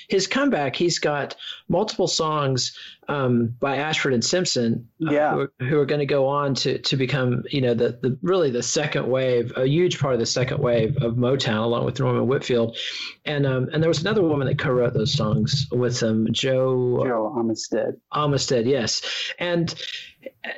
his 0.09 0.27
comeback. 0.27 0.75
He's 0.75 0.99
got 0.99 1.35
multiple 1.67 2.07
songs 2.07 2.77
um, 3.07 3.55
by 3.59 3.77
Ashford 3.77 4.13
and 4.13 4.23
Simpson, 4.23 4.89
uh, 5.05 5.11
yeah, 5.11 5.33
who, 5.33 5.39
are, 5.39 5.51
who 5.59 5.79
are 5.79 5.85
going 5.85 5.99
to 5.99 6.05
go 6.05 6.27
on 6.27 6.55
to 6.55 6.79
to 6.79 6.97
become 6.97 7.43
you 7.49 7.61
know 7.61 7.73
the 7.73 7.97
the 8.01 8.17
really 8.21 8.51
the 8.51 8.63
second 8.63 9.07
wave, 9.07 9.53
a 9.55 9.65
huge 9.65 9.99
part 9.99 10.13
of 10.13 10.19
the 10.19 10.25
second 10.25 10.59
wave 10.59 10.97
of 10.97 11.15
Motown, 11.15 11.63
along 11.63 11.85
with 11.85 11.99
Norman 11.99 12.27
Whitfield, 12.27 12.77
and 13.25 13.45
um, 13.45 13.69
and 13.71 13.81
there 13.81 13.89
was 13.89 14.01
another 14.01 14.21
woman 14.23 14.47
that 14.47 14.57
co-wrote 14.57 14.93
those 14.93 15.13
songs 15.13 15.67
with 15.71 16.01
him, 16.01 16.27
Joe 16.31 17.03
Joe 17.05 17.35
Amistad. 17.37 17.99
Amistad, 18.11 18.65
yes, 18.65 19.01
and 19.39 19.73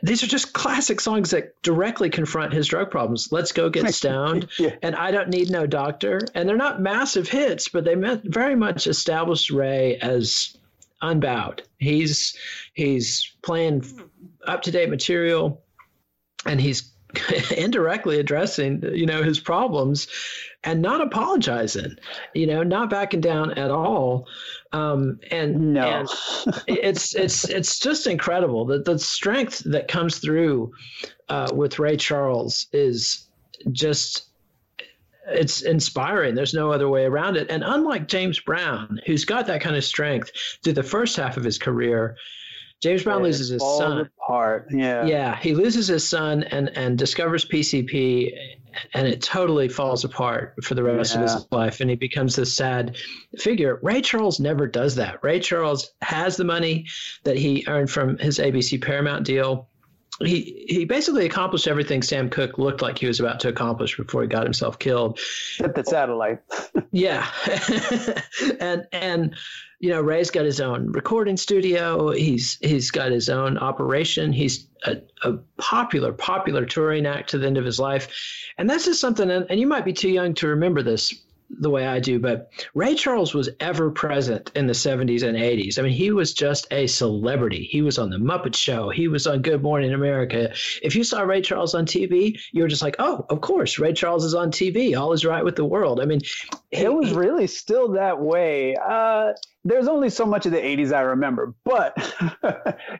these 0.04 0.24
are 0.24 0.28
just 0.28 0.54
classic 0.54 1.02
songs 1.02 1.32
that 1.32 1.62
directly 1.62 2.10
confront 2.10 2.54
his 2.54 2.68
drug 2.68 2.92
problems. 2.92 3.30
Let's 3.32 3.52
go 3.52 3.70
get 3.70 3.94
stoned, 3.94 4.48
yeah. 4.60 4.76
and 4.82 4.96
I 4.96 5.12
don't 5.12 5.30
need 5.30 5.50
no 5.50 5.66
doctor. 5.68 6.22
And 6.34 6.48
they're 6.48 6.58
not 6.58 6.82
massive 6.82 7.28
hits, 7.28 7.70
but 7.70 7.84
they 7.84 7.96
very 7.96 8.56
much 8.56 8.88
established 8.88 9.50
Ray 9.50 9.98
as 9.98 10.58
unbowed. 11.02 11.64
He's 11.78 12.36
he's 12.74 13.36
playing 13.44 13.86
up 14.46 14.62
to 14.64 14.72
date 14.72 14.90
material, 14.90 15.64
and 16.46 16.60
he's 16.60 16.92
indirectly 17.56 18.20
addressing 18.20 18.84
you 18.94 19.06
know 19.06 19.24
his 19.24 19.40
problems 19.40 20.08
and 20.64 20.82
not 20.82 21.00
apologizing 21.00 21.96
you 22.34 22.46
know 22.46 22.64
not 22.64 22.90
backing 22.90 23.22
down 23.22 23.52
at 23.52 23.72
all 23.72 24.28
um, 24.74 25.18
and, 25.32 25.74
no. 25.74 25.82
and 25.82 26.10
it's 26.68 27.16
it's 27.16 27.46
it's 27.46 27.80
just 27.80 28.08
incredible 28.08 28.66
that 28.66 28.84
the 28.84 29.00
strength 29.00 29.60
that 29.66 29.88
comes 29.88 30.20
through 30.20 30.72
uh, 31.30 31.50
with 31.54 31.80
ray 31.80 31.96
charles 31.96 32.68
is 32.74 33.30
just 33.72 34.27
it's 35.28 35.62
inspiring. 35.62 36.36
There's 36.36 36.54
no 36.54 36.72
other 36.72 36.90
way 36.90 37.06
around 37.06 37.38
it. 37.38 37.50
And 37.50 37.64
unlike 37.66 38.08
James 38.08 38.40
Brown, 38.40 39.02
who's 39.06 39.26
got 39.26 39.48
that 39.48 39.62
kind 39.62 39.76
of 39.76 39.84
strength 39.84 40.32
through 40.64 40.74
the 40.74 40.84
first 40.84 41.18
half 41.18 41.38
of 41.38 41.44
his 41.44 41.58
career, 41.58 42.18
James 42.82 43.04
Brown 43.04 43.22
it 43.22 43.26
loses 43.26 43.50
his 43.50 43.62
son. 43.62 44.10
Apart. 44.22 44.68
Yeah. 44.72 45.06
Yeah. 45.06 45.36
He 45.36 45.56
loses 45.56 45.88
his 45.88 46.08
son 46.08 46.44
and, 46.44 46.70
and 46.78 46.98
discovers 46.98 47.44
PCP 47.44 48.32
and 48.94 49.08
it 49.08 49.22
totally 49.24 49.70
falls 49.70 50.04
apart 50.04 50.54
for 50.64 50.76
the 50.76 50.84
rest 50.84 51.16
yeah. 51.16 51.24
of 51.24 51.32
his 51.32 51.48
life 51.52 51.80
and 51.82 51.90
he 51.90 51.96
becomes 51.96 52.36
this 52.36 52.56
sad 52.56 52.96
figure. 53.38 53.80
Ray 53.82 54.02
Charles 54.02 54.40
never 54.40 54.68
does 54.68 54.96
that. 54.96 55.24
Ray 55.24 55.40
Charles 55.40 55.92
has 56.02 56.38
the 56.38 56.44
money 56.44 56.86
that 57.24 57.38
he 57.38 57.66
earned 57.68 57.90
from 57.90 58.18
his 58.20 58.38
ABC 58.38 58.82
Paramount 58.82 59.26
deal 59.26 59.68
he 60.24 60.66
he 60.68 60.86
basically 60.86 61.26
accomplished 61.26 61.68
everything 61.68 62.02
Sam 62.02 62.30
Cooke 62.30 62.58
looked 62.58 62.82
like 62.82 62.98
he 62.98 63.08
was 63.08 63.20
about 63.20 63.40
to 63.42 63.50
accomplish 63.50 63.98
before 63.98 64.24
he 64.24 64.28
got 64.28 64.44
himself 64.44 64.80
killed. 64.80 65.20
Hit 65.58 65.76
the 65.76 65.84
satellite. 65.84 66.40
yeah, 66.92 67.28
and 68.60 68.88
and 68.92 69.36
you 69.80 69.90
know 69.90 70.02
Ray's 70.02 70.32
got 70.32 70.46
his 70.46 70.60
own 70.60 70.92
recording 70.92 71.38
studio. 71.38 72.12
He's 72.12 72.58
he's 72.62 72.90
got 72.90 73.12
his 73.12 73.30
own 73.30 73.60
operation. 73.60 74.34
He's 74.34 74.68
a, 74.86 74.98
a 75.24 75.34
popular 75.58 76.14
popular 76.14 76.66
touring 76.66 77.06
act 77.06 77.30
to 77.32 77.38
the 77.38 77.46
end 77.46 77.58
of 77.58 77.66
his 77.66 77.80
life, 77.80 78.08
and 78.58 78.68
this 78.68 78.88
is 78.88 79.00
something. 79.00 79.30
And, 79.30 79.46
and 79.50 79.60
you 79.60 79.68
might 79.68 79.86
be 79.86 79.94
too 79.94 80.10
young 80.10 80.34
to 80.36 80.48
remember 80.48 80.82
this, 80.82 81.14
the 81.50 81.70
way 81.70 81.88
I 81.88 82.00
do, 82.00 82.20
but 82.20 82.52
Ray 82.74 82.96
Charles 82.96 83.34
was 83.34 83.50
ever 83.60 83.90
present 83.90 84.52
in 84.56 84.68
the 84.68 84.74
70s 84.74 85.24
and 85.24 85.38
80s. 85.38 85.80
I 85.80 85.82
mean, 85.82 85.94
he 85.94 86.12
was 86.12 86.34
just 86.34 86.68
a 86.72 86.88
celebrity. 86.88 87.64
He 87.64 87.82
was 87.82 87.98
on 87.98 88.10
The 88.10 88.18
Muppet 88.18 88.56
Show, 88.56 88.90
he 88.90 89.08
was 89.08 89.28
on 89.28 89.42
Good 89.42 89.64
Morning 89.64 89.94
America. 89.94 90.52
If 90.82 90.96
you 90.96 91.04
saw 91.04 91.22
Ray 91.22 91.42
Charles 91.42 91.74
on 91.74 91.86
TV, 91.86 92.40
you 92.52 92.62
were 92.62 92.68
just 92.68 92.82
like, 92.82 92.98
oh, 93.00 93.26
of 93.30 93.42
course, 93.42 93.80
Ray 93.80 93.94
Charles 93.94 94.26
is 94.26 94.34
on 94.34 94.52
TV. 94.52 94.98
All 95.00 95.14
is 95.14 95.26
right 95.26 95.44
with 95.44 95.56
the 95.56 95.66
world. 95.66 96.02
I 96.02 96.06
mean, 96.06 96.22
it 96.72 96.94
was 96.94 97.14
really 97.14 97.48
still 97.48 97.94
that 97.94 98.20
way. 98.20 98.76
Uh, 98.76 99.34
there's 99.64 99.88
only 99.88 100.10
so 100.10 100.26
much 100.26 100.46
of 100.46 100.52
the 100.52 100.60
80s 100.60 100.94
I 100.94 101.02
remember, 101.02 101.54
but 101.64 101.98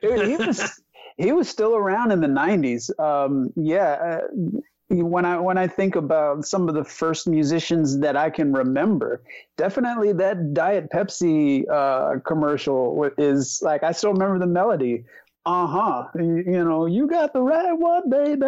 he 0.00 0.36
was. 0.36 0.80
he 1.18 1.32
was 1.32 1.48
still 1.48 1.74
around 1.74 2.12
in 2.12 2.20
the 2.20 2.28
90s. 2.28 2.90
Um, 3.00 3.52
yeah, 3.56 4.20
uh, 4.22 4.58
when 4.90 5.24
I 5.24 5.38
when 5.38 5.58
I 5.58 5.66
think 5.66 5.96
about 5.96 6.46
some 6.46 6.68
of 6.68 6.74
the 6.74 6.84
first 6.84 7.28
musicians 7.28 7.98
that 8.00 8.16
I 8.16 8.30
can 8.30 8.52
remember, 8.52 9.22
definitely 9.56 10.12
that 10.14 10.54
Diet 10.54 10.90
Pepsi 10.90 11.68
uh, 11.70 12.20
commercial 12.20 13.10
is 13.18 13.60
like 13.62 13.82
I 13.82 13.92
still 13.92 14.12
remember 14.12 14.38
the 14.38 14.46
melody. 14.46 15.04
Uh 15.48 15.66
huh. 15.66 16.08
You, 16.14 16.44
you, 16.46 16.62
know, 16.62 16.84
you 16.84 17.06
got 17.06 17.32
the 17.32 17.40
right 17.40 17.72
one, 17.72 18.10
baby. 18.10 18.42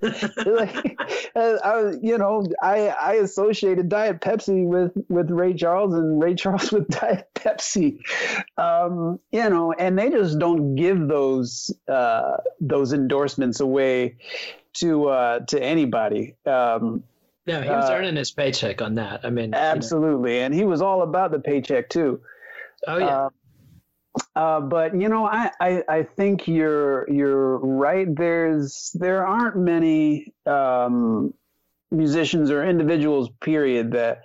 like, 0.46 0.98
I, 1.36 1.92
you 2.00 2.16
know, 2.16 2.46
I 2.62 2.88
I 2.88 3.12
associated 3.16 3.90
Diet 3.90 4.22
Pepsi 4.22 4.64
with 4.64 4.92
with 5.10 5.30
Ray 5.30 5.52
Charles 5.52 5.92
and 5.92 6.18
Ray 6.22 6.36
Charles 6.36 6.72
with 6.72 6.88
Diet 6.88 7.28
Pepsi. 7.34 7.98
Um, 8.56 9.20
you 9.30 9.50
know, 9.50 9.74
and 9.74 9.98
they 9.98 10.08
just 10.08 10.38
don't 10.38 10.74
give 10.74 11.06
those 11.06 11.70
uh, 11.86 12.38
those 12.62 12.94
endorsements 12.94 13.60
away 13.60 14.16
to 14.78 15.08
uh, 15.08 15.40
to 15.40 15.62
anybody. 15.62 16.34
Um, 16.46 17.04
no, 17.46 17.60
he 17.60 17.68
was 17.68 17.90
uh, 17.90 17.92
earning 17.92 18.16
his 18.16 18.30
paycheck 18.30 18.80
on 18.80 18.94
that. 18.94 19.20
I 19.22 19.28
mean, 19.28 19.52
absolutely, 19.52 20.32
you 20.32 20.38
know. 20.38 20.44
and 20.46 20.54
he 20.54 20.64
was 20.64 20.80
all 20.80 21.02
about 21.02 21.30
the 21.30 21.40
paycheck 21.40 21.90
too. 21.90 22.22
Oh 22.86 22.96
yeah. 22.96 23.24
Um, 23.24 23.32
uh, 24.34 24.60
but 24.60 24.98
you 24.98 25.08
know, 25.08 25.26
I, 25.26 25.50
I, 25.60 25.84
I 25.88 26.02
think 26.02 26.48
you're 26.48 27.10
you're 27.10 27.58
right. 27.58 28.06
There's 28.14 28.90
there 28.94 29.26
aren't 29.26 29.56
many 29.56 30.32
um, 30.46 31.34
musicians 31.90 32.50
or 32.50 32.64
individuals, 32.64 33.30
period, 33.40 33.92
that 33.92 34.22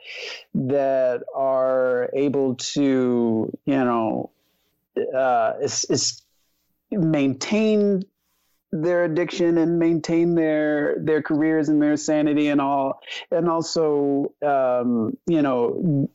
that 0.53 1.23
are 1.35 2.09
able 2.13 2.55
to 2.55 3.51
you 3.65 3.85
know 3.85 4.31
uh, 5.15 5.53
is, 5.61 5.85
is 5.89 6.21
maintain 6.91 8.03
their 8.71 9.03
addiction 9.05 9.57
and 9.57 9.77
maintain 9.77 10.33
their 10.35 10.97
their 10.99 11.21
careers 11.21 11.69
and 11.69 11.81
their 11.81 11.95
sanity 11.95 12.47
and 12.47 12.59
all 12.59 13.01
and 13.31 13.47
also 13.47 14.33
um, 14.43 15.15
you 15.27 15.41
know 15.41 16.09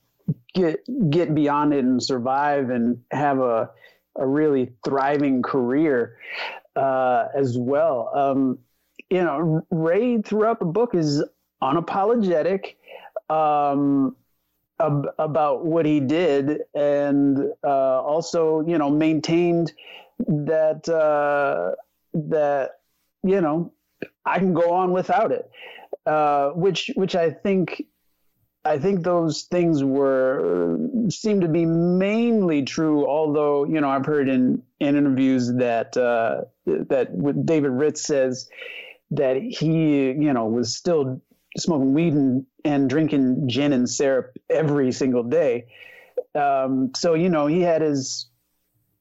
get 0.54 0.80
get 1.10 1.34
beyond 1.34 1.72
it 1.72 1.84
and 1.84 2.02
survive 2.02 2.70
and 2.70 3.00
have 3.10 3.38
a 3.38 3.70
a 4.16 4.26
really 4.26 4.72
thriving 4.84 5.42
career 5.42 6.16
uh, 6.74 7.26
as 7.34 7.56
well. 7.56 8.10
Um, 8.14 8.58
you 9.10 9.22
know 9.22 9.62
ray 9.70 10.20
throughout 10.20 10.58
the 10.58 10.66
book 10.66 10.94
is 10.94 11.24
unapologetic 11.62 12.74
um, 13.30 14.16
ab- 14.80 15.08
about 15.18 15.64
what 15.64 15.86
he 15.86 16.00
did 16.00 16.60
and 16.74 17.38
uh, 17.64 18.02
also 18.02 18.60
you 18.66 18.78
know 18.78 18.90
maintained 18.90 19.72
that 20.26 20.88
uh, 20.88 21.74
that 22.14 22.80
you 23.22 23.40
know 23.40 23.72
I 24.24 24.38
can 24.38 24.52
go 24.52 24.72
on 24.72 24.92
without 24.92 25.32
it, 25.32 25.50
uh, 26.06 26.50
which 26.50 26.90
which 26.94 27.14
I 27.14 27.30
think 27.30 27.82
I 28.68 28.78
think 28.78 29.02
those 29.02 29.44
things 29.44 29.82
were 29.82 30.78
seem 31.08 31.40
to 31.40 31.48
be 31.48 31.64
mainly 31.64 32.62
true. 32.64 33.08
Although 33.08 33.64
you 33.64 33.80
know 33.80 33.88
I've 33.88 34.04
heard 34.04 34.28
in, 34.28 34.62
in 34.78 34.96
interviews 34.96 35.50
that 35.54 35.96
uh, 35.96 36.42
that 36.66 37.46
David 37.46 37.70
Ritz 37.70 38.02
says 38.02 38.48
that 39.12 39.36
he 39.38 40.10
you 40.10 40.32
know 40.34 40.44
was 40.46 40.76
still 40.76 41.22
smoking 41.56 41.94
weed 41.94 42.12
and, 42.12 42.46
and 42.64 42.90
drinking 42.90 43.48
gin 43.48 43.72
and 43.72 43.88
syrup 43.88 44.36
every 44.50 44.92
single 44.92 45.22
day. 45.22 45.66
Um, 46.34 46.92
so 46.94 47.14
you 47.14 47.30
know 47.30 47.46
he 47.46 47.62
had 47.62 47.80
his 47.80 48.28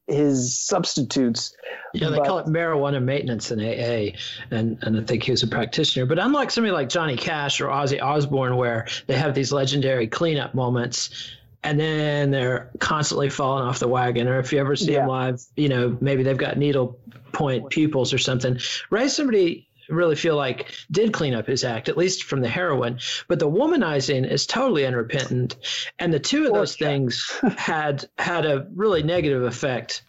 his 0.07 0.57
substitutes. 0.57 1.55
Yeah, 1.93 2.09
they 2.09 2.17
but, 2.17 2.27
call 2.27 2.39
it 2.39 2.47
marijuana 2.47 3.01
maintenance 3.03 3.51
in 3.51 3.59
AA, 3.59 4.17
and 4.51 4.77
and 4.81 4.97
I 4.97 5.03
think 5.03 5.23
he 5.23 5.31
was 5.31 5.43
a 5.43 5.47
practitioner. 5.47 6.05
But 6.05 6.19
unlike 6.19 6.51
somebody 6.51 6.71
like 6.71 6.89
Johnny 6.89 7.17
Cash 7.17 7.61
or 7.61 7.67
Ozzy 7.67 8.01
Osbourne, 8.01 8.55
where 8.55 8.87
they 9.07 9.15
have 9.15 9.35
these 9.35 9.51
legendary 9.51 10.07
cleanup 10.07 10.55
moments. 10.55 11.31
And 11.63 11.77
then 11.77 12.31
they're 12.31 12.69
constantly 12.79 13.29
falling 13.29 13.65
off 13.67 13.79
the 13.79 13.89
wagon. 13.89 14.27
Or 14.29 14.39
if 14.39 14.53
you 14.53 14.59
ever 14.59 14.75
see 14.75 14.93
yeah. 14.93 14.99
them 14.99 15.09
live, 15.09 15.41
you 15.57 15.67
know, 15.67 15.97
maybe 15.99 16.23
they've 16.23 16.37
got 16.37 16.55
needle 16.55 16.97
point 17.33 17.69
pupils 17.71 18.13
or 18.13 18.19
something. 18.19 18.59
Ray, 18.89 19.09
somebody 19.09 19.66
really 19.89 20.15
feel 20.15 20.35
like 20.35 20.71
did 20.91 21.13
clean 21.13 21.33
up 21.33 21.47
his 21.47 21.63
act, 21.63 21.89
at 21.89 21.97
least 21.97 22.23
from 22.23 22.41
the 22.41 22.49
heroin. 22.49 22.99
But 23.27 23.39
the 23.39 23.49
womanizing 23.49 24.29
is 24.29 24.45
totally 24.45 24.85
unrepentant, 24.85 25.55
and 25.99 26.13
the 26.13 26.19
two 26.19 26.45
of 26.45 26.53
those 26.53 26.75
things 26.75 27.31
had 27.57 28.07
had 28.17 28.45
a 28.45 28.67
really 28.75 29.03
negative 29.03 29.43
effect 29.43 30.03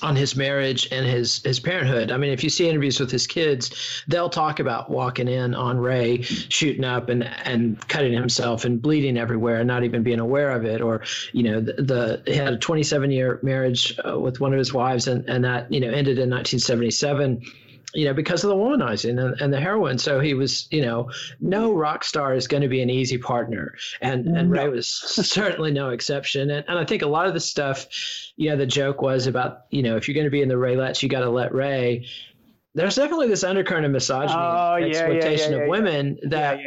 on 0.00 0.16
his 0.16 0.34
marriage 0.34 0.88
and 0.90 1.06
his 1.06 1.42
his 1.44 1.60
parenthood. 1.60 2.10
I 2.10 2.16
mean, 2.16 2.32
if 2.32 2.42
you 2.42 2.50
see 2.50 2.68
interviews 2.68 2.98
with 2.98 3.10
his 3.10 3.26
kids, 3.26 4.02
they'll 4.08 4.30
talk 4.30 4.58
about 4.58 4.90
walking 4.90 5.28
in 5.28 5.54
on 5.54 5.78
Ray, 5.78 6.22
shooting 6.22 6.84
up 6.84 7.08
and 7.08 7.24
and 7.44 7.86
cutting 7.88 8.12
himself 8.12 8.64
and 8.64 8.80
bleeding 8.80 9.16
everywhere 9.16 9.58
and 9.58 9.68
not 9.68 9.84
even 9.84 10.02
being 10.02 10.20
aware 10.20 10.50
of 10.50 10.64
it. 10.64 10.80
Or 10.80 11.02
you 11.32 11.42
know, 11.44 11.60
the, 11.60 11.74
the 11.74 12.22
he 12.26 12.34
had 12.34 12.54
a 12.54 12.58
27 12.58 13.10
year 13.10 13.38
marriage 13.42 13.98
uh, 14.06 14.18
with 14.18 14.40
one 14.40 14.52
of 14.52 14.58
his 14.58 14.72
wives, 14.72 15.06
and 15.06 15.28
and 15.28 15.44
that 15.44 15.70
you 15.72 15.80
know 15.80 15.88
ended 15.88 16.18
in 16.18 16.30
1977 16.30 17.42
you 17.94 18.04
know, 18.04 18.14
because 18.14 18.44
of 18.44 18.48
the 18.48 18.56
womanizing 18.56 19.22
and, 19.22 19.40
and, 19.40 19.52
the 19.52 19.60
heroin. 19.60 19.98
So 19.98 20.20
he 20.20 20.34
was, 20.34 20.68
you 20.70 20.82
know, 20.82 21.10
no 21.40 21.72
rock 21.72 22.04
star 22.04 22.34
is 22.34 22.46
going 22.48 22.62
to 22.62 22.68
be 22.68 22.82
an 22.82 22.90
easy 22.90 23.18
partner. 23.18 23.74
And 24.00 24.26
and 24.26 24.50
no. 24.50 24.62
Ray 24.62 24.68
was 24.68 24.88
certainly 24.88 25.70
no 25.70 25.90
exception. 25.90 26.50
And, 26.50 26.64
and 26.68 26.78
I 26.78 26.84
think 26.84 27.02
a 27.02 27.06
lot 27.06 27.26
of 27.26 27.34
the 27.34 27.40
stuff, 27.40 27.86
you 28.36 28.50
know, 28.50 28.56
the 28.56 28.66
joke 28.66 29.02
was 29.02 29.26
about, 29.26 29.62
you 29.70 29.82
know, 29.82 29.96
if 29.96 30.08
you're 30.08 30.14
going 30.14 30.26
to 30.26 30.30
be 30.30 30.42
in 30.42 30.48
the 30.48 30.54
Raelettes, 30.54 31.02
you 31.02 31.08
got 31.08 31.20
to 31.20 31.30
let 31.30 31.54
Ray. 31.54 32.06
There's 32.74 32.94
definitely 32.94 33.28
this 33.28 33.44
undercurrent 33.44 33.84
of 33.84 33.92
misogyny, 33.92 34.34
oh, 34.34 34.76
yeah, 34.76 34.86
exploitation 34.86 35.52
yeah, 35.52 35.58
yeah, 35.58 35.64
of 35.64 35.68
women 35.68 36.18
that 36.30 36.58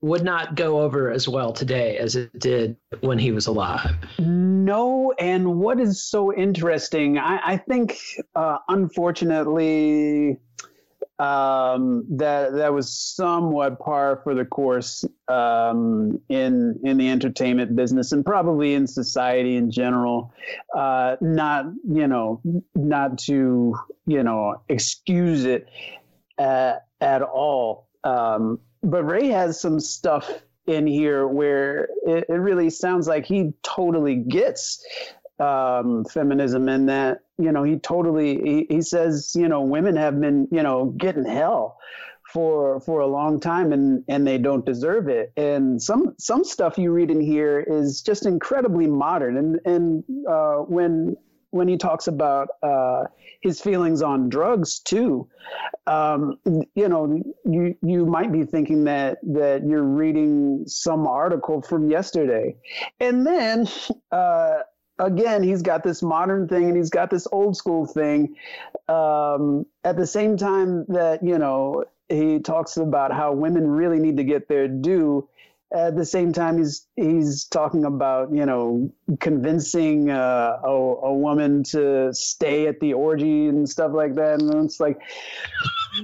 would 0.00 0.22
not 0.22 0.54
go 0.54 0.80
over 0.80 1.10
as 1.10 1.28
well 1.28 1.52
today 1.52 1.96
as 1.98 2.14
it 2.16 2.36
did 2.38 2.76
when 3.00 3.18
he 3.18 3.32
was 3.32 3.46
alive. 3.46 3.96
No, 4.18 5.12
and 5.18 5.58
what 5.58 5.80
is 5.80 6.02
so 6.02 6.32
interesting, 6.32 7.18
I, 7.18 7.40
I 7.44 7.56
think, 7.56 7.98
uh, 8.34 8.58
unfortunately, 8.68 10.38
um, 11.18 12.04
that 12.10 12.52
that 12.54 12.72
was 12.72 12.92
somewhat 12.92 13.80
par 13.80 14.20
for 14.22 14.34
the 14.34 14.44
course 14.44 15.04
um, 15.26 16.20
in 16.28 16.78
in 16.84 16.96
the 16.96 17.08
entertainment 17.08 17.74
business 17.74 18.12
and 18.12 18.24
probably 18.24 18.74
in 18.74 18.86
society 18.86 19.56
in 19.56 19.70
general. 19.70 20.32
Uh, 20.74 21.16
not 21.20 21.66
you 21.90 22.06
know 22.06 22.40
not 22.74 23.18
to 23.18 23.74
you 24.06 24.22
know 24.22 24.62
excuse 24.68 25.44
it 25.44 25.68
at, 26.38 26.86
at 27.00 27.22
all. 27.22 27.88
Um, 28.04 28.60
but 28.82 29.02
Ray 29.04 29.28
has 29.28 29.60
some 29.60 29.80
stuff 29.80 30.30
in 30.68 30.86
here 30.86 31.26
where 31.26 31.88
it, 32.06 32.26
it 32.28 32.34
really 32.34 32.70
sounds 32.70 33.08
like 33.08 33.26
he 33.26 33.52
totally 33.62 34.16
gets 34.16 34.84
um, 35.40 36.04
feminism 36.04 36.68
and 36.68 36.88
that 36.88 37.20
you 37.38 37.52
know 37.52 37.62
he 37.62 37.76
totally 37.76 38.40
he, 38.42 38.66
he 38.68 38.82
says 38.82 39.32
you 39.34 39.48
know 39.48 39.62
women 39.62 39.96
have 39.96 40.20
been 40.20 40.48
you 40.50 40.62
know 40.62 40.86
getting 40.96 41.24
hell 41.24 41.78
for 42.32 42.80
for 42.80 43.00
a 43.00 43.06
long 43.06 43.40
time 43.40 43.72
and 43.72 44.04
and 44.08 44.26
they 44.26 44.38
don't 44.38 44.66
deserve 44.66 45.08
it 45.08 45.32
and 45.36 45.80
some 45.80 46.14
some 46.18 46.44
stuff 46.44 46.76
you 46.76 46.92
read 46.92 47.10
in 47.10 47.20
here 47.20 47.60
is 47.60 48.02
just 48.02 48.26
incredibly 48.26 48.86
modern 48.86 49.36
and 49.36 49.60
and 49.64 50.04
uh, 50.28 50.56
when 50.56 51.16
when 51.50 51.68
he 51.68 51.76
talks 51.76 52.06
about 52.06 52.48
uh, 52.62 53.04
his 53.40 53.60
feelings 53.60 54.02
on 54.02 54.28
drugs 54.28 54.80
too. 54.80 55.28
Um, 55.86 56.38
you 56.74 56.88
know, 56.88 57.22
you 57.44 57.74
you 57.82 58.06
might 58.06 58.32
be 58.32 58.44
thinking 58.44 58.84
that 58.84 59.18
that 59.22 59.66
you're 59.66 59.82
reading 59.82 60.64
some 60.66 61.06
article 61.06 61.62
from 61.62 61.90
yesterday, 61.90 62.56
and 63.00 63.26
then. 63.26 63.66
Uh, 64.10 64.60
again, 64.98 65.42
he's 65.42 65.62
got 65.62 65.82
this 65.82 66.02
modern 66.02 66.48
thing 66.48 66.68
and 66.68 66.76
he's 66.76 66.90
got 66.90 67.10
this 67.10 67.26
old 67.32 67.56
school 67.56 67.86
thing. 67.86 68.36
Um, 68.88 69.66
at 69.84 69.96
the 69.96 70.06
same 70.06 70.36
time 70.36 70.84
that 70.88 71.22
you 71.22 71.38
know 71.38 71.84
he 72.08 72.40
talks 72.40 72.76
about 72.76 73.12
how 73.12 73.32
women 73.32 73.68
really 73.68 73.98
need 73.98 74.16
to 74.16 74.24
get 74.24 74.48
their 74.48 74.68
due 74.68 75.28
at 75.70 75.96
the 75.96 76.04
same 76.04 76.32
time 76.32 76.56
he's 76.56 76.86
he's 76.96 77.44
talking 77.44 77.84
about 77.84 78.32
you 78.32 78.46
know 78.46 78.90
convincing 79.20 80.10
uh, 80.10 80.58
a, 80.64 80.68
a 80.68 81.12
woman 81.12 81.62
to 81.62 82.12
stay 82.14 82.66
at 82.66 82.80
the 82.80 82.94
orgy 82.94 83.48
and 83.48 83.68
stuff 83.68 83.92
like 83.92 84.14
that 84.14 84.40
and 84.40 84.64
it's 84.64 84.80
like 84.80 84.98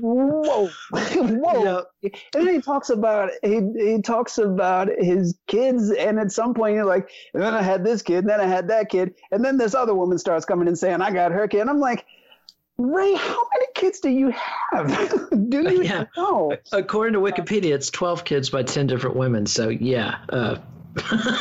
whoa, 0.00 0.68
whoa. 0.90 1.84
And 2.02 2.12
then 2.32 2.54
he 2.54 2.60
talks 2.60 2.90
about 2.90 3.30
he 3.42 3.60
he 3.76 4.02
talks 4.02 4.38
about 4.38 4.88
his 4.98 5.36
kids, 5.46 5.90
and 5.90 6.18
at 6.18 6.32
some 6.32 6.54
point 6.54 6.74
you're 6.74 6.84
like, 6.84 7.08
and 7.32 7.42
then 7.42 7.54
I 7.54 7.62
had 7.62 7.84
this 7.84 8.02
kid, 8.02 8.18
and 8.18 8.28
then 8.28 8.40
I 8.40 8.46
had 8.46 8.68
that 8.68 8.88
kid, 8.88 9.14
and 9.30 9.44
then 9.44 9.58
this 9.58 9.74
other 9.74 9.94
woman 9.94 10.18
starts 10.18 10.44
coming 10.44 10.68
and 10.68 10.78
saying, 10.78 11.00
I 11.00 11.10
got 11.10 11.32
her 11.32 11.48
kid. 11.48 11.60
And 11.60 11.70
I'm 11.70 11.80
like, 11.80 12.04
Ray, 12.76 13.14
how 13.14 13.48
many 13.52 13.66
kids 13.74 14.00
do 14.00 14.10
you 14.10 14.32
have? 14.72 15.30
do 15.48 15.62
you 15.62 15.82
yeah. 15.82 16.06
know? 16.16 16.56
According 16.72 17.14
to 17.14 17.20
Wikipedia, 17.20 17.72
it's 17.72 17.90
12 17.90 18.24
kids 18.24 18.50
by 18.50 18.64
10 18.64 18.88
different 18.88 19.16
women. 19.16 19.46
So, 19.46 19.68
yeah. 19.68 20.18
Uh, 20.28 20.56
pretty 21.02 21.38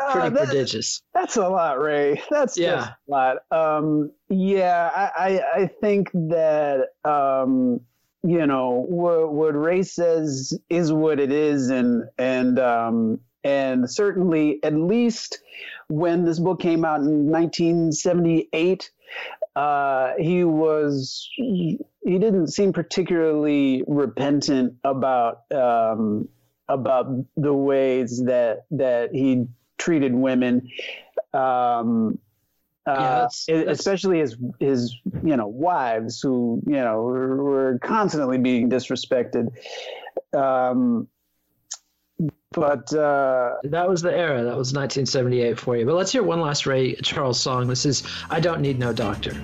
uh, 0.00 0.30
that, 0.30 0.46
prodigious. 0.46 1.02
That's 1.12 1.36
a 1.36 1.48
lot, 1.48 1.80
Ray. 1.80 2.22
That's 2.30 2.56
yeah. 2.56 2.94
a 3.08 3.10
lot. 3.10 3.36
Um, 3.50 4.12
yeah, 4.28 4.90
I, 4.94 5.10
I, 5.16 5.62
I 5.62 5.66
think 5.66 6.10
that 6.12 6.88
um, 7.04 7.80
you 8.22 8.46
know 8.46 8.84
what, 8.88 9.32
what 9.32 9.56
Ray 9.56 9.82
says 9.82 10.58
is 10.70 10.92
what 10.92 11.20
it 11.20 11.32
is, 11.32 11.70
and 11.70 12.04
and 12.18 12.58
um, 12.58 13.20
and 13.42 13.90
certainly 13.90 14.62
at 14.62 14.74
least 14.74 15.38
when 15.88 16.24
this 16.24 16.38
book 16.38 16.60
came 16.60 16.84
out 16.84 17.00
in 17.00 17.30
1978 17.30 18.90
uh, 19.56 20.12
he 20.18 20.44
was 20.44 21.28
he, 21.36 21.78
he, 22.04 22.18
didn't 22.18 22.48
seem 22.48 22.72
particularly 22.72 23.84
repentant 23.86 24.74
about 24.82 25.42
um, 25.52 26.28
about 26.68 27.06
the 27.36 27.52
ways 27.52 28.22
that 28.24 28.64
that 28.70 29.14
he 29.14 29.46
treated 29.78 30.14
women. 30.14 30.68
Um, 31.32 32.18
uh, 32.86 32.96
yeah, 32.98 33.18
that's, 33.20 33.46
that's, 33.46 33.80
especially 33.80 34.18
his 34.18 34.36
his 34.60 34.94
you 35.22 35.36
know 35.36 35.46
wives 35.46 36.20
who 36.20 36.62
you 36.66 36.76
know 36.76 37.02
were, 37.02 37.42
were 37.42 37.78
constantly 37.82 38.38
being 38.38 38.68
disrespected. 38.68 39.48
Um, 40.36 41.08
but 42.52 42.92
uh, 42.94 43.54
that 43.64 43.88
was 43.88 44.00
the 44.02 44.16
era. 44.16 44.44
That 44.44 44.56
was 44.56 44.72
1978 44.72 45.58
for 45.58 45.76
you. 45.76 45.84
But 45.84 45.96
let's 45.96 46.12
hear 46.12 46.22
one 46.22 46.40
last 46.40 46.66
Ray 46.66 46.94
Charles 46.96 47.40
song. 47.40 47.66
This 47.66 47.84
is 47.84 48.04
"I 48.30 48.40
Don't 48.40 48.60
Need 48.60 48.78
No 48.78 48.92
Doctor." 48.92 49.34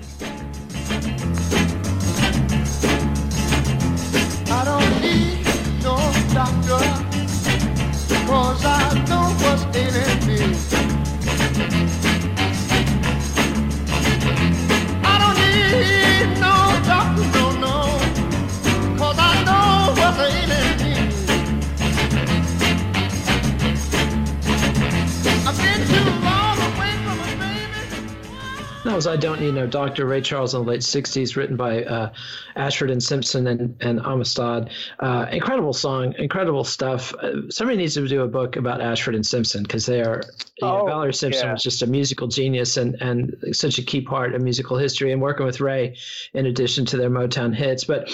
I 29.07 29.15
Don't 29.15 29.39
Need 29.39 29.53
No 29.53 29.67
Doctor, 29.67 30.05
Ray 30.05 30.21
Charles 30.21 30.53
in 30.53 30.63
the 30.63 30.69
late 30.69 30.81
60s, 30.81 31.35
written 31.35 31.55
by 31.55 31.83
uh, 31.83 32.11
Ashford 32.55 32.91
and 32.91 33.01
Simpson 33.01 33.47
and, 33.47 33.75
and 33.81 33.99
Amistad. 33.99 34.69
Uh, 34.99 35.27
incredible 35.31 35.73
song, 35.73 36.13
incredible 36.17 36.63
stuff. 36.63 37.13
Uh, 37.15 37.49
somebody 37.49 37.77
needs 37.77 37.93
to 37.95 38.07
do 38.07 38.21
a 38.21 38.27
book 38.27 38.55
about 38.55 38.81
Ashford 38.81 39.15
and 39.15 39.25
Simpson 39.25 39.63
because 39.63 39.85
they 39.85 40.01
are, 40.01 40.21
you 40.61 40.67
oh, 40.67 40.79
know, 40.79 40.85
Valerie 40.85 41.13
Simpson 41.13 41.47
yeah. 41.47 41.53
was 41.53 41.63
just 41.63 41.81
a 41.81 41.87
musical 41.87 42.27
genius 42.27 42.77
and, 42.77 42.95
and 43.01 43.35
such 43.51 43.77
a 43.77 43.83
key 43.83 44.01
part 44.01 44.35
of 44.35 44.41
musical 44.41 44.77
history 44.77 45.11
and 45.11 45.21
working 45.21 45.45
with 45.45 45.59
Ray 45.59 45.97
in 46.33 46.45
addition 46.45 46.85
to 46.87 46.97
their 46.97 47.09
Motown 47.09 47.55
hits. 47.55 47.83
But 47.83 48.09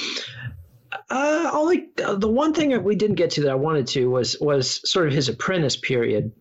uh, 1.10 1.50
only 1.54 1.90
uh, 2.04 2.16
the 2.16 2.30
one 2.30 2.54
thing 2.54 2.70
that 2.70 2.84
we 2.84 2.96
didn't 2.96 3.16
get 3.16 3.32
to 3.32 3.42
that 3.42 3.52
I 3.52 3.56
wanted 3.56 3.88
to 3.88 4.10
was 4.10 4.38
was 4.40 4.90
sort 4.90 5.08
of 5.08 5.14
his 5.14 5.30
apprentice 5.30 5.78
period 5.78 6.32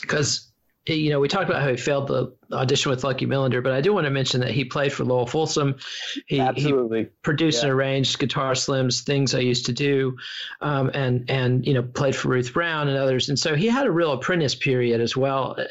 because 0.00 0.49
you 0.86 1.10
know, 1.10 1.20
we 1.20 1.28
talked 1.28 1.48
about 1.48 1.62
how 1.62 1.68
he 1.68 1.76
failed 1.76 2.08
the 2.08 2.32
audition 2.52 2.90
with 2.90 3.04
Lucky 3.04 3.26
Millinder, 3.26 3.62
but 3.62 3.72
I 3.72 3.80
do 3.80 3.92
want 3.92 4.06
to 4.06 4.10
mention 4.10 4.40
that 4.40 4.50
he 4.50 4.64
played 4.64 4.92
for 4.92 5.04
Lowell 5.04 5.26
Fulson. 5.26 5.78
He, 6.26 6.40
Absolutely. 6.40 7.02
he 7.02 7.08
produced 7.22 7.58
yeah. 7.58 7.68
and 7.68 7.72
arranged 7.72 8.18
Guitar 8.18 8.52
Slims, 8.52 9.02
things 9.02 9.34
I 9.34 9.40
used 9.40 9.66
to 9.66 9.72
do, 9.72 10.16
um, 10.60 10.90
and 10.94 11.30
and 11.30 11.66
you 11.66 11.74
know 11.74 11.82
played 11.82 12.16
for 12.16 12.28
Ruth 12.28 12.52
Brown 12.54 12.88
and 12.88 12.96
others. 12.96 13.28
And 13.28 13.38
so 13.38 13.54
he 13.54 13.68
had 13.68 13.86
a 13.86 13.90
real 13.90 14.12
apprentice 14.12 14.54
period 14.54 15.00
as 15.00 15.16
well. 15.16 15.56
Uh, 15.58 15.64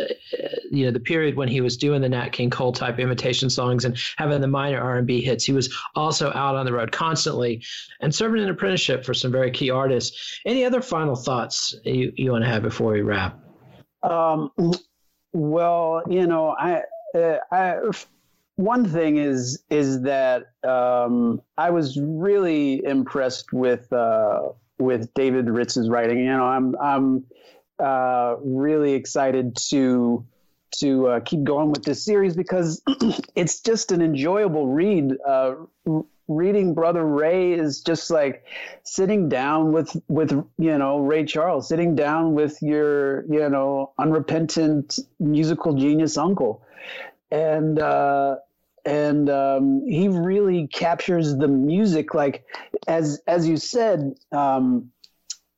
you 0.71 0.85
know, 0.85 0.91
the 0.91 0.99
period 0.99 1.35
when 1.35 1.47
he 1.47 1.61
was 1.61 1.77
doing 1.77 2.01
the 2.01 2.09
Nat 2.09 2.29
King 2.29 2.51
Cole 2.51 2.71
type 2.71 2.99
imitation 2.99 3.49
songs 3.49 3.85
and 3.85 3.97
having 4.17 4.41
the 4.41 4.47
minor 4.47 4.79
R 4.79 4.97
and 4.97 5.07
B 5.07 5.21
hits. 5.21 5.43
He 5.43 5.53
was 5.53 5.75
also 5.95 6.31
out 6.31 6.55
on 6.55 6.65
the 6.65 6.73
road 6.73 6.91
constantly 6.91 7.63
and 7.99 8.13
serving 8.13 8.43
an 8.43 8.49
apprenticeship 8.49 9.03
for 9.03 9.15
some 9.15 9.31
very 9.31 9.49
key 9.49 9.71
artists. 9.71 10.39
Any 10.45 10.65
other 10.65 10.81
final 10.81 11.15
thoughts 11.15 11.75
you, 11.83 12.13
you 12.15 12.31
want 12.31 12.43
to 12.43 12.49
have 12.49 12.61
before 12.61 12.93
we 12.93 13.01
wrap? 13.01 13.39
Um, 14.03 14.51
well, 15.33 16.03
you 16.09 16.27
know, 16.27 16.55
I, 16.57 16.81
uh, 17.15 17.37
I, 17.51 17.77
one 18.55 18.89
thing 18.89 19.17
is 19.17 19.63
is 19.69 20.01
that 20.01 20.47
um, 20.63 21.41
I 21.57 21.69
was 21.69 21.97
really 21.99 22.83
impressed 22.83 23.53
with 23.53 23.91
uh, 23.93 24.49
with 24.77 25.13
David 25.13 25.49
Ritz's 25.49 25.89
writing. 25.89 26.19
You 26.19 26.37
know, 26.37 26.45
I'm 26.45 26.75
I'm 26.77 27.25
uh, 27.79 28.35
really 28.43 28.93
excited 28.93 29.55
to 29.69 30.25
to 30.79 31.07
uh, 31.07 31.19
keep 31.21 31.43
going 31.43 31.71
with 31.71 31.83
this 31.83 32.03
series 32.03 32.35
because 32.35 32.81
it's 33.35 33.61
just 33.61 33.91
an 33.91 34.01
enjoyable 34.01 34.67
read. 34.67 35.13
Uh, 35.25 35.55
reading 36.29 36.73
Brother 36.73 37.05
Ray 37.05 37.53
is 37.53 37.81
just 37.81 38.09
like 38.09 38.45
sitting 38.83 39.27
down 39.27 39.73
with 39.73 39.99
with 40.07 40.31
you 40.57 40.77
know 40.77 40.99
Ray 40.99 41.25
Charles, 41.25 41.67
sitting 41.67 41.95
down 41.95 42.33
with 42.35 42.61
your 42.61 43.25
you 43.25 43.49
know 43.49 43.91
unrepentant 43.97 44.99
musical 45.19 45.73
genius 45.73 46.17
uncle, 46.17 46.63
and 47.31 47.79
uh, 47.79 48.37
and 48.85 49.29
um, 49.29 49.85
he 49.85 50.07
really 50.07 50.67
captures 50.67 51.35
the 51.35 51.47
music 51.47 52.13
like 52.13 52.45
as 52.87 53.21
as 53.27 53.47
you 53.47 53.57
said. 53.57 54.13
Um, 54.31 54.91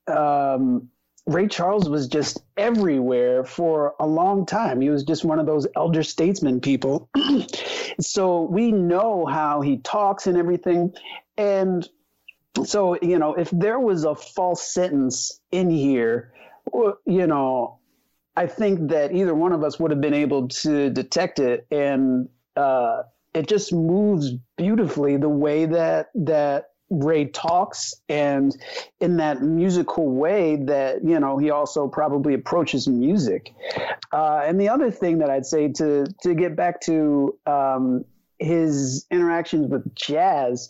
um, 0.07 0.89
Ray 1.27 1.47
Charles 1.47 1.87
was 1.87 2.07
just 2.07 2.41
everywhere 2.57 3.43
for 3.43 3.93
a 3.99 4.07
long 4.07 4.45
time. 4.45 4.81
He 4.81 4.89
was 4.89 5.03
just 5.03 5.23
one 5.23 5.39
of 5.39 5.45
those 5.45 5.67
elder 5.75 6.03
statesman 6.03 6.61
people. 6.61 7.09
so 7.99 8.43
we 8.43 8.71
know 8.71 9.25
how 9.25 9.61
he 9.61 9.77
talks 9.77 10.27
and 10.27 10.37
everything. 10.37 10.93
And 11.37 11.87
so, 12.63 12.97
you 13.01 13.19
know, 13.19 13.35
if 13.35 13.49
there 13.51 13.79
was 13.79 14.03
a 14.03 14.15
false 14.15 14.73
sentence 14.73 15.39
in 15.51 15.69
here, 15.69 16.33
you 17.05 17.27
know, 17.27 17.79
I 18.35 18.47
think 18.47 18.89
that 18.89 19.13
either 19.13 19.35
one 19.35 19.51
of 19.51 19.63
us 19.63 19.79
would 19.79 19.91
have 19.91 20.01
been 20.01 20.13
able 20.13 20.47
to 20.47 20.89
detect 20.89 21.39
it. 21.39 21.67
And 21.69 22.29
uh, 22.55 23.03
it 23.33 23.47
just 23.47 23.71
moves 23.71 24.31
beautifully 24.57 25.17
the 25.17 25.29
way 25.29 25.65
that, 25.65 26.09
that 26.15 26.70
Ray 26.91 27.25
talks 27.25 27.95
and 28.09 28.55
in 28.99 29.17
that 29.17 29.41
musical 29.41 30.09
way 30.09 30.57
that 30.57 31.03
you 31.05 31.19
know 31.19 31.37
he 31.37 31.49
also 31.49 31.87
probably 31.87 32.33
approaches 32.33 32.87
music. 32.87 33.53
Uh, 34.11 34.41
and 34.45 34.59
the 34.59 34.69
other 34.69 34.91
thing 34.91 35.19
that 35.19 35.29
I'd 35.29 35.45
say 35.45 35.69
to 35.69 36.05
to 36.23 36.35
get 36.35 36.55
back 36.57 36.81
to 36.81 37.37
um, 37.47 38.03
his 38.37 39.07
interactions 39.09 39.67
with 39.67 39.95
jazz, 39.95 40.69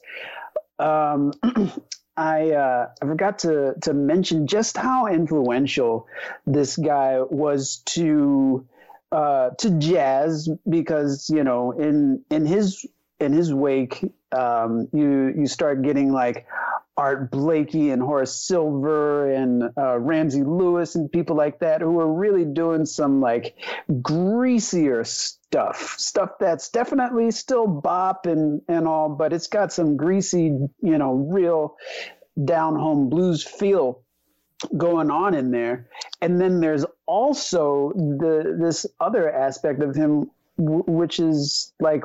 um, 0.78 1.34
I 2.18 2.52
uh, 2.52 2.90
I 3.02 3.06
forgot 3.06 3.40
to 3.40 3.74
to 3.82 3.94
mention 3.94 4.46
just 4.46 4.78
how 4.78 5.08
influential 5.08 6.08
this 6.46 6.78
guy 6.78 7.20
was 7.20 7.82
to 7.88 8.68
uh, 9.12 9.50
to 9.58 9.72
jazz 9.80 10.50
because 10.70 11.32
you 11.34 11.44
know 11.44 11.72
in 11.72 12.24
in 12.30 12.46
his 12.46 12.86
in 13.20 13.34
his 13.34 13.52
wake, 13.52 14.04
um, 14.34 14.88
you 14.94 15.34
you 15.38 15.48
start 15.48 15.82
getting 15.82 16.12
like 16.12 16.46
Art 16.98 17.32
Blakey 17.32 17.90
and 17.92 18.02
Horace 18.02 18.36
Silver 18.36 19.32
and 19.32 19.64
uh, 19.78 19.98
Ramsey 19.98 20.44
Lewis 20.44 20.96
and 20.96 21.12
people 21.12 21.36
like 21.36 21.60
that 21.60 21.82
who 21.82 22.00
are 22.00 22.14
really 22.14 22.46
doing 22.46 22.86
some 22.86 23.22
like 23.22 23.56
greasier 24.02 25.04
stuff, 25.04 25.96
stuff 25.98 26.32
that's 26.40 26.70
definitely 26.70 27.32
still 27.32 27.66
bop 27.66 28.26
and 28.26 28.62
and 28.68 28.88
all, 28.88 29.10
but 29.10 29.34
it's 29.34 29.48
got 29.48 29.72
some 29.72 29.98
greasy, 29.98 30.46
you 30.82 30.98
know, 30.98 31.14
real 31.14 31.78
down 32.44 32.76
home 32.76 33.10
blues 33.10 33.44
feel 33.44 34.04
going 34.78 35.10
on 35.10 35.34
in 35.34 35.52
there. 35.52 35.90
And 36.22 36.40
then 36.40 36.60
there's 36.60 36.86
also 37.06 37.92
the 37.96 38.58
this 38.60 38.86
other 39.00 39.32
aspect 39.32 39.82
of 39.82 39.96
him, 39.96 40.30
w- 40.58 40.84
which 40.88 41.20
is 41.20 41.74
like 41.80 42.04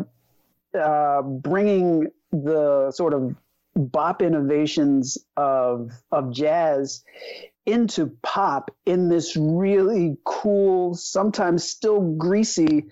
uh, 0.77 1.23
bringing 1.23 2.09
the 2.33 2.91
sort 2.93 3.15
of 3.15 3.35
bop 3.75 4.23
innovations 4.23 5.19
of 5.37 5.93
of 6.11 6.33
jazz 6.33 7.05
into 7.67 8.17
pop 8.23 8.71
in 8.87 9.09
this 9.09 9.37
really 9.37 10.17
cool, 10.25 10.95
sometimes 10.95 11.65
still 11.65 12.01
greasy 12.01 12.87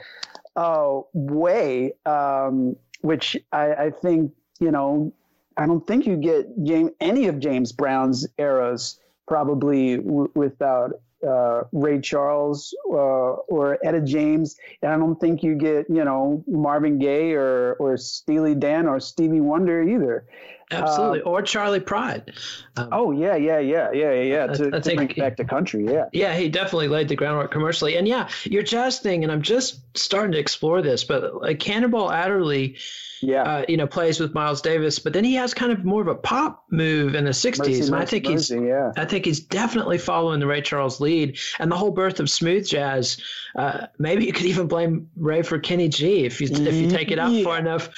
uh, 0.57 1.01
way, 1.13 1.93
um, 2.05 2.77
which 3.01 3.37
I, 3.53 3.75
I, 3.75 3.91
think 3.91 4.33
you 4.61 4.73
know 4.73 5.13
I 5.57 5.67
don't 5.67 5.87
think 5.87 6.07
you 6.07 6.17
get 6.17 6.65
James, 6.65 6.91
any 7.01 7.29
of 7.29 7.39
James 7.39 7.73
Brown's 7.73 8.27
eras 8.37 8.99
probably 9.27 9.97
w- 9.97 10.31
without 10.35 10.93
uh, 11.27 11.65
Ray 11.73 12.01
Charles 12.01 12.75
uh, 12.89 12.95
or 12.95 13.79
Etta 13.85 14.01
James, 14.01 14.57
and 14.83 14.93
I 14.93 14.97
don't 14.97 15.19
think 15.21 15.43
you 15.43 15.55
get 15.55 15.89
you 15.89 16.05
know 16.05 16.45
Marvin 16.47 16.99
Gaye 16.99 17.33
or 17.33 17.75
or 17.75 17.97
Steely 17.97 18.55
Dan 18.55 18.87
or 18.87 19.01
Stevie 19.01 19.41
Wonder 19.41 19.83
either. 19.83 20.27
Absolutely, 20.71 21.21
um, 21.23 21.29
or 21.29 21.43
Charley 21.43 21.81
Pride. 21.81 22.33
Um, 22.77 22.89
oh 22.93 23.11
yeah, 23.13 23.37
yeah, 23.37 23.59
yeah, 23.59 23.93
yeah, 23.93 24.13
yeah. 24.13 24.47
To, 24.47 24.71
I, 24.73 24.77
I 24.77 24.81
to 24.81 24.95
bring 24.97 25.13
back 25.17 25.37
to 25.37 25.45
country, 25.45 25.85
yeah. 25.85 26.07
Yeah, 26.13 26.35
he 26.35 26.49
definitely 26.49 26.89
laid 26.89 27.09
the 27.09 27.17
groundwork 27.17 27.53
commercially, 27.53 27.97
and 27.97 28.09
yeah, 28.09 28.29
your 28.45 28.63
jazz 28.63 28.99
thing, 28.99 29.25
and 29.25 29.33
I'm 29.33 29.43
just 29.43 29.81
starting 29.95 30.33
to 30.33 30.39
explore 30.39 30.83
this, 30.83 31.05
but 31.05 31.43
like 31.43 31.59
Cannonball 31.59 32.11
Adderley 32.11 32.77
yeah, 33.25 33.43
uh, 33.43 33.65
you 33.69 33.77
know, 33.77 33.87
plays 33.87 34.21
with 34.21 34.35
Miles 34.35 34.61
Davis, 34.61 34.99
but 34.99 35.13
then 35.13 35.25
he 35.25 35.35
has 35.35 35.55
kind 35.55 35.73
of 35.73 35.85
more 35.85 36.03
of 36.03 36.09
a 36.09 36.15
pop 36.15 36.65
move 36.71 37.15
in 37.15 37.25
the 37.25 37.31
'60s, 37.31 37.59
Mercy, 37.59 37.81
and 37.81 37.95
I 37.95 38.05
think 38.05 38.27
Mercy, 38.27 38.57
he's, 38.57 38.65
yeah. 38.65 38.93
I 38.97 39.05
think 39.05 39.25
he's 39.25 39.41
definitely 39.41 39.99
following 39.99 40.41
the 40.41 40.47
Ray 40.47 40.61
Charles 40.61 41.01
lead, 41.01 41.39
and 41.59 41.71
the 41.71 41.77
whole 41.77 41.91
birth 41.91 42.21
of 42.21 42.29
smooth 42.29 42.67
jazz. 42.67 43.19
Uh, 43.57 43.87
maybe 43.99 44.27
you 44.27 44.33
could 44.33 44.47
even 44.47 44.67
blame 44.67 45.09
Ray 45.17 45.43
for 45.43 45.59
Kenny 45.59 45.89
G 45.89 46.25
if 46.25 46.41
you 46.41 46.49
if 46.51 46.75
you 46.75 46.91
take 46.91 47.11
it 47.11 47.19
out 47.19 47.33
yeah. 47.33 47.45
far 47.45 47.59
enough. 47.59 47.89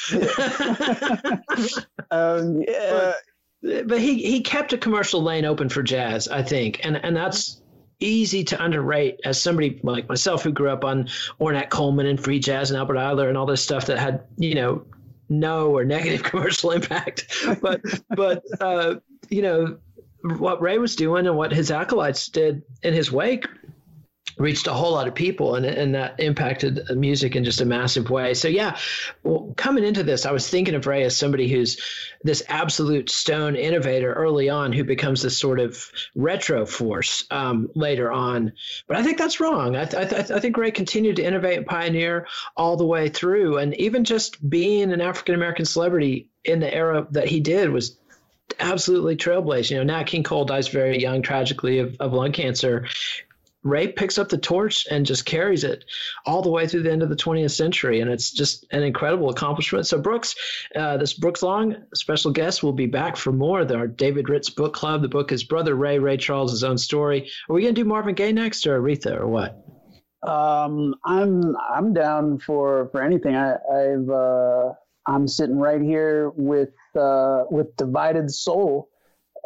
um, 2.10 2.62
yeah. 2.62 3.12
But, 3.62 3.88
but 3.88 4.00
he 4.00 4.22
he 4.22 4.42
kept 4.42 4.72
a 4.72 4.78
commercial 4.78 5.22
lane 5.22 5.44
open 5.44 5.68
for 5.68 5.82
jazz, 5.82 6.28
I 6.28 6.42
think, 6.42 6.84
and 6.84 6.96
and 6.96 7.16
that's 7.16 7.60
easy 8.00 8.44
to 8.44 8.62
underrate 8.62 9.20
as 9.24 9.40
somebody 9.40 9.80
like 9.82 10.08
myself 10.08 10.42
who 10.42 10.52
grew 10.52 10.70
up 10.70 10.84
on 10.84 11.04
Ornette 11.40 11.70
Coleman 11.70 12.06
and 12.06 12.22
free 12.22 12.38
jazz 12.38 12.70
and 12.70 12.78
Albert 12.78 12.96
Ayler 12.96 13.28
and 13.28 13.38
all 13.38 13.46
this 13.46 13.62
stuff 13.62 13.86
that 13.86 13.98
had, 13.98 14.24
you 14.36 14.54
know, 14.54 14.84
no 15.28 15.70
or 15.76 15.84
negative 15.84 16.22
commercial 16.30 16.70
impact. 16.72 17.34
But 17.60 17.80
but 18.10 18.42
uh, 18.60 18.96
you 19.30 19.42
know 19.42 19.78
what 20.38 20.60
Ray 20.60 20.78
was 20.78 20.96
doing 20.96 21.26
and 21.26 21.36
what 21.36 21.52
his 21.52 21.70
acolytes 21.70 22.28
did 22.28 22.62
in 22.82 22.94
his 22.94 23.12
wake 23.12 23.46
reached 24.38 24.66
a 24.66 24.72
whole 24.72 24.92
lot 24.92 25.08
of 25.08 25.14
people 25.14 25.54
and, 25.54 25.64
and 25.64 25.94
that 25.94 26.20
impacted 26.20 26.80
music 26.90 27.36
in 27.36 27.44
just 27.44 27.60
a 27.60 27.64
massive 27.64 28.10
way. 28.10 28.34
So 28.34 28.48
yeah, 28.48 28.76
well, 29.22 29.54
coming 29.56 29.84
into 29.84 30.02
this, 30.02 30.26
I 30.26 30.32
was 30.32 30.48
thinking 30.48 30.74
of 30.74 30.86
Ray 30.86 31.04
as 31.04 31.16
somebody 31.16 31.48
who's 31.48 31.80
this 32.22 32.42
absolute 32.48 33.08
stone 33.08 33.56
innovator 33.56 34.12
early 34.12 34.50
on 34.50 34.72
who 34.72 34.84
becomes 34.84 35.22
this 35.22 35.38
sort 35.38 35.58
of 35.58 35.90
retro 36.14 36.66
force 36.66 37.24
um, 37.30 37.70
later 37.74 38.12
on. 38.12 38.52
But 38.86 38.98
I 38.98 39.02
think 39.02 39.16
that's 39.16 39.40
wrong. 39.40 39.74
I, 39.74 39.84
th- 39.86 40.02
I, 40.02 40.06
th- 40.06 40.30
I 40.30 40.40
think 40.40 40.56
Ray 40.56 40.70
continued 40.70 41.16
to 41.16 41.24
innovate 41.24 41.58
and 41.58 41.66
pioneer 41.66 42.26
all 42.56 42.76
the 42.76 42.86
way 42.86 43.08
through. 43.08 43.58
And 43.58 43.74
even 43.76 44.04
just 44.04 44.48
being 44.48 44.92
an 44.92 45.00
African-American 45.00 45.64
celebrity 45.64 46.28
in 46.44 46.60
the 46.60 46.72
era 46.72 47.06
that 47.12 47.28
he 47.28 47.40
did 47.40 47.70
was 47.70 47.96
absolutely 48.60 49.16
trailblazing. 49.16 49.70
You 49.70 49.76
know, 49.78 49.84
Nat 49.84 50.04
King 50.04 50.22
Cole 50.22 50.44
dies 50.44 50.68
very 50.68 51.00
young, 51.00 51.22
tragically, 51.22 51.78
of, 51.78 51.96
of 52.00 52.12
lung 52.12 52.32
cancer. 52.32 52.86
Ray 53.66 53.88
picks 53.88 54.18
up 54.18 54.28
the 54.28 54.38
torch 54.38 54.86
and 54.90 55.04
just 55.04 55.26
carries 55.26 55.64
it 55.64 55.84
all 56.24 56.42
the 56.42 56.50
way 56.50 56.66
through 56.66 56.82
the 56.82 56.92
end 56.92 57.02
of 57.02 57.08
the 57.08 57.16
20th 57.16 57.50
century. 57.50 58.00
And 58.00 58.10
it's 58.10 58.30
just 58.30 58.66
an 58.70 58.82
incredible 58.82 59.30
accomplishment. 59.30 59.86
So, 59.86 60.00
Brooks, 60.00 60.34
uh, 60.74 60.96
this 60.96 61.12
Brooks 61.12 61.42
Long 61.42 61.76
special 61.94 62.30
guest 62.30 62.62
will 62.62 62.72
be 62.72 62.86
back 62.86 63.16
for 63.16 63.32
more 63.32 63.64
our 63.74 63.86
David 63.86 64.28
Ritz 64.28 64.50
book 64.50 64.74
club. 64.74 65.02
The 65.02 65.08
book 65.08 65.32
is 65.32 65.44
Brother 65.44 65.74
Ray, 65.74 65.98
Ray 65.98 66.16
Charles' 66.16 66.62
own 66.62 66.78
story. 66.78 67.30
Are 67.48 67.54
we 67.54 67.62
to 67.74 67.82
do 67.82 67.84
Marvin 67.84 68.14
Gaye 68.14 68.32
next 68.32 68.66
or 68.66 68.80
Aretha 68.80 69.18
or 69.18 69.26
what? 69.26 69.62
Um, 70.22 70.94
I'm 71.04 71.56
I'm 71.56 71.92
down 71.92 72.38
for 72.38 72.88
for 72.90 73.02
anything. 73.02 73.36
I, 73.36 73.54
I've 73.54 74.08
uh, 74.08 74.72
I'm 75.06 75.28
sitting 75.28 75.58
right 75.58 75.80
here 75.80 76.30
with 76.30 76.70
uh, 76.98 77.44
with 77.50 77.76
Divided 77.76 78.30
Soul 78.30 78.88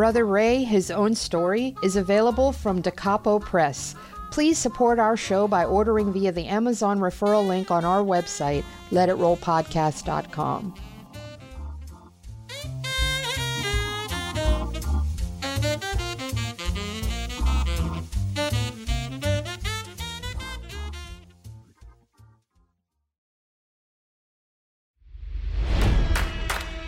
Brother 0.00 0.24
Ray, 0.24 0.64
his 0.64 0.90
own 0.90 1.14
story, 1.14 1.74
is 1.82 1.94
available 1.94 2.52
from 2.52 2.80
Da 2.80 2.90
Capo 2.90 3.38
Press. 3.38 3.94
Please 4.30 4.56
support 4.56 4.98
our 4.98 5.14
show 5.14 5.46
by 5.46 5.66
ordering 5.66 6.10
via 6.10 6.32
the 6.32 6.46
Amazon 6.46 7.00
referral 7.00 7.46
link 7.46 7.70
on 7.70 7.84
our 7.84 8.02
website, 8.02 8.64
letitrollpodcast.com. 8.92 10.74